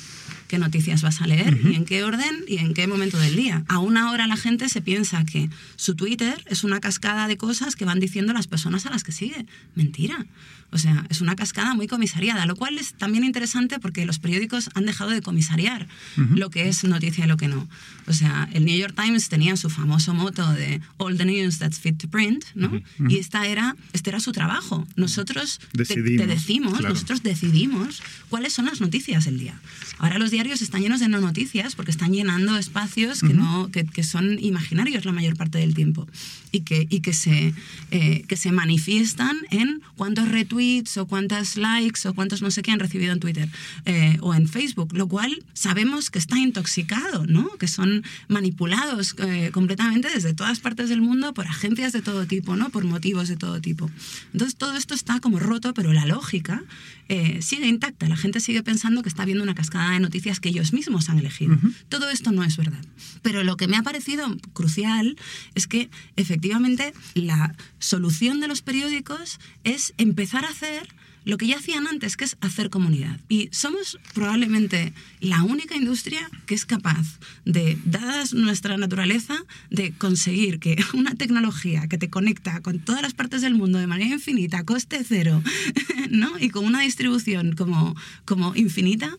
qué 0.49 0.59
noticias 0.59 1.03
vas 1.03 1.21
a 1.21 1.27
leer 1.27 1.59
y 1.65 1.75
en 1.75 1.85
qué 1.85 2.05
orden 2.05 2.45
y 2.49 2.59
en 2.59 2.75
qué 2.75 2.87
momento 2.87 3.19
del 3.19 3.37
día. 3.37 3.65
A 3.69 3.79
una 3.79 4.11
hora 4.11 4.27
la 4.27 4.37
gente 4.37 4.69
se 4.69 4.81
piensa 4.81 5.25
que 5.25 5.51
su 5.77 5.95
Twitter 5.95 6.43
es 6.47 6.65
una 6.65 6.81
cascada 6.81 7.29
de 7.29 7.37
cosas 7.37 7.77
que 7.77 7.85
van 7.85 8.01
diciendo 8.01 8.33
las 8.33 8.47
personas 8.47 8.87
a 8.87 8.91
las 8.91 9.05
que 9.05 9.13
sigue. 9.13 9.47
Mentira. 9.75 10.27
O 10.73 10.79
sea, 10.79 11.07
es 11.11 11.21
una 11.21 11.37
cascada 11.37 11.75
muy 11.75 11.87
comisariada, 11.87 12.45
lo 12.45 12.57
cual 12.57 12.77
es 12.77 12.93
también 12.95 13.23
interesante 13.23 13.79
porque 13.79 14.05
los 14.05 14.19
periódicos 14.19 14.69
han 14.75 14.85
dejado 14.85 15.11
de 15.11 15.23
comisariar 15.23 15.87
lo 16.17 16.51
que 16.51 16.69
es 16.69 16.83
noticia 16.83 17.25
y 17.25 17.29
lo 17.29 17.37
que 17.37 17.47
no. 17.47 17.69
O 18.09 18.13
sea, 18.13 18.49
el 18.53 18.65
New 18.65 18.77
York 18.77 18.95
Times 19.01 19.29
tenía 19.29 19.57
su 19.57 19.71
famoso 19.71 20.13
moto 20.13 20.47
de 20.53 20.81
All 20.97 21.17
the 21.17 21.25
news 21.25 21.59
that's 21.59 21.79
fit 21.79 21.97
to 21.99 22.09
print, 22.09 22.45
¿no? 22.57 22.83
Y 23.09 23.17
esta 23.19 23.47
era, 23.47 23.77
este 23.93 24.11
era 24.11 24.19
su 24.19 24.33
trabajo. 24.33 24.87
Nosotros 24.97 25.61
te- 25.73 25.85
te, 25.85 26.27
decimos, 26.27 26.79
claro. 26.79 26.95
nosotros 26.95 27.23
decidimos 27.23 28.03
cuáles 28.29 28.53
son 28.53 28.67
las 28.67 28.81
noticias 28.81 29.25
del 29.25 29.39
día. 29.39 29.61
Ahora 29.99 30.19
los 30.19 30.33
diarios 30.37 30.61
están 30.61 30.83
llenos 30.83 31.01
de 31.01 31.09
no 31.09 31.19
noticias 31.19 31.75
porque 31.75 31.91
están 31.91 32.13
llenando 32.13 32.59
espacios 32.59 33.23
que, 33.23 33.33
no, 33.33 33.71
que, 33.73 33.87
que 33.87 34.03
son 34.03 34.39
imaginarios 34.39 35.07
la 35.07 35.13
mayor 35.13 35.35
parte 35.35 35.57
del 35.57 35.73
tiempo 35.73 36.07
y 36.53 36.61
que, 36.61 36.87
y 36.91 37.01
que, 37.01 37.15
se, 37.15 37.55
eh, 37.91 38.23
que 38.29 38.37
se 38.37 38.53
manifiestan 38.53 39.35
en 39.51 39.81
cuántos 39.97 40.29
retweets 40.29 40.99
o 40.99 41.07
cuántas 41.07 41.57
likes 41.57 42.07
o 42.07 42.13
cuántos 42.13 42.43
no 42.43 42.51
sé 42.51 42.61
qué 42.61 42.71
han 42.71 42.81
recibido 42.81 43.15
en 43.15 43.21
Twitter 43.21 43.49
eh, 43.87 44.19
o 44.21 44.35
en 44.35 44.47
Facebook, 44.47 44.93
lo 44.93 45.09
cual 45.09 45.43
sabemos 45.55 46.11
que 46.11 46.19
está 46.19 46.39
intoxicado, 46.39 47.25
¿no? 47.27 47.49
que 47.57 47.67
son 47.67 48.05
manipulados 48.29 49.17
eh, 49.19 49.51
completamente 49.55 50.11
desde 50.13 50.35
todas 50.35 50.61
partes 50.61 50.91
del 50.91 51.01
mundo 51.01 51.33
por 51.33 51.47
agencias 51.47 51.95
de 51.95 52.03
todo 52.03 52.27
tipo, 52.27 52.57
¿no? 52.57 52.69
por 52.69 52.85
motivos 52.85 53.29
de 53.29 53.37
todo 53.37 53.63
tipo. 53.63 53.91
Entonces 54.35 54.55
todo 54.57 54.77
esto 54.77 54.93
está 54.93 55.19
como 55.21 55.39
roto, 55.39 55.73
pero 55.73 55.95
la 55.95 56.05
lógica 56.05 56.63
eh, 57.09 57.39
sigue 57.41 57.69
intacta. 57.69 58.09
La 58.09 58.17
gente 58.17 58.41
sigue 58.41 58.63
pensando 58.65 59.03
que 59.03 59.09
está 59.09 59.25
viendo 59.25 59.45
una 59.45 59.55
cascada 59.55 59.93
de 59.93 60.01
noticias 60.01 60.26
que 60.41 60.49
ellos 60.49 60.73
mismos 60.73 61.09
han 61.09 61.19
elegido. 61.19 61.57
Todo 61.89 62.11
esto 62.11 62.33
no 62.33 62.45
es 62.45 62.57
verdad. 62.57 62.85
Pero 63.23 63.45
lo 63.45 63.57
que 63.57 63.69
me 63.69 63.77
ha 63.77 63.83
parecido 63.83 64.37
crucial 64.53 65.17
es 65.55 65.67
que 65.67 65.89
efectivamente 66.17 66.93
la 67.15 67.55
solución 67.79 68.41
de 68.41 68.49
los 68.49 68.63
periódicos 68.63 69.39
es 69.65 69.95
empezar 69.97 70.45
a 70.45 70.49
hacer 70.49 70.89
lo 71.27 71.39
que 71.39 71.49
ya 71.49 71.57
hacían 71.57 71.89
antes, 71.89 72.17
que 72.17 72.25
es 72.25 72.37
hacer 72.41 72.71
comunidad. 72.71 73.21
Y 73.29 73.49
somos 73.51 73.99
probablemente 74.15 74.93
la 75.21 75.43
única 75.43 75.75
industria 75.75 76.31
que 76.47 76.55
es 76.55 76.65
capaz 76.65 77.19
de, 77.45 77.77
dadas 77.85 78.33
nuestra 78.33 78.77
naturaleza, 78.77 79.35
de 79.69 79.91
conseguir 79.91 80.61
que 80.61 80.77
una 80.95 81.17
tecnología 81.17 81.89
que 81.89 81.99
te 81.99 82.09
conecta 82.09 82.61
con 82.61 82.79
todas 82.79 83.03
las 83.03 83.13
partes 83.13 83.43
del 83.43 83.57
mundo 83.57 83.79
de 83.79 83.89
manera 83.89 84.15
infinita, 84.15 84.65
coste 84.65 85.01
cero, 85.05 85.43
¿no? 86.11 86.39
y 86.39 86.51
con 86.51 86.65
una 86.65 86.83
distribución 86.83 87.57
como, 87.57 87.97
como 88.25 88.55
infinita, 88.55 89.19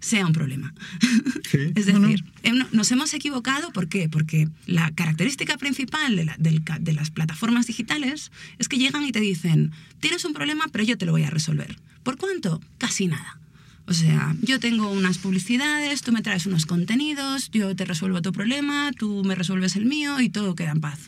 sea 0.00 0.26
un 0.26 0.32
problema. 0.32 0.74
Sí, 1.50 1.58
es 1.74 1.86
decir, 1.86 2.24
no- 2.52 2.66
nos 2.72 2.90
hemos 2.92 3.12
equivocado, 3.14 3.72
¿por 3.72 3.88
qué? 3.88 4.08
Porque 4.08 4.48
la 4.66 4.90
característica 4.92 5.56
principal 5.58 6.16
de, 6.16 6.24
la- 6.26 6.36
de 6.38 6.92
las 6.92 7.10
plataformas 7.10 7.66
digitales 7.66 8.30
es 8.58 8.68
que 8.68 8.78
llegan 8.78 9.04
y 9.04 9.12
te 9.12 9.20
dicen, 9.20 9.72
tienes 10.00 10.24
un 10.24 10.32
problema, 10.34 10.66
pero 10.72 10.84
yo 10.84 10.96
te 10.98 11.06
lo 11.06 11.12
voy 11.12 11.24
a 11.24 11.30
resolver. 11.30 11.76
¿Por 12.02 12.16
cuánto? 12.18 12.60
Casi 12.78 13.06
nada. 13.08 13.38
O 13.88 13.92
sea, 13.94 14.34
yo 14.42 14.58
tengo 14.58 14.90
unas 14.90 15.18
publicidades, 15.18 16.02
tú 16.02 16.10
me 16.12 16.20
traes 16.22 16.46
unos 16.46 16.66
contenidos, 16.66 17.50
yo 17.52 17.74
te 17.76 17.84
resuelvo 17.84 18.20
tu 18.20 18.32
problema, 18.32 18.90
tú 18.98 19.22
me 19.24 19.34
resuelves 19.36 19.76
el 19.76 19.86
mío 19.86 20.20
y 20.20 20.28
todo 20.28 20.54
queda 20.56 20.72
en 20.72 20.80
paz. 20.80 20.98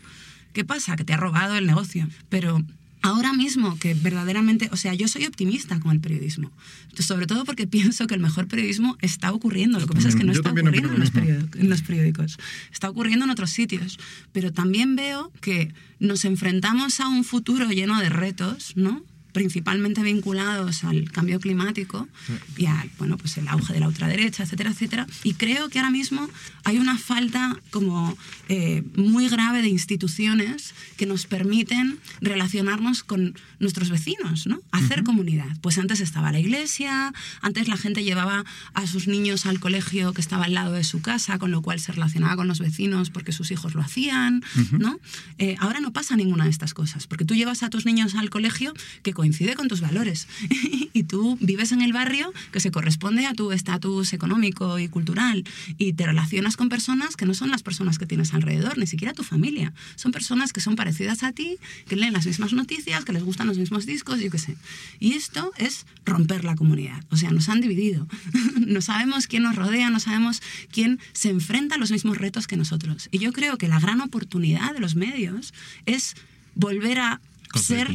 ¿Qué 0.52 0.64
pasa? 0.64 0.94
Que 0.96 1.04
te 1.04 1.12
ha 1.12 1.16
robado 1.16 1.56
el 1.56 1.66
negocio. 1.66 2.08
Pero 2.28 2.64
ahora 3.02 3.32
mismo 3.32 3.78
que 3.78 3.94
verdaderamente, 3.94 4.68
o 4.72 4.76
sea, 4.76 4.94
yo 4.94 5.08
soy 5.08 5.26
optimista 5.26 5.80
con 5.80 5.92
el 5.92 6.00
periodismo, 6.00 6.50
sobre 6.98 7.26
todo 7.26 7.44
porque 7.44 7.66
pienso 7.78 8.06
que 8.06 8.14
el 8.14 8.20
mejor 8.20 8.48
periodismo 8.48 8.96
está 9.00 9.32
ocurriendo. 9.32 9.78
Lo 9.78 9.86
que 9.86 9.94
pasa 9.94 10.08
es 10.08 10.16
que 10.16 10.24
no 10.24 10.32
Yo 10.32 10.40
está 10.40 10.50
ocurriendo 10.50 10.92
los, 10.92 11.12
en 11.14 11.70
los 11.70 11.82
periódicos, 11.82 12.38
está 12.72 12.90
ocurriendo 12.90 13.24
en 13.24 13.30
otros 13.30 13.50
sitios. 13.50 13.98
Pero 14.32 14.52
también 14.52 14.96
veo 14.96 15.32
que 15.40 15.72
nos 15.98 16.24
enfrentamos 16.24 17.00
a 17.00 17.08
un 17.08 17.24
futuro 17.24 17.68
lleno 17.70 18.00
de 18.00 18.08
retos, 18.08 18.72
¿no? 18.76 19.02
Principalmente 19.38 20.02
vinculados 20.02 20.82
al 20.82 21.12
cambio 21.12 21.38
climático 21.38 22.08
y 22.56 22.66
al 22.66 22.90
bueno, 22.98 23.16
pues 23.16 23.38
el 23.38 23.46
auge 23.46 23.72
de 23.72 23.78
la 23.78 23.86
ultraderecha, 23.86 24.42
etcétera, 24.42 24.72
etcétera. 24.72 25.06
Y 25.22 25.34
creo 25.34 25.68
que 25.68 25.78
ahora 25.78 25.92
mismo 25.92 26.28
hay 26.64 26.78
una 26.78 26.98
falta 26.98 27.56
como 27.70 28.18
eh, 28.48 28.82
muy 28.96 29.28
grave 29.28 29.62
de 29.62 29.68
instituciones 29.68 30.74
que 30.96 31.06
nos 31.06 31.26
permiten 31.26 32.00
relacionarnos 32.20 33.04
con 33.04 33.38
nuestros 33.60 33.90
vecinos, 33.90 34.48
¿no? 34.48 34.60
Hacer 34.72 35.04
comunidad. 35.04 35.56
Pues 35.60 35.78
antes 35.78 36.00
estaba 36.00 36.32
la 36.32 36.40
iglesia, 36.40 37.12
antes 37.40 37.68
la 37.68 37.76
gente 37.76 38.02
llevaba 38.02 38.44
a 38.74 38.86
sus 38.88 39.06
niños 39.06 39.46
al 39.46 39.60
colegio 39.60 40.12
que 40.14 40.20
estaba 40.20 40.46
al 40.46 40.54
lado 40.54 40.72
de 40.72 40.82
su 40.82 41.00
casa, 41.00 41.38
con 41.38 41.52
lo 41.52 41.62
cual 41.62 41.78
se 41.78 41.92
relacionaba 41.92 42.34
con 42.34 42.48
los 42.48 42.58
vecinos 42.58 43.10
porque 43.10 43.30
sus 43.30 43.52
hijos 43.52 43.76
lo 43.76 43.82
hacían, 43.82 44.42
¿no? 44.72 44.98
Eh, 45.38 45.54
ahora 45.60 45.78
no 45.78 45.92
pasa 45.92 46.16
ninguna 46.16 46.42
de 46.44 46.50
estas 46.50 46.74
cosas, 46.74 47.06
porque 47.06 47.24
tú 47.24 47.36
llevas 47.36 47.62
a 47.62 47.70
tus 47.70 47.86
niños 47.86 48.16
al 48.16 48.30
colegio 48.30 48.74
que 49.04 49.12
coincide 49.28 49.56
con 49.56 49.68
tus 49.68 49.82
valores 49.82 50.26
y 50.94 51.02
tú 51.02 51.36
vives 51.42 51.72
en 51.72 51.82
el 51.82 51.92
barrio 51.92 52.32
que 52.50 52.60
se 52.60 52.70
corresponde 52.70 53.26
a 53.26 53.34
tu 53.34 53.52
estatus 53.52 54.14
económico 54.14 54.78
y 54.78 54.88
cultural 54.88 55.44
y 55.76 55.92
te 55.92 56.06
relacionas 56.06 56.56
con 56.56 56.70
personas 56.70 57.14
que 57.14 57.26
no 57.26 57.34
son 57.34 57.50
las 57.50 57.62
personas 57.62 57.98
que 57.98 58.06
tienes 58.06 58.32
alrededor, 58.32 58.78
ni 58.78 58.86
siquiera 58.86 59.12
tu 59.12 59.24
familia. 59.24 59.74
Son 59.96 60.12
personas 60.12 60.54
que 60.54 60.62
son 60.62 60.76
parecidas 60.76 61.24
a 61.24 61.32
ti, 61.32 61.58
que 61.86 61.96
leen 61.96 62.14
las 62.14 62.26
mismas 62.26 62.54
noticias, 62.54 63.04
que 63.04 63.12
les 63.12 63.22
gustan 63.22 63.46
los 63.46 63.58
mismos 63.58 63.84
discos, 63.84 64.18
yo 64.18 64.30
qué 64.30 64.38
sé. 64.38 64.56
Y 64.98 65.12
esto 65.12 65.52
es 65.58 65.84
romper 66.06 66.44
la 66.44 66.56
comunidad. 66.56 67.04
O 67.10 67.18
sea, 67.18 67.30
nos 67.30 67.50
han 67.50 67.60
dividido. 67.60 68.06
no 68.66 68.80
sabemos 68.80 69.26
quién 69.26 69.42
nos 69.42 69.56
rodea, 69.56 69.90
no 69.90 70.00
sabemos 70.00 70.40
quién 70.72 71.00
se 71.12 71.28
enfrenta 71.28 71.74
a 71.74 71.78
los 71.78 71.90
mismos 71.90 72.16
retos 72.16 72.46
que 72.46 72.56
nosotros. 72.56 73.10
Y 73.12 73.18
yo 73.18 73.34
creo 73.34 73.58
que 73.58 73.68
la 73.68 73.78
gran 73.78 74.00
oportunidad 74.00 74.72
de 74.72 74.80
los 74.80 74.94
medios 74.94 75.52
es 75.84 76.16
volver 76.54 76.98
a 76.98 77.20
ser 77.56 77.88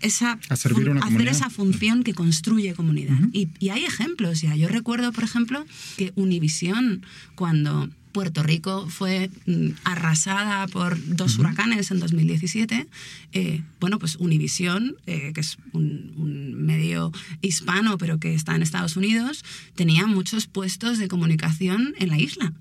esa 0.00 0.38
A 0.48 0.56
servir 0.56 0.84
fun- 0.84 0.90
una 0.92 1.00
hacer 1.00 1.12
comunidad. 1.12 1.34
esa 1.34 1.50
función 1.50 2.02
que 2.04 2.14
construye 2.14 2.74
comunidad. 2.74 3.18
y, 3.32 3.48
y 3.58 3.68
hay 3.70 3.84
ejemplos 3.84 4.40
ya. 4.40 4.54
Yo 4.56 4.68
recuerdo, 4.68 5.12
por 5.12 5.24
ejemplo, 5.24 5.64
que 5.96 6.12
Univisión, 6.14 7.04
cuando 7.34 7.88
Puerto 8.12 8.42
Rico 8.42 8.86
fue 8.90 9.30
mm, 9.46 9.68
arrasada 9.84 10.66
por 10.66 10.98
dos 11.16 11.38
huracanes 11.38 11.90
en 11.90 11.98
2017, 12.00 12.86
eh, 13.32 13.62
bueno, 13.80 13.98
pues 13.98 14.16
Univisión, 14.16 14.96
eh, 15.06 15.32
que 15.34 15.40
es 15.40 15.56
un, 15.72 16.12
un 16.16 16.52
medio 16.54 17.10
hispano, 17.40 17.96
pero 17.96 18.18
que 18.20 18.34
está 18.34 18.54
en 18.54 18.60
Estados 18.62 18.96
Unidos, 18.96 19.44
tenía 19.74 20.06
muchos 20.06 20.46
puestos 20.46 20.98
de 20.98 21.08
comunicación 21.08 21.94
en 21.98 22.08
la 22.10 22.18
isla 22.18 22.52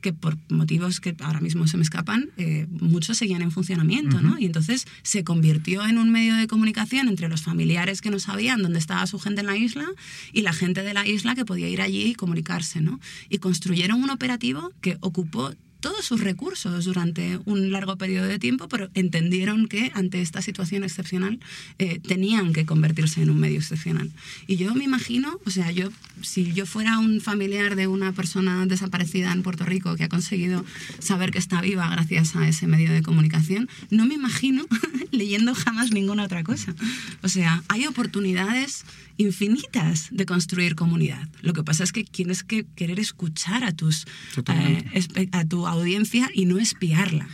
que 0.00 0.12
por 0.12 0.36
motivos 0.48 1.00
que 1.00 1.14
ahora 1.20 1.40
mismo 1.40 1.66
se 1.66 1.76
me 1.76 1.82
escapan, 1.82 2.30
eh, 2.36 2.66
muchos 2.70 3.18
seguían 3.18 3.42
en 3.42 3.50
funcionamiento, 3.50 4.20
¿no? 4.20 4.38
Y 4.38 4.46
entonces 4.46 4.86
se 5.02 5.24
convirtió 5.24 5.86
en 5.86 5.98
un 5.98 6.10
medio 6.10 6.34
de 6.36 6.46
comunicación 6.46 7.08
entre 7.08 7.28
los 7.28 7.42
familiares 7.42 8.00
que 8.00 8.10
no 8.10 8.18
sabían 8.18 8.62
dónde 8.62 8.78
estaba 8.78 9.06
su 9.06 9.18
gente 9.18 9.40
en 9.40 9.46
la 9.46 9.56
isla 9.56 9.86
y 10.32 10.42
la 10.42 10.52
gente 10.52 10.82
de 10.82 10.94
la 10.94 11.06
isla 11.06 11.34
que 11.34 11.44
podía 11.44 11.68
ir 11.68 11.80
allí 11.80 12.02
y 12.08 12.14
comunicarse, 12.14 12.80
¿no? 12.80 13.00
Y 13.28 13.38
construyeron 13.38 14.02
un 14.02 14.10
operativo 14.10 14.72
que 14.80 14.96
ocupó 15.00 15.52
todos 15.80 16.04
sus 16.04 16.20
recursos 16.20 16.84
durante 16.84 17.38
un 17.44 17.72
largo 17.72 17.96
periodo 17.96 18.26
de 18.26 18.38
tiempo, 18.38 18.68
pero 18.68 18.90
entendieron 18.94 19.66
que 19.66 19.90
ante 19.94 20.20
esta 20.20 20.42
situación 20.42 20.84
excepcional 20.84 21.40
eh, 21.78 21.98
tenían 21.98 22.52
que 22.52 22.66
convertirse 22.66 23.22
en 23.22 23.30
un 23.30 23.40
medio 23.40 23.58
excepcional. 23.58 24.10
Y 24.46 24.56
yo 24.56 24.74
me 24.74 24.84
imagino, 24.84 25.40
o 25.44 25.50
sea, 25.50 25.70
yo 25.70 25.90
si 26.22 26.52
yo 26.52 26.66
fuera 26.66 26.98
un 26.98 27.20
familiar 27.20 27.76
de 27.76 27.86
una 27.86 28.12
persona 28.12 28.66
desaparecida 28.66 29.32
en 29.32 29.42
Puerto 29.42 29.64
Rico 29.64 29.96
que 29.96 30.04
ha 30.04 30.08
conseguido 30.08 30.64
saber 30.98 31.30
que 31.30 31.38
está 31.38 31.60
viva 31.60 31.88
gracias 31.88 32.36
a 32.36 32.46
ese 32.48 32.66
medio 32.66 32.92
de 32.92 33.02
comunicación, 33.02 33.68
no 33.90 34.06
me 34.06 34.14
imagino 34.14 34.66
leyendo 35.10 35.54
jamás 35.54 35.92
ninguna 35.92 36.24
otra 36.24 36.44
cosa. 36.44 36.74
O 37.22 37.28
sea, 37.28 37.62
hay 37.68 37.86
oportunidades 37.86 38.84
infinitas 39.20 40.08
de 40.10 40.24
construir 40.26 40.74
comunidad. 40.74 41.28
Lo 41.42 41.52
que 41.52 41.62
pasa 41.62 41.84
es 41.84 41.92
que 41.92 42.04
tienes 42.04 42.42
que 42.42 42.66
querer 42.74 42.98
escuchar 42.98 43.64
a, 43.64 43.72
tus, 43.72 44.06
eh, 44.46 45.28
a 45.32 45.44
tu 45.44 45.66
audiencia 45.66 46.30
y 46.32 46.46
no 46.46 46.58
espiarla. 46.58 47.28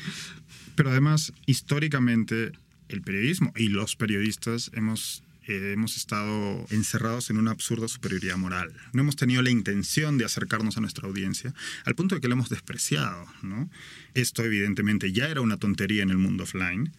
Pero 0.75 0.91
además, 0.91 1.33
históricamente, 1.47 2.53
el 2.89 3.03
periodismo 3.03 3.53
y 3.57 3.69
los 3.69 3.97
periodistas 3.97 4.71
hemos 4.75 5.23
eh, 5.49 5.73
hemos 5.75 5.97
estado 5.97 6.67
encerrados 6.71 7.31
en 7.31 7.37
una 7.37 7.53
absurda 7.53 7.87
superioridad 7.87 8.37
moral. 8.37 8.73
No 8.93 9.03
hemos 9.03 9.15
tenido 9.15 9.43
la 9.43 9.51
intención 9.51 10.19
de 10.19 10.25
acercarnos 10.25 10.77
a 10.77 10.81
nuestra 10.81 11.07
audiencia, 11.07 11.55
al 11.85 11.95
punto 11.95 12.17
de 12.17 12.21
que 12.21 12.27
la 12.27 12.35
hemos 12.35 12.49
despreciado. 12.49 13.27
¿no? 13.43 13.71
Esto 14.15 14.45
evidentemente 14.45 15.13
ya 15.13 15.29
era 15.29 15.41
una 15.43 15.57
tontería 15.57 16.03
en 16.03 16.11
el 16.11 16.19
mundo 16.19 16.43
offline. 16.43 16.93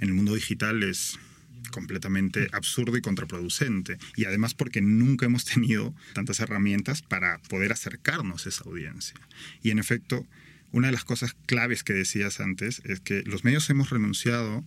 En 0.00 0.08
el 0.08 0.14
mundo 0.14 0.34
digital 0.34 0.82
es 0.82 1.18
completamente 1.70 2.48
absurdo 2.52 2.96
y 2.96 3.00
contraproducente. 3.00 3.98
Y 4.16 4.24
además 4.24 4.54
porque 4.54 4.80
nunca 4.80 5.26
hemos 5.26 5.44
tenido 5.44 5.94
tantas 6.12 6.40
herramientas 6.40 7.02
para 7.02 7.38
poder 7.42 7.72
acercarnos 7.72 8.46
a 8.46 8.48
esa 8.48 8.64
audiencia. 8.64 9.16
Y 9.62 9.70
en 9.70 9.78
efecto, 9.78 10.26
una 10.72 10.88
de 10.88 10.92
las 10.92 11.04
cosas 11.04 11.34
claves 11.46 11.82
que 11.82 11.92
decías 11.92 12.40
antes 12.40 12.82
es 12.84 13.00
que 13.00 13.22
los 13.22 13.44
medios 13.44 13.68
hemos 13.70 13.90
renunciado 13.90 14.64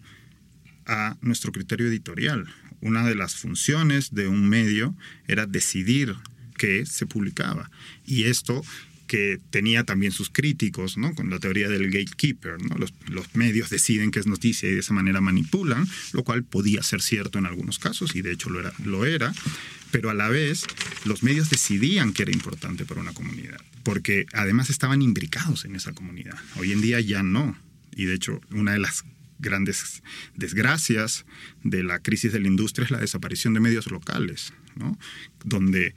a 0.85 1.17
nuestro 1.21 1.51
criterio 1.51 1.87
editorial. 1.87 2.47
Una 2.81 3.07
de 3.07 3.15
las 3.15 3.35
funciones 3.35 4.13
de 4.13 4.27
un 4.27 4.49
medio 4.49 4.95
era 5.27 5.45
decidir 5.45 6.15
qué 6.57 6.85
se 6.85 7.05
publicaba. 7.05 7.71
Y 8.05 8.23
esto 8.23 8.63
que 9.13 9.39
tenía 9.51 9.83
también 9.83 10.11
sus 10.11 10.31
críticos, 10.31 10.97
¿no? 10.97 11.13
Con 11.13 11.29
la 11.29 11.37
teoría 11.37 11.69
del 11.69 11.91
gatekeeper, 11.91 12.59
¿no? 12.59 12.77
Los, 12.79 13.35
medios 13.35 13.69
deciden 13.69 14.09
qué 14.09 14.17
es 14.17 14.25
noticia 14.25 14.67
y 14.67 14.73
de 14.73 14.79
esa 14.79 14.91
manera 14.91 15.21
manipulan, 15.21 15.87
lo 16.13 16.23
cual 16.23 16.43
podía 16.43 16.81
ser 16.81 16.99
cierto 16.99 17.37
en 17.37 17.45
algunos 17.45 17.77
casos 17.77 18.15
y 18.15 18.23
de 18.23 18.31
hecho 18.31 18.49
lo 18.49 18.59
era, 18.59 18.73
lo 18.83 19.05
era 19.05 19.31
pero 19.91 20.09
a 20.09 20.15
la 20.15 20.29
vez 20.29 20.65
los 21.05 21.21
medios 21.21 21.51
decidían 21.51 22.11
que 22.11 22.23
era 22.23 22.31
importante 22.31 22.85
para 22.85 23.01
una 23.01 23.13
comunidad, 23.13 23.61
porque 23.83 24.25
además 24.33 24.71
estaban 24.71 25.03
imbricados 25.03 25.65
en 25.65 25.75
esa 25.75 25.93
comunidad. 25.93 26.39
Hoy 26.55 26.71
en 26.71 26.81
día 26.81 26.99
ya 26.99 27.21
no. 27.21 27.55
Y 27.95 28.05
de 28.05 28.15
hecho, 28.15 28.41
una 28.49 28.71
de 28.71 28.79
las 28.79 29.05
grandes 29.37 30.01
desgracias 30.35 31.27
de 31.63 31.83
la 31.83 31.99
crisis 31.99 32.33
de 32.33 32.39
la 32.39 32.47
industria 32.47 32.85
es 32.85 32.91
la 32.91 32.99
desaparición 32.99 33.53
de 33.53 33.59
medios 33.59 33.91
locales, 33.91 34.53
¿no? 34.75 34.97
donde 35.45 35.93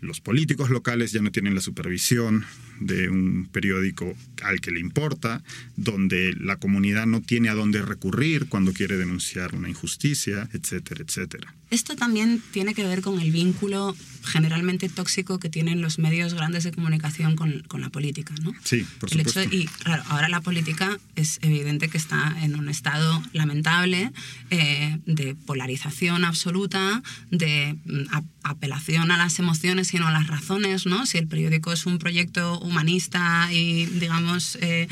los 0.00 0.20
políticos 0.20 0.70
locales 0.70 1.12
ya 1.12 1.22
no 1.22 1.30
tienen 1.30 1.54
la 1.54 1.60
supervisión 1.60 2.44
de 2.80 3.08
un 3.08 3.48
periódico 3.50 4.14
al 4.42 4.60
que 4.60 4.70
le 4.70 4.80
importa, 4.80 5.42
donde 5.76 6.34
la 6.38 6.56
comunidad 6.56 7.06
no 7.06 7.20
tiene 7.20 7.48
a 7.48 7.54
dónde 7.54 7.82
recurrir 7.82 8.46
cuando 8.48 8.72
quiere 8.72 8.96
denunciar 8.96 9.54
una 9.54 9.68
injusticia, 9.68 10.48
etcétera, 10.52 11.04
etcétera. 11.06 11.54
Esto 11.70 11.96
también 11.96 12.40
tiene 12.52 12.74
que 12.74 12.84
ver 12.84 13.02
con 13.02 13.20
el 13.20 13.32
vínculo 13.32 13.96
generalmente 14.26 14.88
tóxico 14.88 15.38
que 15.38 15.48
tienen 15.48 15.80
los 15.80 15.98
medios 15.98 16.34
grandes 16.34 16.64
de 16.64 16.72
comunicación 16.72 17.36
con, 17.36 17.60
con 17.68 17.80
la 17.80 17.90
política, 17.90 18.34
¿no? 18.42 18.52
Sí, 18.64 18.86
por 19.00 19.10
supuesto. 19.10 19.42
y 19.42 19.66
claro, 19.66 20.02
ahora 20.08 20.28
la 20.28 20.40
política 20.40 20.98
es 21.14 21.38
evidente 21.42 21.88
que 21.88 21.98
está 21.98 22.36
en 22.42 22.56
un 22.56 22.68
estado 22.68 23.22
lamentable 23.32 24.12
eh, 24.50 24.98
de 25.06 25.34
polarización 25.34 26.24
absoluta, 26.24 27.02
de 27.30 27.76
mm, 27.84 28.16
apelación 28.42 29.10
a 29.10 29.16
las 29.16 29.38
emociones 29.38 29.92
y 29.94 29.98
no 29.98 30.06
a 30.06 30.12
las 30.12 30.26
razones, 30.28 30.86
¿no? 30.86 31.06
Si 31.06 31.18
el 31.18 31.26
periódico 31.26 31.72
es 31.72 31.86
un 31.86 31.98
proyecto 31.98 32.58
humanista 32.66 33.48
y, 33.52 33.86
digamos, 33.86 34.58
eh, 34.60 34.88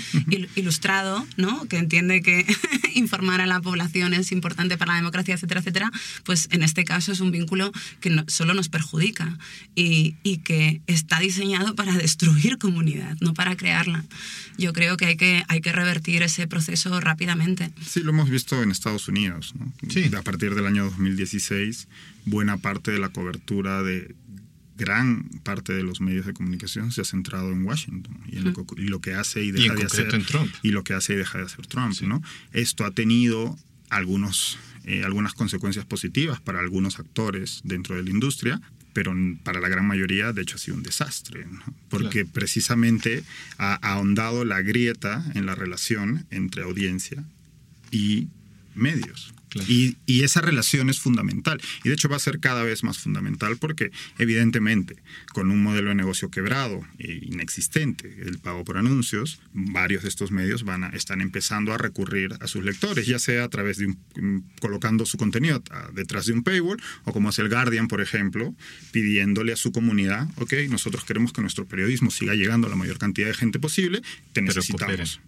ilustrado, 0.57 1.27
¿no? 1.37 1.67
Que 1.67 1.79
entiende 1.79 2.23
que 2.23 2.47
informar 2.95 3.41
a 3.41 3.47
la 3.47 3.61
población 3.61 4.15
es 4.15 4.33
importante 4.33 4.79
para 4.79 4.93
la 4.93 4.99
democracia, 4.99 5.35
etcétera, 5.35 5.61
etcétera, 5.61 5.93
pues 6.25 6.49
en 6.51 6.63
este 6.63 6.85
caso 6.85 7.13
es 7.13 7.21
un 7.21 7.31
vínculo 7.31 7.73
que 8.01 8.11
no, 8.11 8.25
solo 8.29 8.55
nos 8.55 8.69
perjudica 8.69 9.39
y, 9.75 10.17
y, 10.23 10.39
que 10.39 10.81
está 10.87 11.21
diseñado 11.21 11.75
para 11.75 11.93
destruir 11.97 12.59
comunidad, 12.59 13.17
no 13.21 13.35
para 13.35 13.57
crearla. 13.57 14.05
Yo 14.59 14.73
creo 14.73 14.97
que 14.97 15.07
hay 15.07 15.17
que, 15.17 15.45
hay 15.49 15.61
que 15.61 15.73
revertir 15.73 16.23
ese 16.23 16.47
proceso 16.47 17.01
rápidamente. 17.01 17.71
Sí, 17.85 18.01
lo 18.01 18.11
hemos 18.11 18.31
visto 18.31 18.63
en 18.63 18.71
Estados 18.71 19.09
Unidos. 19.09 19.55
¿no? 19.59 19.73
Sí. 19.89 20.11
A 20.17 20.23
partir 20.23 20.55
del 20.55 20.67
año 20.67 20.85
2016, 20.85 21.89
buena 22.25 22.57
parte 22.59 22.91
de 22.91 22.99
la 22.99 23.09
cobertura 23.09 23.83
de 23.83 24.15
gran 24.77 25.25
parte 25.43 25.73
de 25.73 25.83
los 25.83 26.01
medios 26.01 26.27
de 26.27 26.33
comunicación 26.33 26.91
se 26.91 27.01
ha 27.01 27.05
centrado 27.05 27.53
en 27.53 27.65
Washington 27.65 28.19
y, 28.27 28.39
en 28.39 28.45
lo, 28.45 29.01
que, 29.01 29.15
hace 29.15 29.43
y 29.43 29.53
deja 29.53 29.75
de 29.75 29.85
hacer 29.85 30.09
y 30.63 30.71
lo 30.71 30.83
que 30.83 30.95
hace 30.95 31.15
y 31.15 31.17
deja 31.17 31.39
de 31.39 31.45
hacer 31.45 31.67
Trump. 31.67 31.95
¿no? 32.03 32.23
Esto 32.53 32.85
ha 32.85 32.91
tenido 32.91 33.57
algunos 33.91 34.59
eh, 34.87 35.03
algunas 35.03 35.33
consecuencias 35.33 35.87
positivas 35.87 36.43
para 36.43 36.61
algunos 36.61 36.99
actores 36.99 37.63
dentro 37.65 37.97
de 37.97 38.03
la 38.03 38.11
industria, 38.11 38.61
pero 38.93 39.15
para 39.43 39.59
la 39.59 39.71
gran 39.71 39.87
mayoría, 39.87 40.35
de 40.35 40.43
hecho, 40.43 40.57
ha 40.57 40.59
sido 40.59 40.77
un 40.77 40.83
desastre, 40.83 41.47
porque 41.89 42.27
precisamente 42.27 43.25
ha 43.57 43.77
ahondado 43.77 44.45
la 44.45 44.61
grieta 44.61 45.25
en 45.35 45.47
la 45.47 45.55
relación 45.55 46.27
entre 46.31 46.65
audiencia 46.65 47.25
y 47.91 48.29
medios. 48.75 49.33
Y, 49.69 49.97
esa 50.25 50.41
relación 50.41 50.89
es 50.89 51.01
fundamental. 51.01 51.61
Y 51.85 51.89
de 51.89 51.95
hecho 51.95 52.09
va 52.09 52.17
a 52.17 52.19
ser 52.19 52.41
cada 52.41 52.63
vez 52.63 52.83
más 52.83 52.99
fundamental 52.99 53.59
porque 53.59 53.91
evidentemente 54.19 54.97
con 55.33 55.51
un 55.51 55.63
modelo 55.63 55.91
de 55.91 55.95
negocio 55.95 56.31
quebrado 56.31 56.81
e 56.99 57.21
inexistente, 57.23 58.17
el 58.25 58.39
pago 58.39 58.65
por 58.65 58.79
anuncios, 58.79 59.41
varios 59.53 60.03
de 60.03 60.09
estos 60.09 60.31
medios 60.31 60.65
van 60.65 60.85
a, 60.85 60.89
están 60.89 61.21
empezando 61.21 61.75
a 61.75 61.79
recurrir 61.79 62.35
a 62.41 62.47
sus 62.47 62.65
lectores, 62.65 63.07
ya 63.07 63.19
sea 63.19 63.45
a 63.45 63.49
través 63.49 63.77
de 63.77 63.87
un, 63.87 64.51
colocando 64.61 65.05
su 65.05 65.19
contenido 65.19 65.63
detrás 65.93 66.27
de 66.27 66.33
un 66.33 66.43
paywall 66.43 66.81
o 67.05 67.13
como 67.13 67.29
hace 67.29 67.43
el 67.43 67.51
Guardian, 67.51 67.89
por 67.89 68.01
ejemplo, 68.01 68.55
pidiéndole 68.93 69.53
a 69.53 69.57
su 69.57 69.73
comunidad, 69.73 70.29
ok, 70.37 70.55
nosotros 70.71 71.05
queremos 71.05 71.33
que 71.33 71.43
nuestro 71.43 71.67
periodismo 71.67 72.11
siga 72.11 72.35
llegando 72.35 72.67
a 72.67 72.71
la 72.71 72.77
mayor 72.77 72.99
cantidad 72.99 73.27
de 73.27 73.35
gente 73.35 73.59
posible, 73.59 74.03
te 74.33 74.41
necesitamos. 74.41 75.21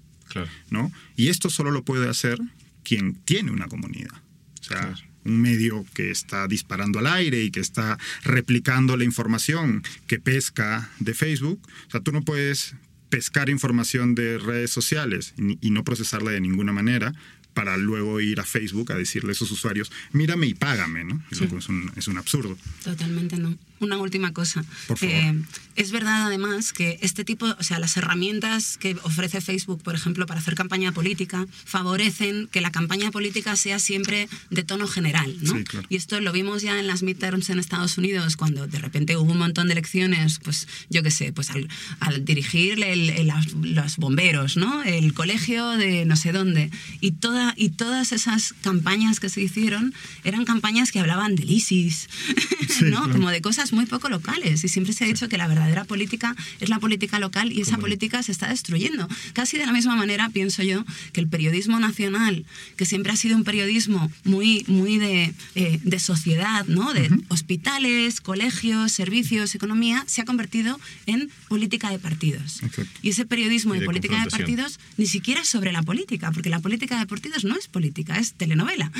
¿no? 0.70 0.92
Y 1.16 1.28
esto 1.28 1.50
solo 1.50 1.70
lo 1.70 1.84
puede 1.84 2.08
hacer 2.08 2.38
quien 2.86 3.14
tiene 3.24 3.50
una 3.50 3.66
comunidad. 3.66 4.12
O 4.60 4.64
sea, 4.64 4.94
un 5.24 5.40
medio 5.40 5.84
que 5.92 6.12
está 6.12 6.46
disparando 6.46 7.00
al 7.00 7.08
aire 7.08 7.42
y 7.42 7.50
que 7.50 7.58
está 7.58 7.98
replicando 8.22 8.96
la 8.96 9.02
información 9.02 9.82
que 10.06 10.20
pesca 10.20 10.88
de 11.00 11.12
Facebook. 11.12 11.60
O 11.88 11.90
sea, 11.90 12.00
tú 12.00 12.12
no 12.12 12.22
puedes 12.22 12.76
pescar 13.08 13.48
información 13.48 14.14
de 14.14 14.38
redes 14.38 14.70
sociales 14.70 15.34
y, 15.36 15.70
no 15.70 15.82
procesarla 15.82 16.30
de 16.30 16.40
ninguna 16.40 16.72
manera 16.72 17.12
para 17.54 17.76
luego 17.76 18.20
ir 18.20 18.38
a 18.38 18.44
Facebook 18.44 18.92
a 18.92 18.96
decirle 18.96 19.30
a 19.30 19.32
esos 19.32 19.50
usuarios, 19.50 19.90
mírame 20.12 20.46
y 20.46 20.54
págame, 20.54 21.04
¿no? 21.04 21.24
Es, 21.30 21.40
un, 21.40 21.90
es 21.96 22.06
un 22.06 22.18
absurdo. 22.18 22.56
Totalmente 22.84 23.36
no 23.36 23.56
una 23.80 23.98
última 23.98 24.32
cosa. 24.32 24.64
Eh, 25.00 25.42
es 25.76 25.92
verdad 25.92 26.26
además 26.26 26.72
que 26.72 26.98
este 27.02 27.24
tipo, 27.24 27.46
o 27.46 27.62
sea, 27.62 27.78
las 27.78 27.96
herramientas 27.96 28.78
que 28.78 28.96
ofrece 29.02 29.40
Facebook, 29.40 29.82
por 29.82 29.94
ejemplo, 29.94 30.26
para 30.26 30.40
hacer 30.40 30.54
campaña 30.54 30.92
política, 30.92 31.46
favorecen 31.64 32.48
que 32.48 32.62
la 32.62 32.72
campaña 32.72 33.10
política 33.10 33.56
sea 33.56 33.78
siempre 33.78 34.28
de 34.50 34.64
tono 34.64 34.88
general, 34.88 35.36
¿no? 35.42 35.54
Y 35.90 35.96
esto 35.96 36.20
lo 36.20 36.32
vimos 36.32 36.62
ya 36.62 36.80
en 36.80 36.86
las 36.86 37.02
midterms 37.02 37.50
en 37.50 37.58
Estados 37.58 37.98
Unidos, 37.98 38.36
cuando 38.36 38.66
de 38.66 38.78
repente 38.78 39.16
hubo 39.16 39.32
un 39.32 39.38
montón 39.38 39.68
de 39.68 39.72
elecciones, 39.72 40.40
pues 40.42 40.66
yo 40.88 41.02
qué 41.02 41.10
sé, 41.10 41.32
pues 41.32 41.50
al, 41.50 42.24
dirigir 42.24 42.78
los 42.78 43.96
bomberos, 43.98 44.56
¿no? 44.56 44.82
El 44.82 45.12
colegio 45.12 45.68
de 45.72 46.06
no 46.06 46.16
sé 46.16 46.32
dónde. 46.32 46.70
Y, 47.00 47.12
toda, 47.12 47.52
y 47.56 47.70
todas 47.70 48.12
esas 48.12 48.54
campañas 48.62 49.20
que 49.20 49.28
se 49.28 49.42
hicieron 49.42 49.92
eran 50.24 50.46
campañas 50.46 50.90
que 50.90 51.00
hablaban 51.00 51.36
del 51.36 51.50
ISIS, 51.50 52.08
¿no? 52.80 53.10
Como 53.10 53.30
de 53.30 53.42
cosas 53.42 53.65
muy 53.72 53.86
poco 53.86 54.08
locales 54.08 54.64
y 54.64 54.68
siempre 54.68 54.92
se 54.92 55.04
ha 55.04 55.06
dicho 55.06 55.28
que 55.28 55.38
la 55.38 55.46
verdadera 55.46 55.84
política 55.84 56.34
es 56.60 56.68
la 56.68 56.78
política 56.78 57.18
local 57.18 57.52
y 57.52 57.60
esa 57.60 57.78
política 57.78 58.22
se 58.22 58.32
está 58.32 58.48
destruyendo. 58.48 59.08
Casi 59.32 59.58
de 59.58 59.66
la 59.66 59.72
misma 59.72 59.96
manera 59.96 60.28
pienso 60.30 60.62
yo 60.62 60.84
que 61.12 61.20
el 61.20 61.28
periodismo 61.28 61.78
nacional, 61.80 62.44
que 62.76 62.86
siempre 62.86 63.12
ha 63.12 63.16
sido 63.16 63.36
un 63.36 63.44
periodismo 63.44 64.10
muy, 64.24 64.64
muy 64.68 64.98
de, 64.98 65.34
eh, 65.54 65.80
de 65.82 65.98
sociedad, 65.98 66.66
¿no? 66.66 66.92
de 66.92 67.10
hospitales, 67.28 68.20
colegios, 68.20 68.92
servicios, 68.92 69.54
economía, 69.54 70.04
se 70.06 70.20
ha 70.20 70.24
convertido 70.24 70.78
en 71.06 71.30
política 71.48 71.90
de 71.90 71.98
partidos. 71.98 72.60
Y 73.02 73.10
ese 73.10 73.26
periodismo 73.26 73.74
y, 73.74 73.80
de 73.80 73.86
política 73.86 74.22
de 74.22 74.30
partidos 74.30 74.78
ni 74.96 75.06
siquiera 75.06 75.42
es 75.42 75.48
sobre 75.48 75.72
la 75.72 75.82
política, 75.82 76.32
porque 76.32 76.50
la 76.50 76.60
política 76.60 76.98
de 76.98 77.06
partidos 77.06 77.44
no 77.44 77.56
es 77.56 77.68
política, 77.68 78.18
es 78.18 78.34
telenovela. 78.34 78.90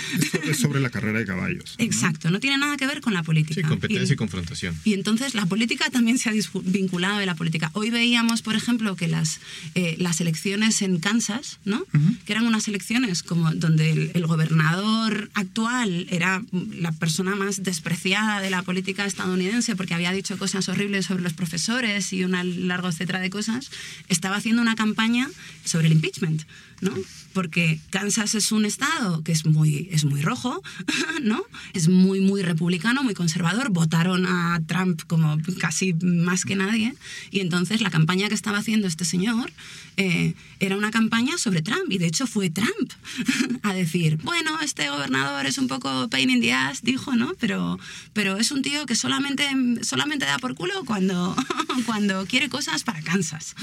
Es 0.45 0.59
sobre 0.59 0.81
la 0.81 0.91
carrera 0.91 1.19
de 1.19 1.27
caballos. 1.27 1.75
Exacto, 1.79 2.31
no 2.31 2.41
tiene 2.41 2.59
nada 2.59 2.77
que 2.77 2.87
ver 2.87 3.01
con 3.01 3.15
la 3.15 3.23
política. 3.23 3.61
Sí, 3.61 3.63
competencia 3.63 4.15
y, 4.15 4.17
confrontación. 4.17 4.56
Y 4.85 4.95
entonces 4.95 5.35
la 5.35 5.47
política 5.47 5.91
también 5.91 6.19
se 6.19 6.31
ha 6.31 6.33
vinculado 6.65 7.19
de 7.19 7.27
la 7.27 7.35
política. 7.35 7.71
Hoy 7.75 7.91
veíamos, 7.91 8.43
por 8.43 8.55
ejemplo, 8.55 8.97
que 8.97 9.09
las, 9.09 9.41
eh, 9.75 9.97
las 9.99 10.21
elecciones 10.21 10.83
en 10.83 10.99
Kansas, 10.99 11.59
¿no? 11.65 11.85
que 12.25 12.33
eran 12.33 12.47
unas 12.47 12.69
elecciones 12.69 13.23
como 13.23 13.53
donde 13.53 14.11
el, 14.15 14.27
gobernador 14.27 15.31
actual 15.35 16.07
era 16.11 16.43
la 16.73 16.91
persona 16.91 17.37
más 17.37 17.63
despreciada 17.63 18.41
de 18.41 18.51
la 18.51 18.63
política 18.63 19.05
estadounidense 19.05 19.77
porque 19.77 19.95
había 19.95 20.11
dicho 20.11 20.37
cosas 20.37 20.69
horribles 20.69 21.07
sobre 21.07 21.23
los 21.23 21.33
profesores 21.33 22.13
y 22.13 22.25
una 22.25 22.43
larga 22.43 22.89
etcétera 22.89 23.21
de 23.21 23.31
cosas, 23.31 23.71
estaba 24.09 24.37
haciendo 24.37 24.63
una 24.63 24.75
campaña 24.75 25.29
sobre 25.65 25.87
el 25.87 25.93
impeachment. 25.93 26.43
¿no? 26.81 26.93
Porque 27.33 27.81
Kansas 27.91 28.35
es 28.35 28.53
un 28.53 28.65
estado 28.65 29.23
que 29.23 29.33
es 29.33 29.47
muy, 29.47 29.89
es 29.93 30.05
muy 30.05 30.23
rojo, 30.23 30.63
¿no? 31.23 31.43
Es 31.75 31.89
muy, 31.89 32.21
muy 32.21 32.43
republicano, 32.43 33.03
muy 33.03 33.15
conservador. 33.15 33.71
Votaron 33.71 34.27
a 34.27 34.46
Trump 34.67 35.03
como 35.07 35.39
casi 35.61 35.95
más 35.95 36.45
que 36.45 36.57
nadie. 36.57 36.95
Y 37.31 37.41
entonces 37.41 37.81
la 37.81 37.91
campaña 37.91 38.29
que 38.29 38.35
estaba 38.35 38.59
haciendo 38.59 38.87
este 38.87 39.05
señor 39.05 39.53
eh, 39.97 40.35
era 40.61 40.77
una 40.77 40.91
campaña 40.91 41.39
sobre 41.39 41.63
Trump. 41.63 41.91
Y 41.91 41.99
de 41.99 42.07
hecho 42.07 42.27
fue 42.27 42.51
Trump 42.51 42.93
a 43.63 43.75
decir, 43.75 44.19
bueno, 44.23 44.59
este 44.63 44.89
gobernador 44.89 45.47
es 45.47 45.59
un 45.59 45.69
poco 45.69 46.09
pain 46.09 46.31
in 46.31 46.41
the 46.41 46.53
ass, 46.53 46.83
dijo, 46.83 47.15
¿no? 47.15 47.33
Pero, 47.41 47.79
pero 48.13 48.37
es 48.37 48.51
un 48.51 48.63
tío 48.63 48.87
que 48.87 48.95
solamente, 48.95 49.49
solamente 49.83 50.25
da 50.25 50.39
por 50.39 50.55
culo 50.55 50.85
cuando, 50.85 51.37
cuando 51.87 52.27
quiere 52.27 52.49
cosas 52.49 52.85
para 52.85 53.03
Kansas. 53.03 53.55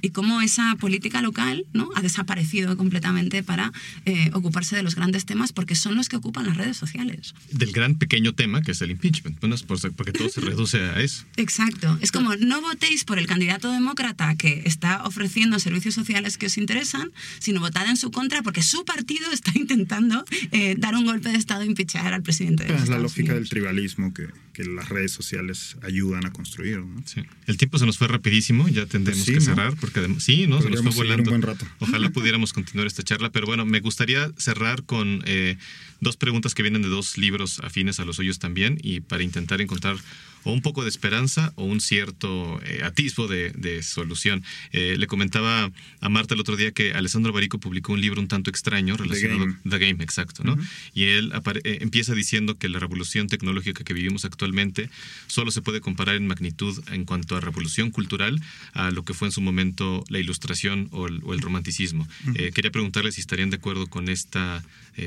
Y 0.00 0.10
cómo 0.10 0.40
esa 0.40 0.76
política 0.76 1.22
local, 1.22 1.66
¿no? 1.72 1.90
Ha 1.94 2.02
desaparecido 2.02 2.76
completamente 2.76 3.42
para 3.42 3.72
eh, 4.06 4.30
ocuparse 4.32 4.76
de 4.76 4.82
los 4.82 4.94
grandes 4.94 5.24
temas 5.24 5.52
porque 5.52 5.74
son 5.74 5.96
los 5.96 6.08
que 6.08 6.16
ocupan 6.16 6.46
las 6.46 6.56
redes 6.56 6.76
sociales. 6.76 7.34
Del 7.52 7.72
gran 7.72 7.96
pequeño 7.96 8.34
tema 8.34 8.62
que 8.62 8.72
es 8.72 8.82
el 8.82 8.90
impeachment, 8.90 9.40
bueno, 9.40 9.54
es 9.54 9.62
porque 9.62 10.12
todo 10.12 10.28
se 10.30 10.40
reduce 10.40 10.78
a 10.80 11.00
eso. 11.00 11.24
Exacto, 11.36 11.98
es 12.00 12.12
como 12.12 12.34
no 12.36 12.60
votéis 12.60 13.04
por 13.04 13.18
el 13.18 13.26
candidato 13.26 13.70
demócrata 13.70 14.34
que 14.36 14.62
está 14.64 15.04
ofreciendo 15.04 15.58
servicios 15.58 15.94
sociales 15.94 16.38
que 16.38 16.46
os 16.46 16.58
interesan, 16.58 17.12
sino 17.38 17.60
votad 17.60 17.88
en 17.88 17.96
su 17.96 18.10
contra 18.10 18.42
porque 18.42 18.62
su 18.62 18.84
partido 18.84 19.30
está 19.32 19.52
intentando 19.54 20.24
eh, 20.52 20.74
dar 20.78 20.94
un 20.94 21.04
golpe 21.04 21.30
de 21.30 21.38
Estado 21.38 21.62
e 21.62 21.66
impeachar 21.66 22.12
al 22.12 22.22
presidente. 22.22 22.64
De 22.64 22.74
es 22.74 22.88
la 22.88 22.98
lógica 22.98 23.34
del 23.34 23.48
tribalismo 23.48 24.12
que, 24.14 24.28
que, 24.52 24.64
las 24.64 24.88
redes 24.88 25.12
sociales 25.12 25.76
ayudan 25.82 26.26
a 26.26 26.32
construir. 26.32 26.78
¿no? 26.78 27.02
Sí. 27.06 27.22
El 27.46 27.56
tiempo 27.56 27.78
se 27.78 27.86
nos 27.86 27.98
fue 27.98 28.08
rapidísimo, 28.08 28.68
ya 28.68 28.86
tendremos 28.86 29.24
que 29.24 29.40
cerrar 29.40 29.74
porque 29.76 30.06
sí, 30.18 30.46
¿no? 30.46 30.60
se 30.60 30.70
nos 30.70 30.82
fue 30.82 30.92
volando. 30.92 31.30
Un 31.30 31.40
buen 31.40 31.42
rato. 31.42 31.66
Ojalá 31.78 32.10
pudiéramos 32.12 32.52
continuar 32.52 32.86
esta 32.86 33.02
charla, 33.02 33.30
pero 33.30 33.46
bueno, 33.46 33.64
me 33.64 33.80
gustaría 33.80 34.30
cerrar 34.36 34.84
con 34.84 35.22
eh, 35.26 35.56
dos 36.00 36.16
preguntas 36.16 36.54
que 36.54 36.62
vienen 36.62 36.82
de 36.82 36.88
dos 36.88 37.18
libros 37.18 37.60
afines 37.60 38.00
a 38.00 38.04
los 38.04 38.16
suyos 38.16 38.38
también 38.38 38.78
y 38.82 39.00
para 39.00 39.22
intentar 39.22 39.60
encontrar 39.60 39.96
o 40.44 40.52
un 40.52 40.62
poco 40.62 40.82
de 40.82 40.88
esperanza 40.88 41.52
o 41.56 41.64
un 41.64 41.80
cierto 41.80 42.60
eh, 42.64 42.82
atisbo 42.84 43.28
de, 43.28 43.50
solución. 43.82 44.42
Eh, 44.72 44.96
le 44.98 45.06
comentaba 45.06 45.70
a 46.00 46.08
Marta 46.08 46.34
el 46.34 46.40
otro 46.40 46.56
día 46.56 46.72
que 46.72 46.92
Alessandro 46.92 47.32
Barico 47.32 47.58
publicó 47.58 47.92
un 47.92 48.00
libro 48.00 48.20
un 48.20 48.28
tanto 48.28 48.50
extraño 48.50 48.96
relacionado 48.96 49.46
The 49.64 49.78
Game, 49.78 49.92
Game 49.92 50.04
exacto, 50.04 50.44
¿no? 50.44 50.56
Y 50.94 51.04
él 51.04 51.32
eh, 51.64 51.78
empieza 51.80 52.14
diciendo 52.14 52.58
que 52.58 52.68
la 52.68 52.78
revolución 52.78 53.26
tecnológica 53.28 53.84
que 53.84 53.94
vivimos 53.94 54.24
actualmente 54.24 54.90
solo 55.26 55.50
se 55.50 55.62
puede 55.62 55.80
comparar 55.80 56.16
en 56.16 56.26
magnitud 56.26 56.82
en 56.92 57.04
cuanto 57.04 57.36
a 57.36 57.40
revolución 57.40 57.90
cultural 57.90 58.40
a 58.72 58.90
lo 58.90 59.04
que 59.04 59.14
fue 59.14 59.28
en 59.28 59.32
su 59.32 59.40
momento 59.40 60.04
la 60.08 60.18
ilustración 60.18 60.88
o 60.92 61.06
el, 61.06 61.40
romanticismo. 61.40 62.06
quería 62.54 62.70
preguntarle 62.70 63.12
si 63.12 63.20
estarían 63.20 63.50
de 63.50 63.56
acuerdo 63.56 63.86
con 63.86 64.08
esta 64.08 64.62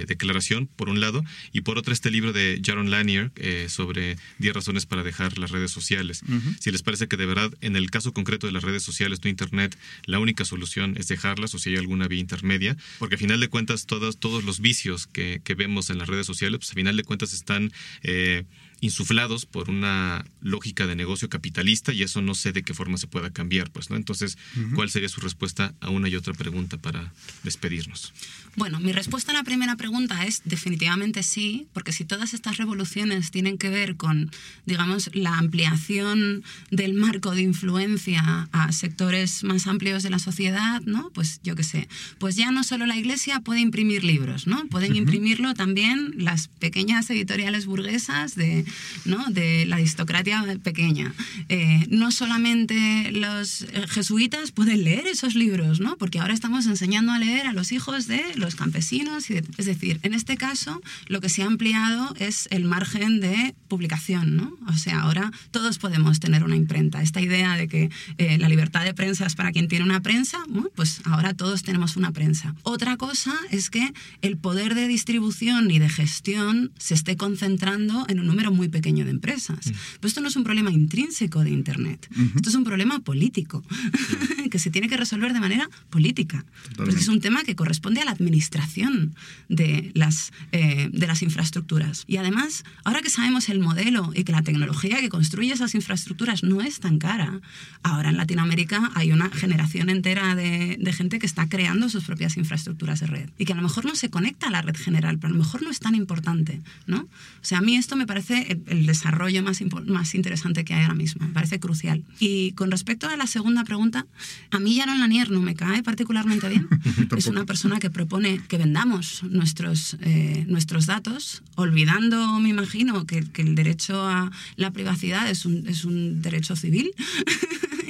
declaración, 0.07 0.67
por 0.75 0.89
un 0.89 0.99
lado, 0.99 1.23
y 1.51 1.61
por 1.61 1.77
otro 1.77 1.93
este 1.93 2.09
libro 2.09 2.33
de 2.33 2.59
Jaron 2.65 2.89
Lanier 2.89 3.31
sobre 3.67 4.17
10 4.39 4.53
razones 4.55 4.85
para 4.87 5.03
dejar 5.03 5.22
las 5.37 5.51
redes 5.51 5.71
sociales. 5.71 6.21
Si 6.59 6.71
les 6.71 6.81
parece 6.81 7.07
que 7.07 7.17
de 7.17 7.25
verdad, 7.25 7.51
en 7.61 7.75
el 7.75 7.89
caso 7.89 8.13
concreto 8.13 8.47
de 8.47 8.53
las 8.53 8.63
redes 8.63 8.83
sociales, 8.83 9.19
no 9.23 9.29
Internet, 9.29 9.77
la 10.05 10.19
única 10.19 10.45
solución 10.45 10.95
es 10.97 11.07
dejarlas 11.07 11.53
o 11.55 11.59
si 11.59 11.69
hay 11.69 11.77
alguna 11.77 12.07
vía 12.07 12.19
intermedia, 12.19 12.77
porque 12.99 13.15
a 13.15 13.17
final 13.17 13.39
de 13.39 13.47
cuentas 13.47 13.85
todos, 13.85 14.19
todos 14.19 14.43
los 14.43 14.59
vicios 14.59 15.07
que, 15.07 15.41
vemos 15.55 15.89
en 15.91 15.99
las 15.99 16.09
redes 16.09 16.25
sociales, 16.25 16.59
pues 16.59 16.71
a 16.71 16.73
final 16.73 16.97
de 16.97 17.03
cuentas 17.03 17.33
están... 17.33 17.71
Eh, 18.01 18.45
insuflados 18.83 19.45
por 19.45 19.69
una 19.69 20.25
lógica 20.41 20.85
de 20.85 20.97
negocio 20.97 21.29
capitalista 21.29 21.93
y 21.93 22.03
eso 22.03 22.21
no 22.21 22.35
sé 22.35 22.51
de 22.51 22.63
qué 22.63 22.73
forma 22.73 22.97
se 22.97 23.07
pueda 23.07 23.31
cambiar, 23.31 23.71
pues, 23.71 23.89
¿no? 23.89 23.95
Entonces, 23.95 24.37
¿cuál 24.75 24.89
sería 24.89 25.07
su 25.07 25.21
respuesta 25.21 25.73
a 25.79 25.89
una 25.89 26.09
y 26.09 26.17
otra 26.17 26.33
pregunta 26.33 26.75
para 26.77 27.13
despedirnos? 27.43 28.13
Bueno, 28.55 28.81
mi 28.81 28.91
respuesta 28.91 29.31
a 29.31 29.35
la 29.35 29.43
primera 29.43 29.77
pregunta 29.77 30.25
es 30.25 30.41
definitivamente 30.43 31.23
sí, 31.23 31.65
porque 31.73 31.93
si 31.93 32.03
todas 32.03 32.33
estas 32.33 32.57
revoluciones 32.57 33.31
tienen 33.31 33.57
que 33.57 33.69
ver 33.69 33.95
con, 33.95 34.31
digamos, 34.65 35.09
la 35.13 35.37
ampliación 35.37 36.43
del 36.69 36.93
marco 36.93 37.31
de 37.31 37.41
influencia 37.41 38.49
a 38.51 38.71
sectores 38.73 39.43
más 39.45 39.65
amplios 39.65 40.03
de 40.03 40.09
la 40.09 40.19
sociedad, 40.19 40.81
¿no? 40.81 41.09
Pues 41.11 41.39
yo 41.43 41.55
qué 41.55 41.63
sé, 41.63 41.87
pues 42.19 42.35
ya 42.35 42.51
no 42.51 42.63
solo 42.63 42.85
la 42.85 42.97
Iglesia 42.97 43.39
puede 43.39 43.61
imprimir 43.61 44.03
libros, 44.03 44.45
¿no? 44.45 44.67
Pueden 44.67 44.95
imprimirlo 44.97 45.53
también 45.53 46.13
las 46.17 46.49
pequeñas 46.49 47.09
editoriales 47.09 47.65
burguesas 47.65 48.35
de 48.35 48.65
¿no? 49.05 49.25
de 49.29 49.65
la 49.65 49.77
aristocracia 49.77 50.43
pequeña. 50.63 51.13
Eh, 51.49 51.85
no 51.89 52.11
solamente 52.11 53.11
los 53.11 53.65
jesuitas 53.89 54.51
pueden 54.51 54.83
leer 54.83 55.07
esos 55.07 55.35
libros, 55.35 55.79
¿no? 55.79 55.97
porque 55.97 56.19
ahora 56.19 56.33
estamos 56.33 56.65
enseñando 56.65 57.11
a 57.11 57.19
leer 57.19 57.47
a 57.47 57.53
los 57.53 57.71
hijos 57.71 58.07
de 58.07 58.21
los 58.35 58.55
campesinos. 58.55 59.29
Y 59.29 59.41
es 59.57 59.65
decir, 59.65 59.99
en 60.03 60.13
este 60.13 60.37
caso 60.37 60.81
lo 61.07 61.21
que 61.21 61.29
se 61.29 61.43
ha 61.43 61.47
ampliado 61.47 62.13
es 62.19 62.47
el 62.51 62.65
margen 62.65 63.19
de 63.19 63.55
publicación. 63.67 64.35
¿no? 64.35 64.57
O 64.67 64.73
sea, 64.73 65.01
ahora 65.01 65.31
todos 65.51 65.77
podemos 65.77 66.19
tener 66.19 66.43
una 66.43 66.55
imprenta. 66.55 67.01
Esta 67.01 67.21
idea 67.21 67.55
de 67.55 67.67
que 67.67 67.89
eh, 68.17 68.37
la 68.37 68.49
libertad 68.49 68.83
de 68.83 68.93
prensa 68.93 69.25
es 69.25 69.35
para 69.35 69.51
quien 69.51 69.67
tiene 69.67 69.85
una 69.85 70.01
prensa, 70.01 70.39
pues 70.75 71.01
ahora 71.05 71.33
todos 71.33 71.63
tenemos 71.63 71.95
una 71.95 72.11
prensa. 72.11 72.55
Otra 72.63 72.97
cosa 72.97 73.33
es 73.51 73.69
que 73.69 73.93
el 74.21 74.37
poder 74.37 74.75
de 74.75 74.87
distribución 74.87 75.71
y 75.71 75.79
de 75.79 75.89
gestión 75.89 76.71
se 76.77 76.93
esté 76.93 77.17
concentrando 77.17 78.05
en 78.07 78.19
un 78.19 78.27
número 78.27 78.51
muy 78.51 78.62
pequeño 78.69 79.05
de 79.05 79.11
empresas. 79.11 79.59
Pero 79.63 80.07
esto 80.07 80.21
no 80.21 80.27
es 80.27 80.35
un 80.35 80.43
problema 80.43 80.71
intrínseco 80.71 81.43
de 81.43 81.51
Internet, 81.51 82.07
esto 82.35 82.49
es 82.49 82.55
un 82.55 82.63
problema 82.63 82.99
político, 82.99 83.63
que 84.51 84.59
se 84.59 84.69
tiene 84.69 84.87
que 84.87 84.97
resolver 84.97 85.33
de 85.33 85.39
manera 85.39 85.69
política. 85.89 86.45
Porque 86.75 86.95
es 86.95 87.07
un 87.07 87.21
tema 87.21 87.43
que 87.43 87.55
corresponde 87.55 88.01
a 88.01 88.05
la 88.05 88.11
administración 88.11 89.15
de 89.49 89.91
las, 89.93 90.31
eh, 90.51 90.89
de 90.91 91.07
las 91.07 91.21
infraestructuras. 91.21 92.03
Y 92.07 92.17
además, 92.17 92.63
ahora 92.83 93.01
que 93.01 93.09
sabemos 93.09 93.49
el 93.49 93.59
modelo 93.59 94.11
y 94.15 94.23
que 94.23 94.31
la 94.31 94.41
tecnología 94.41 94.99
que 94.99 95.09
construye 95.09 95.53
esas 95.53 95.75
infraestructuras 95.75 96.43
no 96.43 96.61
es 96.61 96.79
tan 96.79 96.99
cara, 96.99 97.41
ahora 97.83 98.09
en 98.09 98.17
Latinoamérica 98.17 98.91
hay 98.95 99.11
una 99.11 99.29
generación 99.29 99.89
entera 99.89 100.35
de, 100.35 100.77
de 100.79 100.93
gente 100.93 101.19
que 101.19 101.25
está 101.25 101.47
creando 101.47 101.89
sus 101.89 102.03
propias 102.03 102.37
infraestructuras 102.37 102.99
de 102.99 103.07
red 103.07 103.29
y 103.37 103.45
que 103.45 103.53
a 103.53 103.55
lo 103.55 103.61
mejor 103.61 103.85
no 103.85 103.95
se 103.95 104.09
conecta 104.09 104.47
a 104.47 104.51
la 104.51 104.61
red 104.61 104.75
general, 104.75 105.17
pero 105.19 105.33
a 105.33 105.37
lo 105.37 105.43
mejor 105.43 105.63
no 105.63 105.69
es 105.69 105.79
tan 105.79 105.95
importante, 105.95 106.61
¿no? 106.87 107.01
O 107.01 107.45
sea, 107.45 107.59
a 107.59 107.61
mí 107.61 107.75
esto 107.75 107.95
me 107.95 108.07
parece 108.07 108.52
el, 108.67 108.85
desarrollo 108.85 109.43
más, 109.43 109.61
más 109.85 110.15
interesante 110.15 110.65
que 110.65 110.73
hay 110.73 110.83
ahora 110.83 110.95
mismo. 110.95 111.25
Me 111.25 111.33
parece 111.33 111.59
crucial. 111.59 112.03
Y 112.19 112.51
con 112.53 112.71
respecto 112.71 113.07
a 113.07 113.17
la 113.17 113.27
segunda 113.27 113.63
pregunta, 113.63 114.05
a 114.51 114.59
mí 114.59 114.77
Jaron 114.77 114.99
Lanier 114.99 115.31
no 115.31 115.41
me 115.41 115.55
cae 115.55 115.83
particularmente 115.83 116.49
bien. 116.49 116.67
es 117.17 117.27
una 117.27 117.45
persona 117.45 117.79
que 117.79 117.89
propone 117.89 118.41
que 118.47 118.57
vendamos 118.57 119.23
nuestros, 119.23 119.97
eh, 120.01 120.45
nuestros 120.47 120.85
datos, 120.85 121.43
olvidando, 121.55 122.39
me 122.39 122.49
imagino, 122.49 123.05
que, 123.05 123.23
que, 123.23 123.41
el 123.41 123.55
derecho 123.55 124.07
a 124.07 124.31
la 124.55 124.71
privacidad 124.71 125.29
es 125.29 125.45
un, 125.45 125.67
es 125.67 125.85
un 125.85 126.21
derecho 126.21 126.55
civil. 126.55 126.91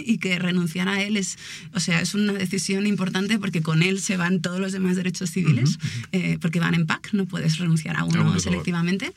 y 0.05 0.17
que 0.17 0.37
renunciar 0.39 0.87
a 0.87 1.01
él 1.01 1.17
es, 1.17 1.37
o 1.73 1.79
sea, 1.79 2.01
es 2.01 2.13
una 2.13 2.33
decisión 2.33 2.85
importante 2.85 3.39
porque 3.39 3.61
con 3.61 3.83
él 3.83 3.99
se 3.99 4.17
van 4.17 4.41
todos 4.41 4.59
los 4.59 4.71
demás 4.71 4.95
derechos 4.95 5.31
civiles, 5.31 5.79
eh, 6.11 6.37
porque 6.41 6.59
van 6.59 6.73
en 6.73 6.85
pack, 6.85 7.13
no 7.13 7.25
puedes 7.25 7.57
renunciar 7.57 7.97
a 7.97 8.03
uno 8.03 8.39
selectivamente. 8.39 9.13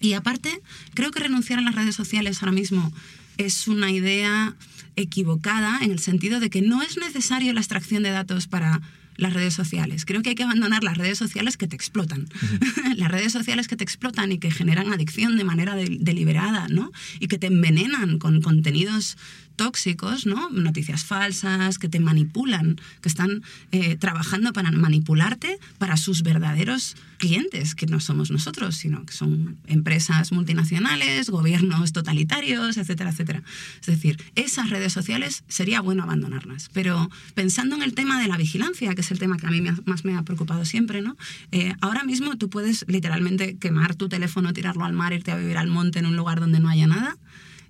Y 0.00 0.12
aparte, 0.12 0.60
creo 0.94 1.10
que 1.10 1.20
renunciar 1.20 1.58
a 1.58 1.62
las 1.62 1.74
redes 1.74 1.94
sociales 1.94 2.42
ahora 2.42 2.52
mismo 2.52 2.92
es 3.38 3.68
una 3.68 3.90
idea 3.90 4.56
equivocada 4.96 5.78
en 5.82 5.90
el 5.90 5.98
sentido 5.98 6.40
de 6.40 6.50
que 6.50 6.62
no 6.62 6.82
es 6.82 6.96
necesario 6.96 7.52
la 7.52 7.60
extracción 7.60 8.02
de 8.02 8.10
datos 8.10 8.46
para 8.46 8.80
las 9.16 9.32
redes 9.32 9.54
sociales. 9.54 10.04
Creo 10.04 10.22
que 10.22 10.30
hay 10.30 10.34
que 10.34 10.42
abandonar 10.42 10.84
las 10.84 10.98
redes 10.98 11.18
sociales 11.18 11.56
que 11.56 11.66
te 11.66 11.76
explotan. 11.76 12.28
las 12.96 13.10
redes 13.10 13.32
sociales 13.32 13.68
que 13.68 13.76
te 13.76 13.84
explotan 13.84 14.32
y 14.32 14.38
que 14.38 14.50
generan 14.50 14.92
adicción 14.92 15.36
de 15.36 15.44
manera 15.44 15.74
deliberada, 15.74 16.68
¿no? 16.68 16.92
Y 17.18 17.28
que 17.28 17.38
te 17.38 17.46
envenenan 17.46 18.18
con 18.18 18.40
contenidos 18.42 19.16
tóxicos, 19.56 20.26
¿no? 20.26 20.50
Noticias 20.50 21.04
falsas, 21.04 21.78
que 21.78 21.88
te 21.88 22.00
manipulan, 22.00 22.76
que 23.00 23.08
están 23.08 23.42
eh, 23.72 23.96
trabajando 23.96 24.52
para 24.52 24.70
manipularte 24.70 25.58
para 25.78 25.96
sus 25.96 26.22
verdaderos 26.22 26.96
clientes, 27.16 27.74
que 27.74 27.86
no 27.86 27.98
somos 28.00 28.30
nosotros, 28.30 28.76
sino 28.76 29.04
que 29.06 29.12
son 29.12 29.56
empresas 29.66 30.32
multinacionales, 30.32 31.30
gobiernos 31.30 31.92
totalitarios, 31.92 32.76
etcétera, 32.76 33.10
etcétera. 33.10 33.42
Es 33.80 33.86
decir, 33.86 34.22
esas 34.34 34.70
redes 34.70 34.92
sociales 34.92 35.44
sería 35.48 35.80
bueno 35.80 36.02
abandonarlas. 36.02 36.68
Pero 36.72 37.10
pensando 37.34 37.74
en 37.76 37.82
el 37.82 37.94
tema 37.94 38.20
de 38.20 38.28
la 38.28 38.36
vigilancia, 38.36 38.94
que 38.94 39.00
es 39.00 39.10
el 39.10 39.18
tema 39.18 39.36
que 39.38 39.46
a 39.46 39.50
mí 39.50 39.62
más 39.84 40.04
me 40.04 40.16
ha 40.16 40.22
preocupado 40.22 40.64
siempre, 40.64 41.02
¿no? 41.02 41.16
Eh, 41.52 41.74
ahora 41.80 42.04
mismo 42.04 42.36
tú 42.36 42.50
puedes 42.50 42.84
literalmente 42.88 43.56
quemar 43.56 43.94
tu 43.94 44.08
teléfono, 44.08 44.52
tirarlo 44.52 44.84
al 44.84 44.92
mar, 44.92 45.12
irte 45.12 45.30
a 45.30 45.36
vivir 45.36 45.56
al 45.56 45.68
monte 45.68 45.98
en 45.98 46.06
un 46.06 46.16
lugar 46.16 46.40
donde 46.40 46.60
no 46.60 46.68
haya 46.68 46.86
nada, 46.86 47.16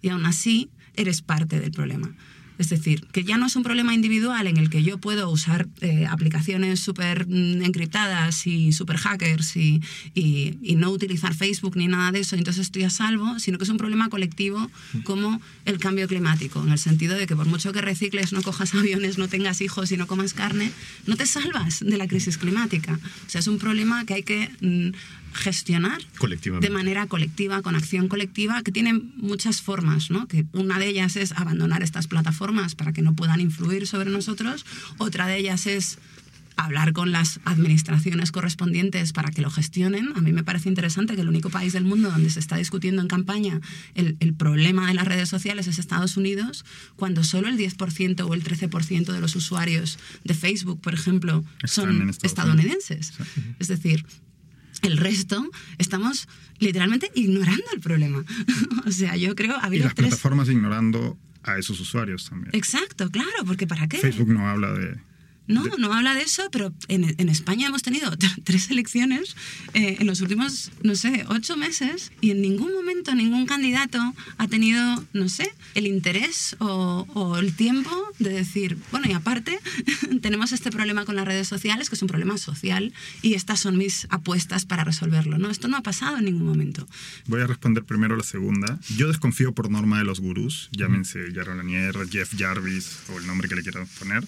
y 0.02 0.08
aún 0.08 0.26
así 0.26 0.70
eres 0.96 1.22
parte 1.22 1.60
del 1.60 1.70
problema. 1.70 2.14
Es 2.58 2.70
decir, 2.70 3.06
que 3.12 3.22
ya 3.22 3.36
no 3.36 3.46
es 3.46 3.56
un 3.56 3.62
problema 3.62 3.94
individual 3.94 4.46
en 4.46 4.56
el 4.56 4.70
que 4.70 4.82
yo 4.82 4.98
puedo 4.98 5.28
usar 5.30 5.68
eh, 5.82 6.06
aplicaciones 6.08 6.80
súper 6.80 7.26
mm, 7.26 7.62
encriptadas 7.62 8.46
y 8.46 8.72
súper 8.72 8.96
hackers 8.96 9.56
y, 9.56 9.82
y, 10.14 10.76
no 10.76 10.90
utilizar 10.90 11.34
Facebook 11.34 11.76
ni 11.76 11.86
nada 11.86 12.12
de 12.12 12.20
eso, 12.20 12.36
entonces 12.36 12.62
estoy 12.62 12.82
a 12.82 12.90
salvo, 12.90 13.38
sino 13.38 13.56
que 13.56 13.64
es 13.64 13.70
un 13.70 13.78
problema 13.78 14.10
colectivo 14.10 14.70
como 15.04 15.40
el 15.64 15.78
cambio 15.78 16.06
climático, 16.06 16.62
en 16.62 16.70
el 16.70 16.78
sentido 16.78 17.16
de 17.16 17.26
que 17.26 17.34
por 17.34 17.46
mucho 17.46 17.72
que 17.72 17.80
recicles, 17.80 18.32
no 18.32 18.42
cojas 18.42 18.74
aviones, 18.74 19.16
no 19.16 19.28
tengas 19.28 19.60
hijos 19.60 19.90
y 19.92 19.96
no 19.96 20.06
comas 20.06 20.34
carne, 20.34 20.70
no 21.06 21.16
te 21.16 21.26
salvas 21.26 21.80
de 21.80 21.96
la 21.96 22.06
crisis 22.06 22.36
climática. 22.36 22.98
O 23.26 23.30
sea, 23.30 23.38
es 23.40 23.46
un 23.46 23.58
problema 23.58 24.04
que 24.04 24.14
hay 24.14 24.22
que 24.22 24.50
mm, 24.60 24.96
gestionar 25.36 26.00
de 26.60 26.70
manera 26.70 27.06
colectiva, 27.06 27.62
con 27.62 27.76
acción 27.76 28.08
colectiva, 28.08 28.62
que 28.62 28.72
tiene 28.72 28.94
muchas 29.16 29.60
formas, 29.60 30.10
¿no? 30.10 30.26
Que 30.26 30.46
una 30.52 30.78
de 30.78 30.88
ellas 30.88 31.16
es 31.16 31.32
abandonar 31.32 31.82
estas 31.82 32.06
plataformas 32.06 32.74
para 32.74 32.92
que 32.92 33.02
no 33.02 33.14
puedan 33.14 33.40
influir 33.40 33.86
sobre 33.86 34.10
nosotros, 34.10 34.66
otra 34.98 35.26
de 35.26 35.38
ellas 35.38 35.66
es 35.66 35.98
hablar 36.56 36.92
con 36.92 37.12
las 37.12 37.40
administraciones 37.44 38.32
correspondientes 38.32 39.12
para 39.12 39.30
que 39.30 39.42
lo 39.42 39.50
gestionen. 39.50 40.12
A 40.16 40.20
mí 40.20 40.32
me 40.32 40.42
parece 40.42 40.68
interesante 40.68 41.14
que 41.14 41.20
el 41.20 41.28
único 41.28 41.50
país 41.50 41.72
del 41.72 41.84
mundo 41.84 42.10
donde 42.10 42.30
se 42.30 42.40
está 42.40 42.56
discutiendo 42.56 43.02
en 43.02 43.08
campaña 43.08 43.60
el, 43.94 44.16
el 44.20 44.34
problema 44.34 44.88
de 44.88 44.94
las 44.94 45.06
redes 45.06 45.28
sociales 45.28 45.66
es 45.66 45.78
Estados 45.78 46.16
Unidos, 46.16 46.64
cuando 46.96 47.24
solo 47.24 47.48
el 47.48 47.58
10% 47.58 48.26
o 48.26 48.34
el 48.34 48.42
13% 48.42 49.12
de 49.12 49.20
los 49.20 49.36
usuarios 49.36 49.98
de 50.24 50.34
Facebook, 50.34 50.80
por 50.80 50.94
ejemplo, 50.94 51.44
son 51.64 52.10
estadounidenses. 52.22 53.12
Es 53.58 53.68
decir, 53.68 54.06
el 54.82 54.96
resto 54.96 55.48
estamos 55.78 56.28
literalmente 56.58 57.10
ignorando 57.14 57.64
el 57.74 57.80
problema. 57.80 58.24
o 58.86 58.90
sea, 58.90 59.16
yo 59.16 59.34
creo... 59.34 59.56
Ha 59.60 59.74
y 59.74 59.78
las 59.78 59.94
plataformas 59.94 60.48
ignorando 60.48 61.18
a 61.42 61.58
esos 61.58 61.78
usuarios 61.80 62.28
también. 62.28 62.50
Exacto, 62.54 63.10
claro, 63.10 63.44
porque 63.46 63.66
¿para 63.66 63.86
qué? 63.88 63.98
Facebook 63.98 64.28
no 64.28 64.48
habla 64.48 64.72
de 64.72 64.98
no, 65.46 65.64
no 65.78 65.92
habla 65.92 66.14
de 66.14 66.22
eso, 66.22 66.48
pero 66.50 66.72
en, 66.88 67.28
España 67.28 67.68
hemos 67.68 67.82
tenido 67.82 68.10
tres 68.44 68.70
elecciones 68.70 69.36
eh, 69.74 69.96
en 70.00 70.06
los 70.06 70.20
últimos, 70.20 70.70
no 70.82 70.94
sé, 70.94 71.24
ocho 71.28 71.56
meses 71.56 72.12
y 72.20 72.30
en 72.30 72.40
ningún 72.40 72.72
momento 72.72 73.14
ningún 73.14 73.46
candidato 73.46 73.98
ha 74.38 74.48
tenido, 74.48 75.04
no 75.12 75.28
sé, 75.28 75.52
el 75.74 75.86
interés 75.86 76.56
o, 76.58 77.36
el 77.38 77.54
tiempo 77.54 77.90
de 78.18 78.30
decir, 78.30 78.78
bueno, 78.90 79.06
y 79.08 79.12
aparte 79.12 79.58
tenemos 80.22 80.52
este 80.52 80.70
problema 80.70 81.04
con 81.04 81.16
las 81.16 81.26
redes 81.26 81.48
sociales, 81.48 81.88
que 81.88 81.96
es 81.96 82.02
un 82.02 82.08
problema 82.08 82.38
social, 82.38 82.92
y 83.22 83.34
estas 83.34 83.60
son 83.60 83.76
mis 83.76 84.06
apuestas 84.10 84.64
para 84.64 84.84
resolverlo. 84.84 85.38
No, 85.38 85.50
esto 85.50 85.68
no 85.68 85.76
ha 85.76 85.82
pasado 85.82 86.18
en 86.18 86.24
ningún 86.24 86.46
momento. 86.46 86.86
Voy 87.26 87.40
a 87.40 87.46
responder 87.46 87.84
primero 87.84 88.16
la 88.16 88.22
segunda. 88.22 88.78
Yo 88.96 89.08
desconfío 89.08 89.52
por 89.52 89.70
norma 89.70 89.98
de 89.98 90.04
los 90.04 90.20
gurús, 90.20 90.68
llámense 90.72 91.32
Jaron 91.34 91.58
Lanier, 91.58 91.96
Jeff 92.10 92.34
Jarvis 92.36 92.98
o 93.12 93.18
el 93.18 93.26
nombre 93.26 93.48
que 93.48 93.56
le 93.56 93.62
quieran 93.62 93.86
poner 93.98 94.24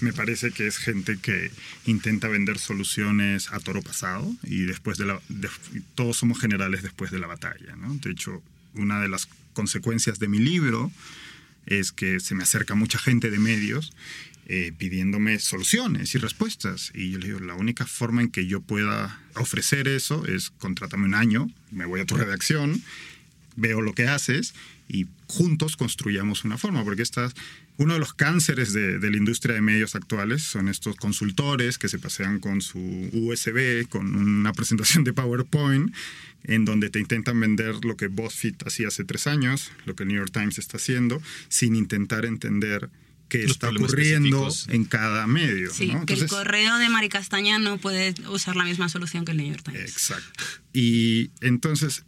me 0.00 0.12
parece 0.12 0.50
que 0.50 0.66
es 0.66 0.78
gente 0.78 1.18
que 1.18 1.50
intenta 1.86 2.28
vender 2.28 2.58
soluciones 2.58 3.52
a 3.52 3.60
toro 3.60 3.82
pasado 3.82 4.34
y 4.42 4.64
después 4.64 4.98
de 4.98 5.06
la 5.06 5.20
todos 5.94 6.16
somos 6.16 6.38
generales 6.38 6.82
después 6.82 7.10
de 7.10 7.18
la 7.18 7.26
batalla 7.26 7.76
¿no? 7.76 7.94
de 7.94 8.10
hecho 8.10 8.42
una 8.74 9.00
de 9.00 9.08
las 9.08 9.28
consecuencias 9.54 10.18
de 10.18 10.28
mi 10.28 10.38
libro 10.38 10.92
es 11.66 11.92
que 11.92 12.20
se 12.20 12.34
me 12.34 12.42
acerca 12.42 12.74
mucha 12.74 12.98
gente 12.98 13.30
de 13.30 13.38
medios 13.38 13.92
eh, 14.48 14.72
pidiéndome 14.78 15.40
soluciones 15.40 16.14
y 16.14 16.18
respuestas. 16.18 16.92
Y 16.94 17.10
yo 17.10 17.18
le 17.18 17.26
digo, 17.26 17.40
la 17.40 17.54
única 17.54 17.84
forma 17.84 18.22
en 18.22 18.30
que 18.30 18.46
yo 18.46 18.60
pueda 18.60 19.20
ofrecer 19.34 19.88
eso 19.88 20.24
es 20.24 20.50
contrátame 20.50 21.06
un 21.06 21.14
año, 21.14 21.50
me 21.72 21.84
voy 21.84 22.00
a 22.00 22.06
tu 22.06 22.14
redacción, 22.16 22.80
veo 23.56 23.80
lo 23.80 23.92
que 23.92 24.06
haces 24.06 24.54
y 24.88 25.06
juntos 25.26 25.76
construyamos 25.76 26.44
una 26.44 26.58
forma, 26.58 26.84
porque 26.84 27.02
estas, 27.02 27.34
uno 27.76 27.94
de 27.94 28.00
los 28.00 28.14
cánceres 28.14 28.72
de, 28.72 28.98
la 28.98 29.16
industria 29.16 29.54
de 29.54 29.60
medios 29.60 29.94
actuales 29.94 30.42
son 30.42 30.68
estos 30.68 30.96
consultores 30.96 31.78
que 31.78 31.88
se 31.88 31.98
pasean 31.98 32.40
con 32.40 32.60
su 32.60 32.78
USB, 33.12 33.88
con 33.88 34.14
una 34.14 34.52
presentación 34.52 35.04
de 35.04 35.12
PowerPoint, 35.12 35.94
en 36.44 36.64
donde 36.64 36.90
te 36.90 37.00
intentan 37.00 37.40
vender 37.40 37.84
lo 37.84 37.96
que 37.96 38.06
BuzzFeed 38.06 38.54
hacía 38.64 38.88
hace 38.88 39.04
tres 39.04 39.26
años, 39.26 39.72
lo 39.84 39.96
que 39.96 40.04
el 40.04 40.08
New 40.08 40.18
York 40.18 40.32
Times 40.32 40.58
está 40.58 40.76
haciendo, 40.76 41.20
sin 41.48 41.74
intentar 41.74 42.24
entender 42.24 42.88
qué 43.28 43.44
está 43.44 43.70
ocurriendo 43.70 44.48
en 44.68 44.84
cada 44.84 45.26
medio. 45.26 45.72
Sí, 45.72 45.92
que 46.06 46.14
el 46.14 46.26
correo 46.28 46.78
de 46.78 46.88
Mari 46.88 47.08
Castaña 47.08 47.58
no 47.58 47.78
puede 47.78 48.14
usar 48.28 48.54
la 48.54 48.64
misma 48.64 48.88
solución 48.88 49.24
que 49.24 49.32
el 49.32 49.38
New 49.38 49.48
York 49.48 49.64
Times. 49.64 49.80
Exacto. 49.80 50.44
Y 50.72 51.30
entonces, 51.40 52.04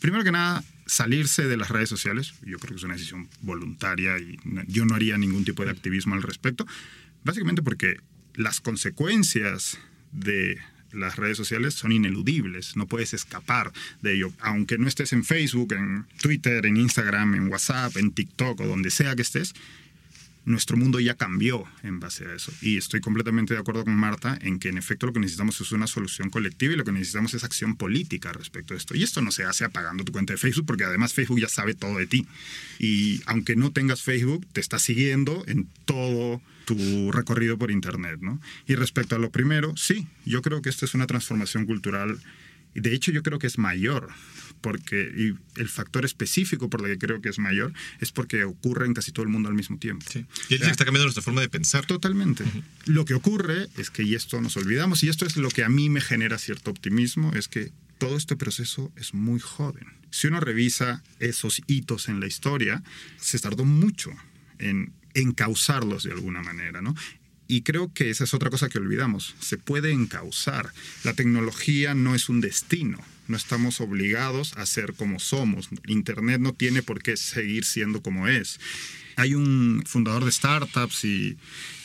primero 0.00 0.24
que 0.24 0.32
nada, 0.32 0.64
salirse 0.92 1.44
de 1.48 1.56
las 1.56 1.70
redes 1.70 1.88
sociales, 1.88 2.34
yo 2.44 2.58
creo 2.58 2.72
que 2.72 2.76
es 2.76 2.82
una 2.82 2.94
decisión 2.94 3.28
voluntaria 3.40 4.18
y 4.18 4.38
yo 4.66 4.84
no 4.84 4.94
haría 4.94 5.16
ningún 5.16 5.44
tipo 5.44 5.64
de 5.64 5.70
activismo 5.70 6.14
al 6.14 6.22
respecto, 6.22 6.66
básicamente 7.24 7.62
porque 7.62 7.96
las 8.34 8.60
consecuencias 8.60 9.78
de 10.12 10.58
las 10.92 11.16
redes 11.16 11.38
sociales 11.38 11.72
son 11.72 11.92
ineludibles, 11.92 12.76
no 12.76 12.86
puedes 12.86 13.14
escapar 13.14 13.72
de 14.02 14.12
ello. 14.14 14.32
Aunque 14.40 14.76
no 14.76 14.86
estés 14.86 15.14
en 15.14 15.24
Facebook, 15.24 15.72
en 15.72 16.04
Twitter, 16.20 16.66
en 16.66 16.76
Instagram, 16.76 17.34
en 17.34 17.48
WhatsApp, 17.48 17.96
en 17.96 18.12
TikTok 18.12 18.60
o 18.60 18.66
donde 18.66 18.90
sea 18.90 19.16
que 19.16 19.22
estés, 19.22 19.54
nuestro 20.44 20.76
mundo 20.76 20.98
ya 20.98 21.14
cambió 21.14 21.64
en 21.82 22.00
base 22.00 22.26
a 22.26 22.34
eso. 22.34 22.52
Y 22.60 22.76
estoy 22.76 23.00
completamente 23.00 23.54
de 23.54 23.60
acuerdo 23.60 23.84
con 23.84 23.94
Marta 23.94 24.38
en 24.40 24.58
que 24.58 24.68
en 24.68 24.78
efecto 24.78 25.06
lo 25.06 25.12
que 25.12 25.20
necesitamos 25.20 25.60
es 25.60 25.72
una 25.72 25.86
solución 25.86 26.30
colectiva 26.30 26.72
y 26.72 26.76
lo 26.76 26.84
que 26.84 26.92
necesitamos 26.92 27.34
es 27.34 27.44
acción 27.44 27.76
política 27.76 28.32
respecto 28.32 28.74
a 28.74 28.76
esto. 28.76 28.96
Y 28.96 29.02
esto 29.02 29.22
no 29.22 29.30
se 29.30 29.44
hace 29.44 29.64
apagando 29.64 30.04
tu 30.04 30.12
cuenta 30.12 30.32
de 30.32 30.38
Facebook 30.38 30.66
porque 30.66 30.84
además 30.84 31.14
Facebook 31.14 31.40
ya 31.40 31.48
sabe 31.48 31.74
todo 31.74 31.98
de 31.98 32.06
ti. 32.06 32.26
Y 32.78 33.22
aunque 33.26 33.54
no 33.54 33.72
tengas 33.72 34.02
Facebook, 34.02 34.46
te 34.52 34.60
está 34.60 34.78
siguiendo 34.78 35.44
en 35.46 35.68
todo 35.84 36.42
tu 36.64 37.12
recorrido 37.12 37.56
por 37.56 37.70
Internet. 37.70 38.18
¿no? 38.20 38.40
Y 38.66 38.74
respecto 38.74 39.14
a 39.14 39.18
lo 39.18 39.30
primero, 39.30 39.76
sí, 39.76 40.08
yo 40.24 40.42
creo 40.42 40.60
que 40.62 40.70
esta 40.70 40.86
es 40.86 40.94
una 40.94 41.06
transformación 41.06 41.66
cultural. 41.66 42.18
De 42.74 42.94
hecho 42.94 43.12
yo 43.12 43.22
creo 43.22 43.38
que 43.38 43.46
es 43.46 43.58
mayor 43.58 44.08
porque 44.62 45.12
y 45.14 45.60
el 45.60 45.68
factor 45.68 46.06
específico 46.06 46.70
por 46.70 46.80
el 46.80 46.92
que 46.92 47.06
creo 47.06 47.20
que 47.20 47.28
es 47.28 47.38
mayor 47.38 47.74
es 48.00 48.12
porque 48.12 48.44
ocurre 48.44 48.86
en 48.86 48.94
casi 48.94 49.12
todo 49.12 49.24
el 49.24 49.28
mundo 49.28 49.50
al 49.50 49.54
mismo 49.54 49.76
tiempo. 49.76 50.06
Sí. 50.10 50.24
Y 50.48 50.54
está 50.54 50.84
cambiando 50.84 51.04
nuestra 51.04 51.22
forma 51.22 51.42
de 51.42 51.50
pensar. 51.50 51.84
Totalmente. 51.84 52.44
Lo 52.86 53.04
que 53.04 53.14
ocurre 53.14 53.68
es 53.76 53.90
que, 53.90 54.04
y 54.04 54.14
esto 54.14 54.40
nos 54.40 54.56
olvidamos, 54.56 55.02
y 55.02 55.08
esto 55.10 55.26
es 55.26 55.36
lo 55.36 55.50
que 55.50 55.64
a 55.64 55.68
mí 55.68 55.90
me 55.90 56.00
genera 56.00 56.38
cierto 56.38 56.70
optimismo, 56.70 57.32
es 57.34 57.48
que 57.48 57.72
todo 57.98 58.16
este 58.16 58.36
proceso 58.36 58.92
es 58.96 59.12
muy 59.12 59.40
joven. 59.40 59.86
Si 60.10 60.28
uno 60.28 60.40
revisa 60.40 61.02
esos 61.18 61.62
hitos 61.66 62.08
en 62.08 62.20
la 62.20 62.26
historia, 62.26 62.82
se 63.18 63.38
tardó 63.38 63.64
mucho 63.64 64.10
en 64.58 64.92
encauzarlos 65.14 66.04
de 66.04 66.12
alguna 66.12 66.42
manera, 66.42 66.80
¿no? 66.80 66.94
Y 67.48 67.62
creo 67.62 67.92
que 67.92 68.10
esa 68.10 68.24
es 68.24 68.34
otra 68.34 68.50
cosa 68.50 68.68
que 68.68 68.78
olvidamos. 68.78 69.34
Se 69.40 69.58
puede 69.58 69.92
encauzar. 69.92 70.72
La 71.04 71.12
tecnología 71.12 71.94
no 71.94 72.14
es 72.14 72.28
un 72.28 72.40
destino 72.40 72.98
no 73.28 73.36
estamos 73.36 73.80
obligados 73.80 74.54
a 74.56 74.66
ser 74.66 74.94
como 74.94 75.18
somos. 75.18 75.68
Internet 75.86 76.40
no 76.40 76.52
tiene 76.52 76.82
por 76.82 77.02
qué 77.02 77.16
seguir 77.16 77.64
siendo 77.64 78.02
como 78.02 78.28
es. 78.28 78.58
Hay 79.16 79.34
un 79.34 79.82
fundador 79.86 80.24
de 80.24 80.32
startups 80.32 81.04
y 81.04 81.36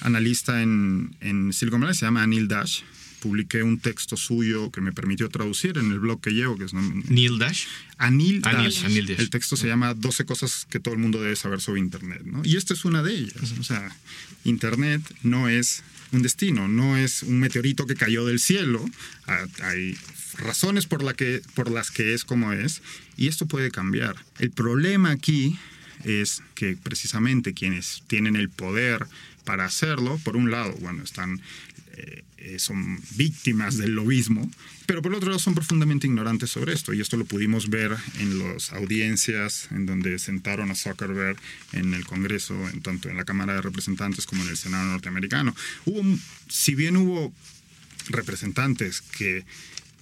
analista 0.02 0.62
en, 0.62 1.16
en 1.20 1.54
Silicon 1.54 1.82
Valley, 1.82 1.96
se 1.96 2.06
llama 2.06 2.24
Anil 2.24 2.48
Dash. 2.48 2.82
Publiqué 3.20 3.64
un 3.64 3.80
texto 3.80 4.16
suyo 4.16 4.72
que 4.72 4.80
me 4.80 4.94
permitió 4.94 5.28
traducir 5.30 5.78
en 5.78 5.92
el 5.92 6.00
blog 6.00 6.22
que 6.22 6.32
llevo, 6.32 6.58
que 6.58 6.66
es 6.66 6.74
Neil 6.74 7.40
Dash. 7.40 7.66
Anil, 7.98 8.42
Dash. 8.42 8.84
El 8.86 9.30
texto 9.30 9.58
se 9.58 9.68
llama 9.68 9.96
12 9.96 10.26
cosas 10.26 10.68
que 10.70 10.80
todo 10.80 10.94
el 10.94 11.00
mundo 11.00 11.22
debe 11.22 11.36
saber 11.36 11.60
sobre 11.60 11.80
Internet. 11.80 12.22
¿no? 12.26 12.42
Y 12.46 12.58
esta 12.58 12.74
es 12.74 12.86
una 12.86 13.02
de 13.02 13.16
ellas. 13.16 13.56
O 13.60 13.64
sea, 13.64 13.96
Internet 14.44 15.02
no 15.24 15.50
es 15.50 15.84
un 16.12 16.22
destino, 16.22 16.68
no 16.68 16.98
es 16.98 17.24
un 17.24 17.40
meteorito 17.40 17.86
que 17.86 17.96
cayó 17.96 18.26
del 18.26 18.40
cielo. 18.40 18.84
Hay 19.64 19.98
razones 20.38 20.86
por, 20.86 21.04
la 21.04 21.14
que, 21.14 21.42
por 21.56 21.70
las 21.70 21.92
que 21.92 22.14
es 22.14 22.24
como 22.24 22.54
es, 22.54 22.82
y 23.16 23.28
esto 23.28 23.46
puede 23.46 23.72
cambiar. 23.72 24.16
El 24.40 24.52
problema 24.52 25.12
aquí 25.12 25.58
es 26.04 26.44
que 26.56 26.78
precisamente 26.78 27.54
quienes 27.54 28.04
tienen 28.08 28.36
el 28.36 28.50
poder 28.50 29.06
para 29.44 29.66
hacerlo, 29.66 30.20
por 30.24 30.36
un 30.36 30.52
lado, 30.52 30.74
bueno, 30.80 31.04
están 31.04 31.42
eh, 31.98 32.24
eh, 32.38 32.60
son 32.60 33.02
víctimas 33.16 33.76
del 33.78 33.96
lobismo, 33.96 34.52
pero 34.86 35.02
por 35.02 35.16
otro 35.16 35.30
lado 35.30 35.40
son 35.40 35.56
profundamente 35.56 36.06
ignorantes 36.06 36.52
sobre 36.52 36.74
esto. 36.74 36.94
Y 36.94 37.02
esto 37.02 37.18
lo 37.18 37.26
pudimos 37.26 37.72
ver 37.72 37.98
en 38.20 38.38
las 38.38 38.72
audiencias 38.72 39.68
en 39.72 39.88
donde 39.88 40.20
sentaron 40.20 40.70
a 40.70 40.76
Zuckerberg 40.76 41.38
en 41.74 41.96
el 41.96 42.06
Congreso, 42.06 42.56
tanto 42.84 43.10
en 43.10 43.18
la 43.18 43.26
Cámara 43.26 43.56
de 43.56 43.64
Representantes 43.64 44.28
como 44.28 44.44
en 44.44 44.50
el 44.50 44.58
Senado 44.58 44.86
norteamericano. 44.86 45.56
Hubo, 45.86 46.04
si 46.48 46.76
bien 46.76 46.98
hubo 46.98 47.34
representantes 48.10 49.02
que 49.02 49.44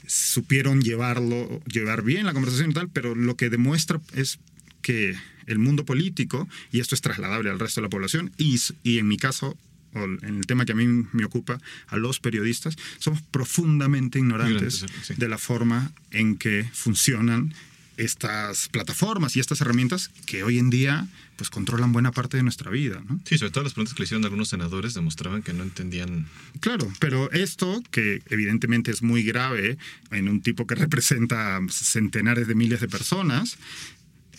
supieron 0.06 0.82
llevarlo, 0.82 1.64
llevar 1.66 2.04
bien 2.04 2.26
la 2.26 2.34
conversación 2.34 2.72
y 2.72 2.74
tal, 2.74 2.90
pero 2.90 3.16
lo 3.16 3.38
que 3.38 3.50
demuestra 3.50 4.02
es 4.14 4.40
que 4.82 5.16
el 5.48 5.60
mundo 5.60 5.86
político, 5.86 6.50
y 6.74 6.82
esto 6.82 6.94
es 6.94 7.00
trasladable 7.00 7.50
al 7.52 7.60
resto 7.60 7.80
de 7.80 7.86
la 7.86 7.90
población, 7.90 8.34
y, 8.38 8.60
y 8.84 8.98
en 8.98 9.08
mi 9.08 9.16
caso 9.16 9.58
en 10.04 10.38
el 10.38 10.46
tema 10.46 10.66
que 10.66 10.74
a 10.74 10.76
mí 10.76 10.88
me 11.12 11.26
ocupa, 11.26 11.60
a 11.88 11.98
los 11.98 12.20
periodistas, 12.20 12.76
somos 13.00 13.22
profundamente 13.22 14.20
ignorantes 14.20 14.86
de 15.16 15.30
la 15.30 15.38
forma 15.38 15.92
en 16.12 16.38
que 16.38 16.70
funcionan 16.74 17.54
estas 17.98 18.68
plataformas 18.70 19.36
y 19.36 19.40
estas 19.40 19.62
herramientas 19.62 20.10
que 20.26 20.44
hoy 20.44 20.60
en 20.60 20.70
día 20.70 21.08
pues 21.38 21.50
controlan 21.50 21.92
buena 21.92 22.12
parte 22.12 22.38
de 22.38 22.44
nuestra 22.44 22.72
vida. 22.72 23.02
¿no? 23.08 23.20
Sí, 23.26 23.38
sobre 23.38 23.52
todo 23.52 23.64
las 23.64 23.74
preguntas 23.74 23.94
que 23.94 24.02
le 24.02 24.06
hicieron 24.06 24.24
algunos 24.24 24.50
senadores 24.50 24.94
demostraban 24.94 25.44
que 25.44 25.54
no 25.54 25.64
entendían. 25.64 26.28
Claro, 26.60 26.92
pero 27.00 27.32
esto, 27.32 27.82
que 27.92 28.22
evidentemente 28.30 28.92
es 28.92 29.02
muy 29.02 29.24
grave 29.24 29.78
en 30.12 30.30
un 30.30 30.42
tipo 30.42 30.66
que 30.66 30.76
representa 30.76 31.60
centenares 31.70 32.48
de 32.48 32.56
miles 32.56 32.80
de 32.80 32.88
personas, 32.88 33.58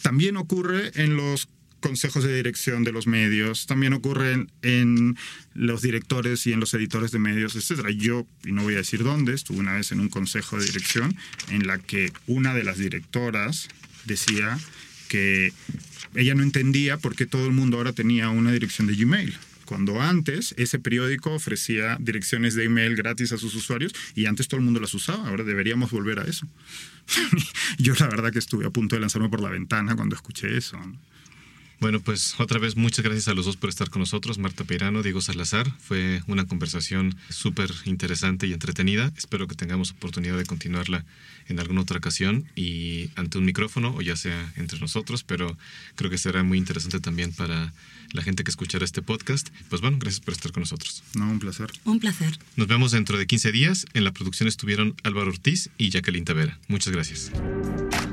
también 0.02 0.36
ocurre 0.36 0.92
en 0.94 1.16
los 1.16 1.48
consejos 1.86 2.24
de 2.24 2.34
dirección 2.34 2.82
de 2.82 2.90
los 2.90 3.06
medios, 3.06 3.66
también 3.66 3.92
ocurren 3.92 4.50
en 4.62 5.16
los 5.54 5.82
directores 5.82 6.46
y 6.46 6.52
en 6.52 6.58
los 6.58 6.74
editores 6.74 7.12
de 7.12 7.20
medios, 7.20 7.54
etc. 7.54 7.88
Yo, 7.96 8.26
y 8.44 8.50
no 8.50 8.62
voy 8.62 8.74
a 8.74 8.78
decir 8.78 9.04
dónde, 9.04 9.34
estuve 9.34 9.58
una 9.58 9.74
vez 9.74 9.92
en 9.92 10.00
un 10.00 10.08
consejo 10.08 10.58
de 10.58 10.64
dirección 10.64 11.16
en 11.50 11.66
la 11.66 11.78
que 11.78 12.12
una 12.26 12.54
de 12.54 12.64
las 12.64 12.78
directoras 12.78 13.68
decía 14.04 14.58
que 15.08 15.52
ella 16.14 16.34
no 16.34 16.42
entendía 16.42 16.96
por 16.96 17.14
qué 17.14 17.26
todo 17.26 17.46
el 17.46 17.52
mundo 17.52 17.76
ahora 17.76 17.92
tenía 17.92 18.30
una 18.30 18.50
dirección 18.50 18.88
de 18.88 18.96
Gmail 18.96 19.38
cuando 19.64 20.00
antes 20.00 20.54
ese 20.56 20.78
periódico 20.78 21.32
ofrecía 21.34 21.98
direcciones 22.00 22.54
de 22.54 22.64
email 22.64 22.96
gratis 22.96 23.32
a 23.32 23.38
sus 23.38 23.54
usuarios 23.54 23.92
y 24.14 24.26
antes 24.26 24.48
todo 24.48 24.58
el 24.60 24.64
mundo 24.64 24.80
las 24.80 24.94
usaba. 24.94 25.28
Ahora 25.28 25.44
deberíamos 25.44 25.90
volver 25.90 26.20
a 26.20 26.24
eso. 26.24 26.46
Yo 27.78 27.94
la 27.98 28.06
verdad 28.06 28.32
que 28.32 28.38
estuve 28.38 28.64
a 28.64 28.70
punto 28.70 28.94
de 28.94 29.00
lanzarme 29.00 29.28
por 29.28 29.40
la 29.40 29.50
ventana 29.50 29.96
cuando 29.96 30.14
escuché 30.14 30.56
eso. 30.56 30.78
Bueno, 31.78 32.00
pues 32.00 32.34
otra 32.38 32.58
vez 32.58 32.76
muchas 32.76 33.04
gracias 33.04 33.28
a 33.28 33.34
los 33.34 33.44
dos 33.44 33.56
por 33.56 33.68
estar 33.68 33.90
con 33.90 34.00
nosotros, 34.00 34.38
Marta 34.38 34.64
Peirano, 34.64 35.02
Diego 35.02 35.20
Salazar. 35.20 35.70
Fue 35.78 36.22
una 36.26 36.46
conversación 36.46 37.16
súper 37.28 37.70
interesante 37.84 38.46
y 38.46 38.52
entretenida. 38.52 39.12
Espero 39.16 39.46
que 39.46 39.54
tengamos 39.54 39.90
oportunidad 39.90 40.38
de 40.38 40.46
continuarla 40.46 41.04
en 41.48 41.60
alguna 41.60 41.82
otra 41.82 41.98
ocasión 41.98 42.46
y 42.56 43.10
ante 43.14 43.38
un 43.38 43.44
micrófono 43.44 43.94
o 43.94 44.02
ya 44.02 44.16
sea 44.16 44.52
entre 44.56 44.80
nosotros, 44.80 45.22
pero 45.22 45.56
creo 45.94 46.10
que 46.10 46.18
será 46.18 46.42
muy 46.42 46.58
interesante 46.58 46.98
también 46.98 47.32
para 47.32 47.72
la 48.12 48.22
gente 48.22 48.42
que 48.42 48.50
escuchará 48.50 48.84
este 48.84 49.02
podcast. 49.02 49.48
Pues 49.68 49.80
bueno, 49.80 49.98
gracias 50.00 50.20
por 50.20 50.34
estar 50.34 50.52
con 50.52 50.62
nosotros. 50.62 51.02
No, 51.14 51.30
un 51.30 51.38
placer. 51.38 51.70
Un 51.84 52.00
placer. 52.00 52.38
Nos 52.56 52.68
vemos 52.68 52.92
dentro 52.92 53.18
de 53.18 53.26
15 53.26 53.52
días. 53.52 53.86
En 53.94 54.04
la 54.04 54.12
producción 54.12 54.48
estuvieron 54.48 54.94
Álvaro 55.02 55.28
Ortiz 55.28 55.70
y 55.78 55.90
Jacqueline 55.90 56.24
Tavera. 56.24 56.58
Muchas 56.68 56.92
gracias. 56.92 57.30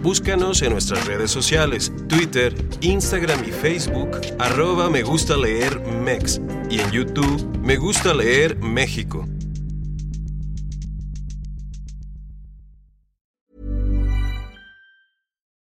Búscanos 0.04 0.62
en 0.62 0.74
nuestras 0.74 1.08
redes 1.08 1.32
sociales, 1.32 1.90
Twitter, 2.10 2.54
Instagram 2.82 3.42
y 3.46 3.52
Facebook, 3.52 4.20
arroba 4.38 4.90
me 4.90 5.02
gusta 5.02 5.38
leer 5.38 5.80
Mex 5.80 6.42
y 6.70 6.82
en 6.82 6.92
YouTube 6.92 7.58
me 7.60 7.78
gusta 7.78 8.14
leer 8.14 8.58
México. 8.58 9.26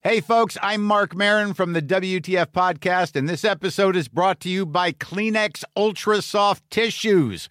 Hey 0.00 0.22
folks, 0.22 0.56
I'm 0.62 0.82
Mark 0.82 1.14
Marin 1.14 1.52
from 1.52 1.74
the 1.74 1.82
WTF 1.82 2.52
podcast 2.52 3.16
and 3.16 3.28
this 3.28 3.44
episode 3.44 3.96
is 3.96 4.08
brought 4.08 4.40
to 4.40 4.48
you 4.48 4.64
by 4.64 4.92
Kleenex 4.92 5.62
Ultra 5.76 6.22
Soft 6.22 6.62
Tissues 6.70 7.50